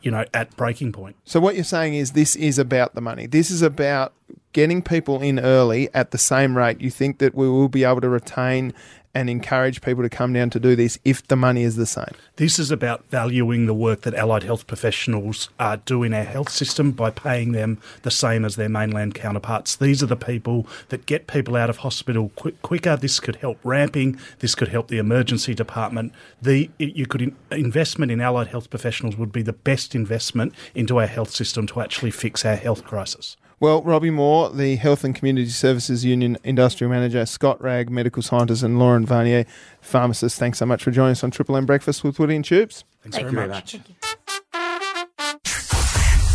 You 0.07 0.12
know, 0.12 0.24
at 0.32 0.57
breaking 0.57 0.92
point. 0.92 1.16
So 1.24 1.40
what 1.40 1.57
you're 1.57 1.64
saying 1.64 1.94
is 1.94 2.12
this 2.12 2.36
is 2.36 2.61
about 2.61 2.94
the 2.94 3.00
money. 3.00 3.26
This 3.26 3.50
is 3.50 3.61
about 3.61 4.12
getting 4.52 4.80
people 4.80 5.20
in 5.20 5.40
early 5.40 5.92
at 5.92 6.12
the 6.12 6.16
same 6.16 6.57
rate. 6.57 6.80
You 6.80 6.92
think 6.92 7.18
that 7.18 7.34
we 7.34 7.48
will 7.48 7.68
be 7.68 7.82
able 7.82 8.02
to 8.02 8.09
retain 8.09 8.72
and 9.16 9.30
encourage 9.30 9.80
people 9.80 10.02
to 10.02 10.10
come 10.10 10.34
down 10.34 10.50
to 10.50 10.60
do 10.60 10.76
this 10.76 10.98
if 11.02 11.26
the 11.26 11.36
money 11.36 11.62
is 11.62 11.76
the 11.76 11.86
same. 11.86 12.12
This 12.36 12.58
is 12.58 12.70
about 12.70 13.02
valuing 13.08 13.64
the 13.64 13.72
work 13.72 14.02
that 14.02 14.12
allied 14.12 14.42
health 14.42 14.66
professionals 14.66 15.48
uh, 15.58 15.78
do 15.86 16.02
in 16.02 16.12
our 16.12 16.22
health 16.22 16.50
system 16.50 16.90
by 16.92 17.08
paying 17.08 17.52
them 17.52 17.80
the 18.02 18.10
same 18.10 18.44
as 18.44 18.56
their 18.56 18.68
mainland 18.68 19.14
counterparts. 19.14 19.74
These 19.74 20.02
are 20.02 20.06
the 20.06 20.16
people 20.16 20.66
that 20.90 21.06
get 21.06 21.28
people 21.28 21.56
out 21.56 21.70
of 21.70 21.78
hospital 21.78 22.30
quick, 22.36 22.60
quicker. 22.60 22.94
This 22.94 23.18
could 23.18 23.36
help 23.36 23.58
ramping. 23.64 24.20
This 24.40 24.54
could 24.54 24.68
help 24.68 24.88
the 24.88 24.98
emergency 24.98 25.54
department. 25.54 26.12
The 26.42 26.68
you 26.76 27.06
could 27.06 27.22
in, 27.22 27.36
investment 27.50 28.12
in 28.12 28.20
allied 28.20 28.48
health 28.48 28.68
professionals 28.68 29.16
would 29.16 29.32
be 29.32 29.40
the 29.40 29.54
best 29.54 29.94
investment 29.94 30.52
into 30.74 31.00
our 31.00 31.06
health 31.06 31.30
system 31.30 31.66
to 31.68 31.80
actually 31.80 32.10
fix 32.10 32.44
our 32.44 32.56
health 32.56 32.84
crisis. 32.84 33.38
Well, 33.59 33.82
Robbie 33.82 34.11
Moore, 34.11 34.50
the 34.50 34.76
Health 34.76 35.02
and 35.02 35.14
Community 35.14 35.48
Services 35.48 36.04
Union 36.04 36.36
Industrial 36.44 36.90
Manager, 36.90 37.24
Scott 37.24 37.59
Ragg, 37.62 37.88
Medical 37.88 38.22
Scientist, 38.22 38.62
and 38.62 38.78
Lauren 38.78 39.07
Varnier, 39.07 39.46
Pharmacist, 39.80 40.38
thanks 40.38 40.59
so 40.59 40.66
much 40.66 40.84
for 40.84 40.90
joining 40.90 41.12
us 41.12 41.24
on 41.24 41.30
Triple 41.30 41.57
M 41.57 41.64
Breakfast 41.64 42.04
with 42.04 42.18
Woody 42.18 42.36
and 42.36 42.44
Tubes. 42.44 42.84
Thanks 43.02 43.16
Thank 43.16 43.30
very 43.30 43.32
you 43.32 43.36
very 43.36 43.48
much. 43.48 43.78
much. 43.78 43.86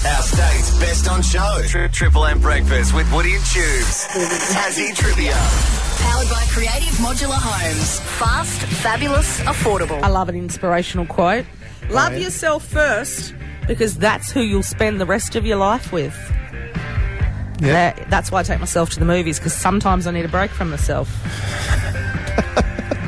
Our 0.03 0.21
state's 0.23 0.79
best 0.79 1.11
on 1.11 1.21
show. 1.21 1.61
Tri- 1.67 1.89
Triple 1.89 2.25
M 2.25 2.39
Breakfast 2.41 2.95
with 2.95 3.13
Woody 3.13 3.35
and 3.35 3.45
Tubes. 3.45 4.07
Tassie 4.07 4.95
Trivia. 4.95 5.37
Powered 5.99 6.27
by 6.27 6.43
Creative 6.49 6.97
Modular 6.97 7.37
Homes. 7.37 7.99
Fast, 8.17 8.61
fabulous, 8.81 9.39
affordable. 9.41 10.01
I 10.01 10.07
love 10.07 10.27
an 10.27 10.35
inspirational 10.35 11.05
quote. 11.05 11.45
Love 11.91 12.13
yeah. 12.13 12.19
yourself 12.19 12.65
first 12.65 13.35
because 13.67 13.95
that's 13.95 14.31
who 14.31 14.41
you'll 14.41 14.63
spend 14.63 14.99
the 14.99 15.05
rest 15.05 15.35
of 15.35 15.45
your 15.45 15.57
life 15.57 15.93
with. 15.93 16.17
Yeah. 17.61 17.73
That- 17.93 18.09
that's 18.09 18.31
why 18.31 18.39
I 18.39 18.43
take 18.43 18.59
myself 18.59 18.89
to 18.91 18.99
the 18.99 19.05
movies 19.05 19.39
because 19.39 19.53
sometimes 19.53 20.07
I 20.07 20.11
need 20.11 20.25
a 20.25 20.29
break 20.29 20.51
from 20.51 20.69
myself. 20.69 21.07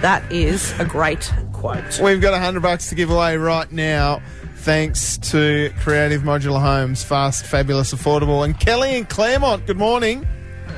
that 0.01 0.23
is 0.31 0.77
a 0.79 0.85
great 0.85 1.31
quote. 1.53 1.99
We've 2.01 2.21
got 2.21 2.33
a 2.33 2.39
hundred 2.39 2.61
bucks 2.61 2.89
to 2.89 2.95
give 2.95 3.09
away 3.09 3.37
right 3.37 3.71
now, 3.71 4.21
thanks 4.57 5.17
to 5.31 5.71
Creative 5.79 6.21
Modular 6.21 6.61
Homes, 6.61 7.03
fast, 7.03 7.45
fabulous, 7.45 7.93
affordable, 7.93 8.43
and 8.45 8.59
Kelly 8.59 8.95
in 8.97 9.05
Claremont. 9.05 9.65
Good 9.65 9.77
morning. 9.77 10.27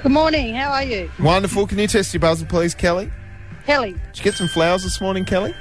Good 0.03 0.11
morning. 0.11 0.53
How 0.55 0.71
are 0.71 0.83
you? 0.83 1.09
Wonderful. 1.19 1.65
Can 1.67 1.79
you 1.79 1.87
test 1.87 2.13
your 2.13 2.21
buzzer, 2.21 2.45
please, 2.45 2.75
Kelly? 2.75 3.11
Kelly. 3.65 3.93
Did 3.93 4.17
you 4.19 4.23
get 4.23 4.35
some 4.35 4.47
flowers 4.47 4.83
this 4.83 5.01
morning, 5.01 5.25
Kelly? 5.25 5.55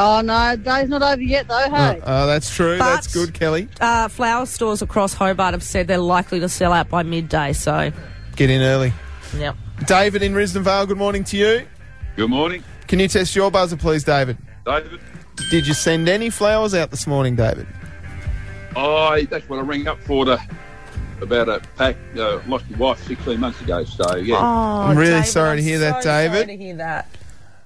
Oh, 0.00 0.20
no, 0.20 0.54
day's 0.54 0.88
not 0.88 1.02
over 1.02 1.20
yet, 1.20 1.48
though, 1.48 1.68
hey? 1.70 2.00
Oh, 2.06 2.26
that's 2.28 2.54
true. 2.54 2.78
But- 2.78 2.94
that's 2.94 3.12
good, 3.12 3.34
Kelly. 3.34 3.68
Uh, 3.80 4.06
flower 4.06 4.46
stores 4.46 4.80
across 4.80 5.12
Hobart 5.12 5.54
have 5.54 5.62
said 5.62 5.88
they're 5.88 5.98
likely 5.98 6.38
to 6.40 6.48
sell 6.48 6.72
out 6.72 6.88
by 6.88 7.02
midday, 7.02 7.52
so 7.52 7.90
Get 8.36 8.48
in 8.48 8.62
early. 8.62 8.92
yep. 9.36 9.56
David 9.86 10.22
in 10.22 10.34
Risdon 10.34 10.62
Vale, 10.62 10.86
good 10.86 10.98
morning 10.98 11.24
to 11.24 11.36
you. 11.36 11.66
Good 12.16 12.30
morning, 12.30 12.62
Can 12.86 13.00
you 13.00 13.08
test 13.08 13.34
your 13.34 13.50
buzzer, 13.50 13.76
please, 13.76 14.04
David? 14.04 14.38
David. 14.64 15.00
Did 15.50 15.66
you 15.66 15.74
send 15.74 16.08
any 16.08 16.30
flowers 16.30 16.74
out 16.74 16.90
this 16.90 17.06
morning, 17.06 17.34
David? 17.36 17.66
I 18.76 19.26
that's 19.30 19.48
what 19.48 19.58
I 19.58 19.62
rang 19.62 19.88
up 19.88 20.00
for 20.02 20.24
to 20.24 20.40
about 21.20 21.48
a 21.48 21.60
pack. 21.76 21.96
Uh, 22.16 22.40
lost 22.46 22.68
my 22.70 22.78
wife 22.78 23.02
16 23.06 23.40
months 23.40 23.60
ago, 23.60 23.82
so 23.84 24.16
yeah. 24.16 24.36
Oh, 24.36 24.82
I'm 24.88 24.96
really 24.96 25.22
sorry 25.24 25.56
to 25.56 25.62
hear 25.62 25.78
that, 25.80 26.02
David. 26.02 26.42
Sorry 26.44 26.56
to 26.56 26.62
hear 26.64 26.76
that. 26.76 27.08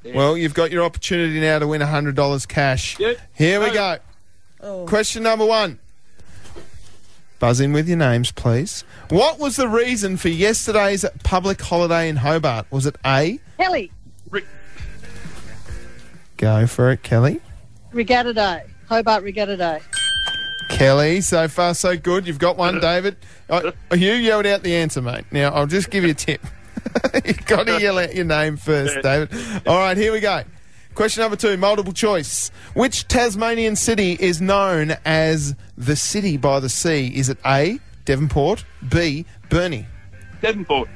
Well, 0.05 0.37
you've 0.37 0.55
got 0.55 0.71
your 0.71 0.83
opportunity 0.85 1.41
now 1.41 1.59
to 1.59 1.67
win 1.67 1.81
$100 1.81 2.49
cash. 2.49 2.99
Yeah. 2.99 3.15
Here 3.35 3.61
we 3.61 3.71
go. 3.71 3.99
Oh. 4.61 4.87
Question 4.87 5.23
number 5.23 5.45
one. 5.45 5.79
Buzz 7.39 7.61
in 7.61 7.73
with 7.73 7.89
your 7.89 7.99
names, 7.99 8.31
please. 8.31 8.85
What 9.09 9.39
was 9.39 9.57
the 9.57 9.69
reason 9.69 10.17
for 10.17 10.29
yesterday's 10.29 11.05
public 11.25 11.61
holiday 11.61 12.09
in 12.09 12.17
Hobart? 12.17 12.67
Was 12.71 12.87
it 12.87 12.97
A? 13.05 13.41
Kelly, 13.59 13.91
Go 16.37 16.67
for 16.67 16.91
it, 16.91 17.03
Kelly. 17.05 17.41
Regatta 17.93 18.35
Day. 18.35 18.65
Hobart 18.89 19.23
Regatta 19.23 19.57
Day. 19.57 19.81
Kelly, 20.71 21.21
so 21.21 21.47
far 21.47 21.75
so 21.75 21.97
good. 21.97 22.27
You've 22.27 22.39
got 22.41 22.57
one, 22.57 22.81
David. 22.81 23.17
Uh, 23.49 23.71
you 23.93 24.13
yelled 24.15 24.47
out 24.47 24.63
the 24.63 24.75
answer, 24.75 25.01
mate. 25.03 25.25
Now, 25.31 25.51
I'll 25.53 25.67
just 25.67 25.91
give 25.91 26.03
you 26.03 26.11
a 26.11 26.15
tip. 26.15 26.41
You've 27.25 27.45
got 27.47 27.67
to 27.67 27.81
yell 27.81 27.99
out 27.99 28.15
your 28.15 28.25
name 28.25 28.57
first, 28.57 28.97
David. 29.03 29.31
All 29.67 29.79
right, 29.79 29.97
here 29.97 30.13
we 30.13 30.21
go. 30.21 30.43
Question 30.95 31.23
number 31.23 31.37
two, 31.37 31.57
multiple 31.57 31.93
choice. 31.93 32.51
Which 32.75 33.09
Tasmanian 33.09 33.77
city 33.77 34.17
is 34.21 34.41
known 34.43 34.95
as 35.07 35.55
the 35.79 35.97
city 35.97 36.37
by 36.37 36.61
the 36.61 36.69
sea? 36.69 37.09
Is 37.15 37.31
it 37.31 37.39
A, 37.47 37.81
Devonport, 38.05 38.65
B, 38.91 39.25
Burnie? 39.49 39.87
Devonport. 40.43 40.89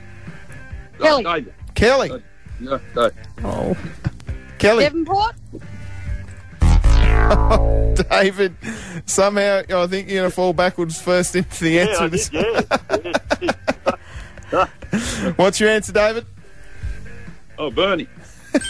Kelly. 1.00 1.24
Oh, 1.24 1.34
David. 1.34 1.54
Kelly. 1.74 2.22
No, 2.60 2.80
no. 2.94 3.10
Oh. 3.44 3.76
Kelly. 4.58 4.84
Devonport? 4.84 5.34
David, 8.10 8.54
somehow 9.06 9.62
I 9.68 9.86
think 9.86 10.08
you're 10.08 10.20
going 10.20 10.30
to 10.30 10.34
fall 10.34 10.52
backwards 10.52 11.00
first 11.00 11.34
into 11.34 11.64
the 11.64 11.80
answer. 11.80 12.04
I 12.04 12.08
this- 12.08 12.28
did, 12.28 12.66
yeah. 13.40 13.52
What's 15.36 15.60
your 15.60 15.70
answer, 15.70 15.92
David? 15.92 16.26
Oh, 17.58 17.70
Burnie. 17.70 18.08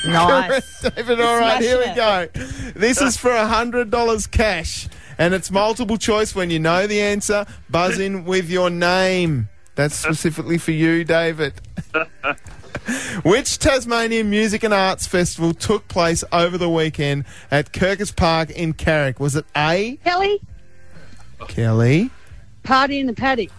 Nice. 0.07 0.81
Correct, 0.81 0.97
David. 0.97 1.21
All 1.21 1.39
right, 1.39 1.61
here 1.61 1.79
we 1.79 1.95
go. 1.95 2.29
This 2.75 3.01
is 3.01 3.17
for 3.17 3.33
hundred 3.37 3.91
dollars 3.91 4.27
cash, 4.27 4.89
and 5.19 5.35
it's 5.35 5.51
multiple 5.51 5.97
choice. 5.97 6.35
When 6.35 6.51
you 6.51 6.59
know 6.59 6.87
the 6.87 7.01
answer, 7.01 7.47
buzz 7.71 7.99
in 7.99 8.25
with 8.25 8.51
your 8.51 8.71
name. 8.71 9.49
That's 9.75 9.95
specifically 9.95 10.59
for 10.59 10.73
you, 10.73 11.05
David. 11.05 11.55
Which 13.23 13.59
Tasmanian 13.59 14.31
Music 14.31 14.63
and 14.63 14.73
Arts 14.73 15.07
Festival 15.07 15.53
took 15.53 15.89
place 15.89 16.23
over 16.33 16.57
the 16.57 16.69
weekend 16.69 17.25
at 17.51 17.73
Quercus 17.73 18.15
Park 18.15 18.51
in 18.51 18.73
Carrick? 18.75 19.19
Was 19.21 19.37
it 19.37 19.45
A. 19.57 19.99
Kelly? 20.05 20.41
Kelly? 21.49 22.11
Party 22.63 22.99
in 23.01 23.07
the 23.07 23.13
paddock. 23.13 23.51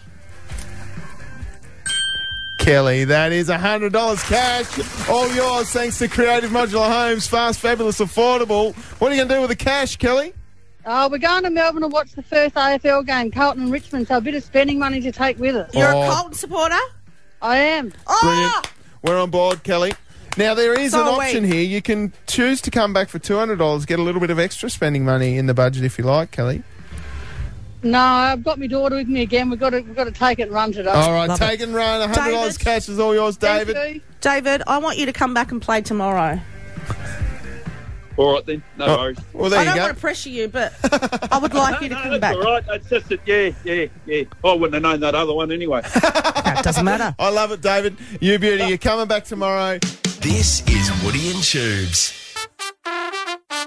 Kelly, 2.68 3.05
that 3.05 3.32
is 3.32 3.49
hundred 3.49 3.93
dollars 3.93 4.22
cash. 4.24 4.68
All 5.07 5.32
yours, 5.34 5.70
thanks 5.70 5.99
to 5.99 6.09
Creative 6.09 6.49
Modular 6.51 6.91
Homes. 6.91 7.26
Fast, 7.26 7.61
fabulous, 7.61 7.99
affordable. 8.01 8.76
What 8.99 9.09
are 9.09 9.15
you 9.15 9.22
going 9.22 9.30
to 9.30 9.36
do 9.36 9.39
with 9.39 9.51
the 9.51 9.55
cash, 9.55 9.95
Kelly? 9.95 10.34
Oh, 10.86 11.07
we're 11.07 11.18
going 11.18 11.43
to 11.43 11.49
Melbourne 11.49 11.84
to 11.84 11.88
watch 11.88 12.11
the 12.11 12.24
first 12.24 12.55
AFL 12.55 13.05
game, 13.07 13.32
Carlton 13.32 13.63
and 13.63 13.72
Richmond, 13.72 14.09
so 14.09 14.18
a 14.18 14.22
bit 14.22 14.36
of 14.36 14.43
spending 14.43 14.80
money 14.80 14.99
to 14.99 15.13
take 15.13 15.39
with 15.39 15.55
us. 15.55 15.74
You're 15.74 15.95
Oh. 15.95 16.01
a 16.01 16.07
Carlton 16.09 16.34
supporter? 16.34 16.76
I 17.41 17.55
am. 17.55 17.93
Oh! 18.05 18.20
Brilliant. 18.22 18.72
We're 19.01 19.18
on 19.22 19.30
board, 19.30 19.63
Kelly. 19.63 19.93
Now 20.36 20.53
there 20.53 20.78
is 20.78 20.91
So 20.91 21.01
an 21.03 21.07
option 21.07 21.43
we. 21.43 21.49
here. 21.51 21.63
You 21.63 21.82
can 21.82 22.11
choose 22.28 22.59
to 22.63 22.70
come 22.70 22.91
back 22.91 23.07
for 23.07 23.18
two 23.18 23.38
hundred 23.38 23.59
dollars, 23.59 23.86
get 23.86 23.97
a 23.97 24.03
little 24.03 24.20
bit 24.20 24.30
of 24.30 24.39
extra 24.39 24.70
spending 24.70 25.05
money 25.05 25.38
in 25.38 25.45
the 25.45 25.53
budget 25.53 25.86
if 25.86 25.97
you 25.97 26.03
like, 26.03 26.32
Kelly. 26.32 26.63
No, 27.84 27.99
I've 27.99 28.43
got 28.43 28.59
my 28.59 28.67
daughter 28.67 28.95
with 28.95 29.07
me 29.07 29.21
again. 29.21 29.49
We've 29.49 29.59
got 29.59 29.69
to, 29.69 29.82
we've 29.82 29.95
got 29.95 30.05
to 30.05 30.11
take 30.11 30.39
it 30.39 30.43
and 30.43 30.51
run 30.51 30.71
today. 30.71 30.89
All 30.89 31.11
right, 31.13 31.30
Love 31.30 31.38
take 31.39 31.59
and 31.61 31.73
run. 31.75 32.01
hundred 32.09 32.32
dollars 32.32 32.57
David. 32.57 32.65
cash 32.65 32.89
is 32.89 32.99
all 32.99 33.13
yours, 33.13 33.38
David. 33.38 33.95
you. 33.95 34.01
David, 34.19 34.63
I 34.65 34.80
want 34.80 34.97
you 34.97 35.05
to 35.05 35.13
come 35.13 35.34
back 35.34 35.51
and 35.51 35.61
play 35.61 35.82
tomorrow. 35.82 36.39
All 38.17 38.34
right 38.34 38.43
then, 38.47 38.63
no 38.78 38.86
Oh, 38.86 38.97
worries. 38.97 39.17
well, 39.32 39.49
there 39.51 39.59
I 39.59 39.61
you 39.61 39.67
don't 39.69 39.75
go. 39.75 39.82
want 39.84 39.93
to 39.95 40.01
pressure 40.01 40.30
you, 40.30 40.47
but 40.47 40.73
I 41.32 41.38
would 41.38 41.53
like 41.53 41.82
you 41.82 41.89
to 41.89 41.93
No, 41.95 42.01
come 42.01 42.11
that's 42.13 42.21
back. 42.21 42.36
all 42.36 42.41
right. 42.51 42.65
That's 42.65 42.89
just 42.89 43.11
it. 43.11 43.21
Yeah, 43.28 43.51
yeah, 43.63 43.86
yeah. 44.07 44.23
I 44.43 44.53
wouldn't 44.53 44.73
have 44.73 44.82
known 44.82 44.99
that 45.01 45.13
other 45.13 45.34
one 45.36 45.51
anyway. 45.51 45.82
That 46.57 46.63
doesn't 46.63 46.86
matter. 46.86 47.13
I 47.19 47.30
love 47.30 47.51
it, 47.51 47.61
David. 47.61 47.97
You 48.19 48.39
beauty. 48.39 48.63
You're 48.63 48.80
coming 48.80 49.07
back 49.07 49.25
tomorrow. 49.25 49.78
This 50.21 50.67
is 50.67 50.89
Woody 51.05 51.30
and 51.30 51.43
Tubes. 51.43 52.36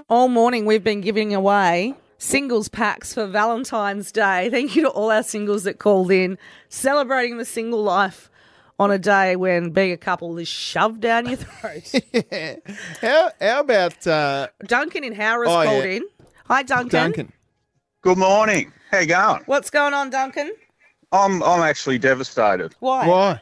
All 0.08 0.26
morning 0.26 0.66
we've 0.66 0.82
been 0.82 1.00
giving 1.00 1.32
away 1.32 1.94
singles 2.20 2.68
packs 2.68 3.14
for 3.14 3.26
Valentine's 3.26 4.12
Day. 4.12 4.48
Thank 4.50 4.76
you 4.76 4.82
to 4.82 4.90
all 4.90 5.10
our 5.10 5.22
singles 5.22 5.64
that 5.64 5.78
called 5.78 6.12
in, 6.12 6.38
celebrating 6.68 7.38
the 7.38 7.44
single 7.46 7.82
life 7.82 8.30
on 8.78 8.90
a 8.90 8.98
day 8.98 9.36
when 9.36 9.70
being 9.70 9.92
a 9.92 9.96
couple 9.96 10.36
is 10.38 10.46
shoved 10.48 11.00
down 11.00 11.26
your 11.26 11.36
throat. 11.38 11.92
How, 13.00 13.30
how 13.40 13.60
about 13.60 14.06
uh, 14.06 14.48
Duncan 14.64 15.02
in 15.04 15.14
Howrah's 15.14 15.50
Oh, 15.50 15.64
called 15.64 15.84
yeah. 15.84 15.90
in. 15.90 16.02
Hi, 16.46 16.62
Duncan. 16.62 16.88
Duncan? 16.88 17.32
Good 18.02 18.18
morning. 18.18 18.72
How 18.90 18.98
you 19.00 19.06
going? 19.06 19.42
What's 19.46 19.70
going 19.70 19.94
on, 19.94 20.10
Duncan? 20.10 20.52
I'm 21.12 21.42
I'm 21.42 21.60
actually 21.62 21.98
devastated. 21.98 22.74
Why? 22.80 23.06
Why? 23.06 23.40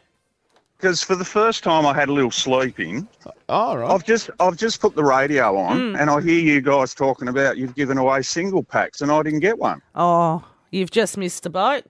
Because 0.78 1.02
for 1.02 1.16
the 1.16 1.24
first 1.24 1.64
time 1.64 1.84
I 1.86 1.92
had 1.92 2.08
a 2.08 2.12
little 2.12 2.30
sleeping. 2.30 3.08
Oh, 3.48 3.74
right. 3.76 3.90
I've 3.90 4.04
just 4.04 4.30
I've 4.38 4.56
just 4.56 4.80
put 4.80 4.94
the 4.94 5.02
radio 5.04 5.56
on 5.58 5.78
Mm. 5.78 6.00
and 6.00 6.08
I 6.08 6.20
hear 6.20 6.38
you 6.40 6.60
guys 6.60 6.94
talking 6.94 7.26
about 7.28 7.56
you've 7.58 7.74
given 7.74 7.98
away 7.98 8.22
single 8.22 8.62
packs 8.62 9.00
and 9.00 9.10
I 9.10 9.22
didn't 9.24 9.40
get 9.40 9.58
one. 9.58 9.82
Oh, 9.96 10.44
you've 10.70 10.90
just 10.92 11.16
missed 11.16 11.42
the 11.42 11.50
boat. 11.50 11.84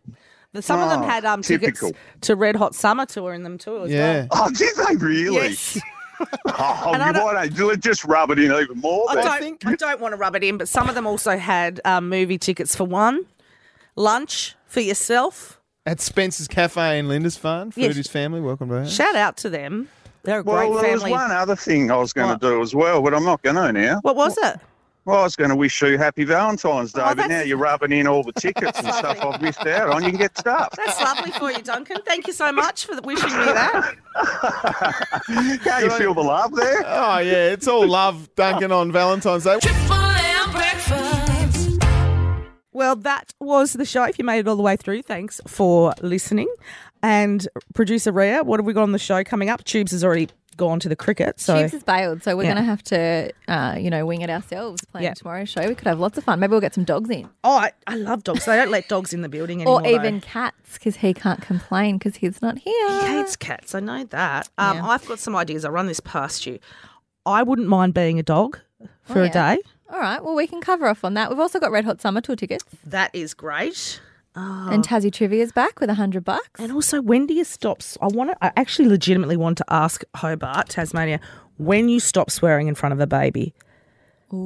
The- 0.55 0.63
Some 0.63 0.81
of 0.81 0.89
them 0.89 1.03
Oh, 1.03 1.07
had 1.07 1.27
um, 1.27 1.43
tickets 1.43 1.81
typical. 1.81 1.93
to 2.23 2.35
Red 2.35 2.57
Hot 2.57 2.75
Summer 2.75 3.05
Tour 3.05 3.35
in 3.35 3.43
them 3.43 3.59
too 3.59 3.83
as 3.85 3.91
Yeah. 3.91 4.27
well. 4.31 4.47
Oh, 4.47 4.51
did 4.51 4.75
they 4.77 4.97
really? 4.97 5.35
Yes. 5.37 5.79
Oh, 6.47 6.91
And 6.95 7.01
I 7.03 7.09
you 7.09 7.13
don't- 7.13 7.25
why 7.25 7.47
don't 7.47 7.57
you 7.57 7.77
just 7.77 8.05
rub 8.05 8.31
it 8.33 8.39
in 8.41 8.51
even 8.51 8.79
more? 8.81 9.05
I 9.09 9.15
don't, 9.41 9.65
I 9.67 9.75
don't 9.77 10.01
want 10.01 10.13
to 10.15 10.17
rub 10.17 10.35
it 10.35 10.43
in, 10.43 10.57
but 10.59 10.69
some 10.69 10.89
of 10.89 10.97
them 10.97 11.07
also 11.07 11.37
had 11.39 11.81
um, 11.85 12.09
movie 12.09 12.39
tickets 12.39 12.75
for 12.75 12.83
one, 12.85 13.25
lunch 13.95 14.57
for 14.67 14.81
yourself. 14.81 15.58
At 15.89 16.03
Spencer's 16.03 16.49
Cafe 16.49 16.99
in 16.99 17.09
Lindisfarne, 17.09 17.73
Yes. 17.75 17.97
Foodie's 17.97 18.09
family, 18.09 18.43
welcome 18.43 18.69
to 18.69 18.75
her. 18.75 18.87
Shout 18.87 19.17
out 19.17 19.39
to 19.39 19.49
them. 19.49 19.89
They're 20.23 20.41
a 20.41 20.45
great 20.45 20.53
family. 20.55 20.69
Well, 20.71 20.79
great 20.81 20.83
there 20.83 20.93
was 20.93 21.03
family. 21.05 21.13
one 21.13 21.31
other 21.31 21.57
thing 21.57 21.91
I 21.91 21.97
was 21.97 22.13
going 22.13 22.29
What? 22.29 22.43
to 22.43 22.47
do 22.51 22.61
as 22.61 22.75
well, 22.75 23.01
but 23.01 23.15
I'm 23.15 23.25
not 23.25 23.41
going 23.41 23.57
to 23.57 23.73
now. 23.73 24.01
What 24.03 24.15
was 24.15 24.37
it? 24.37 24.61
Well, 25.07 25.21
I 25.21 25.23
was 25.23 25.35
going 25.35 25.49
to 25.49 25.57
wish 25.57 25.81
you 25.81 25.97
happy 25.97 26.25
Valentine's 26.25 26.93
Day, 26.93 27.01
Oh, 27.03 27.15
but 27.15 27.29
now 27.29 27.41
you're 27.41 27.57
rubbing 27.57 27.93
in 27.93 28.07
all 28.07 28.23
the 28.23 28.35
tickets 28.35 28.79
and 28.79 28.89
stuff 28.93 29.17
I've 29.25 29.41
missed 29.41 29.65
out 29.67 29.89
on. 29.89 30.05
You 30.05 30.11
can 30.11 30.19
get 30.19 30.37
stuff. 30.37 30.69
That's 30.77 31.01
lovely 31.01 31.31
for 31.31 31.51
you, 31.51 31.63
Duncan. 31.63 31.97
Thank 32.05 32.27
you 32.27 32.35
so 32.35 32.53
much 32.53 32.85
for 32.85 33.01
wishing 33.01 33.31
me 33.31 33.45
that. 33.47 33.95
Can't 35.65 35.85
you 35.85 35.91
feel 35.93 36.13
the 36.13 36.21
love 36.23 36.55
there? 36.55 36.83
Oh, 36.85 37.17
yeah, 37.21 37.49
it's 37.53 37.67
all 37.67 37.89
love, 37.89 38.29
Duncan, 38.35 38.71
on 38.73 38.93
Valentine's 38.93 39.45
Day. 39.45 39.59
Triple 39.61 39.81
M 39.81 39.89
breakfast. 39.89 40.08
Well, 42.79 42.95
that 42.97 43.35
was 43.41 43.73
the 43.73 43.85
show. 43.85 44.05
If 44.05 44.19
you 44.21 44.25
made 44.25 44.39
it 44.39 44.47
all 44.49 44.55
the 44.55 44.63
way 44.63 44.77
through, 44.77 45.03
thanks 45.03 45.41
for 45.49 45.95
listening. 46.01 46.47
And 47.03 47.47
producer 47.75 48.13
Rhea, 48.13 48.45
what 48.45 48.61
have 48.61 48.67
we 48.67 48.73
got 48.73 48.85
on 48.85 48.93
the 48.93 49.01
show 49.01 49.25
coming 49.25 49.51
up? 49.51 49.65
Tubes 49.65 49.91
has 49.91 50.05
already 50.05 50.29
gone 50.57 50.79
to 50.81 50.89
the 50.89 50.95
cricket, 50.95 51.41
so 51.41 51.59
Tubes 51.59 51.73
has 51.73 51.83
bailed, 51.83 52.23
so 52.23 52.37
we're 52.37 52.45
Yeah. 52.45 52.55
going 52.55 52.65
to 52.65 52.69
have 52.71 52.83
to, 52.85 53.33
uh, 53.49 53.77
you 53.81 53.91
know, 53.91 54.07
wing 54.07 54.21
it 54.21 54.31
ourselves 54.31 54.81
playing 54.93 55.07
Yeah. 55.07 55.15
tomorrow's 55.15 55.49
show. 55.49 55.67
We 55.69 55.75
could 55.75 55.89
have 55.89 55.99
lots 55.99 56.19
of 56.19 56.25
fun. 56.25 56.39
Maybe 56.39 56.53
we'll 56.53 56.61
get 56.61 56.75
some 56.75 56.85
dogs 56.85 57.11
in. 57.11 57.29
Oh, 57.43 57.57
I, 57.59 57.73
I 57.89 57.97
love 57.97 58.23
dogs. 58.23 58.45
They 58.45 58.55
don't 58.55 58.71
let 58.71 58.89
dogs 58.89 59.13
in 59.13 59.23
the 59.23 59.29
building 59.29 59.61
anymore. 59.63 59.83
or 59.83 59.87
even 59.89 60.21
though. 60.21 60.27
cats, 60.27 60.75
because 60.75 60.97
he 60.99 61.15
can't 61.15 61.43
complain 61.43 61.99
because 61.99 62.15
he's 62.17 62.41
not 62.41 62.59
here. 62.59 63.01
He 63.03 63.07
hates 63.09 63.35
cats. 63.35 63.75
I 63.75 63.81
know 63.81 64.05
that. 64.05 64.49
Um, 64.57 64.77
Yeah. 64.77 64.87
I've 64.87 65.07
got 65.09 65.19
some 65.19 65.35
ideas. 65.35 65.65
I'll 65.65 65.73
run 65.73 65.87
this 65.89 66.01
past 66.01 66.47
you. 66.47 66.61
I 67.27 67.43
wouldn't 67.43 67.67
mind 67.69 67.95
being 67.95 68.21
a 68.21 68.23
dog 68.25 68.59
for 69.03 69.21
Oh, 69.21 69.25
a 69.25 69.29
day. 69.29 69.59
All 69.91 69.99
right, 69.99 70.23
well, 70.23 70.35
we 70.35 70.47
can 70.47 70.61
cover 70.61 70.87
off 70.87 71.05
on 71.05 71.15
that. 71.15 71.31
We've 71.31 71.39
also 71.39 71.59
got 71.59 71.71
Red 71.71 71.85
Hot 71.85 72.01
Summer 72.01 72.21
Tour 72.21 72.37
tickets. 72.37 72.65
That 72.85 73.11
is 73.15 73.33
great. 73.35 74.01
Oh. 74.37 74.69
And 74.71 74.85
Tassie 74.87 75.13
Trivia's 75.13 75.51
back 75.51 75.81
with 75.81 75.89
a 75.91 75.95
hundred 75.95 76.25
bucks. 76.25 76.61
And 76.61 76.71
also, 76.73 77.01
when 77.01 77.27
do 77.27 77.35
you 77.35 77.45
stop? 77.45 77.83
I 78.01 78.07
want 78.09 78.31
to. 78.31 78.37
I 78.45 78.53
actually 78.57 78.89
legitimately 78.89 79.37
want 79.37 79.59
to 79.59 79.65
ask 79.69 80.03
Hobart, 80.15 80.69
Tasmania, 80.69 81.19
when 81.57 81.89
you 81.89 81.99
stop 81.99 82.31
swearing 82.31 82.69
in 82.69 82.75
front 82.75 82.93
of 82.93 83.01
a 83.01 83.07
baby, 83.07 83.55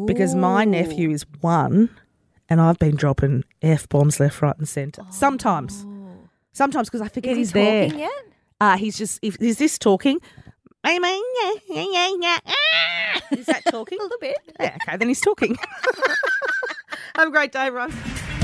because 0.07 0.35
my 0.35 0.65
nephew 0.65 1.11
is 1.11 1.27
one, 1.41 1.91
and 2.49 2.61
I've 2.61 2.79
been 2.79 2.95
dropping 2.97 3.45
f 3.61 3.89
bombs 3.89 4.21
left, 4.21 4.41
right, 4.41 4.57
and 4.57 4.69
centre. 4.69 5.03
Sometimes, 5.11 5.85
sometimes 6.53 6.89
because 6.89 7.03
I 7.03 7.09
forget 7.09 7.33
Is 7.33 7.37
he 7.37 7.41
he's 7.41 7.53
there. 7.53 7.85
yet? 7.99 8.11
Uh, 8.61 8.77
he's 8.77 8.97
just. 8.97 9.19
If, 9.21 9.37
is 9.43 9.59
this 9.59 9.77
talking? 9.79 10.21
Is 13.33 13.47
that 13.47 13.63
talking? 13.71 13.99
a 13.99 14.03
little 14.03 14.19
bit. 14.21 14.37
Yeah, 14.61 14.77
okay, 14.87 14.97
then 14.97 15.09
he's 15.09 15.21
talking. 15.21 15.57
Have 17.17 17.29
a 17.29 17.31
great 17.31 17.53
day, 17.53 17.67
everyone. 17.67 17.93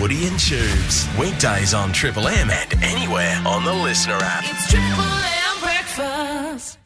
Woody 0.00 0.26
and 0.26 0.38
Tubes. 0.38 1.06
Weekdays 1.18 1.74
on 1.74 1.92
Triple 1.92 2.28
M 2.28 2.50
and 2.50 2.82
anywhere 2.82 3.40
on 3.46 3.64
the 3.64 3.70
LiSTNR 3.72 4.20
app. 4.20 4.44
It's 4.46 4.70
Triple 4.70 5.04
M 5.04 5.60
breakfast. 5.60 6.77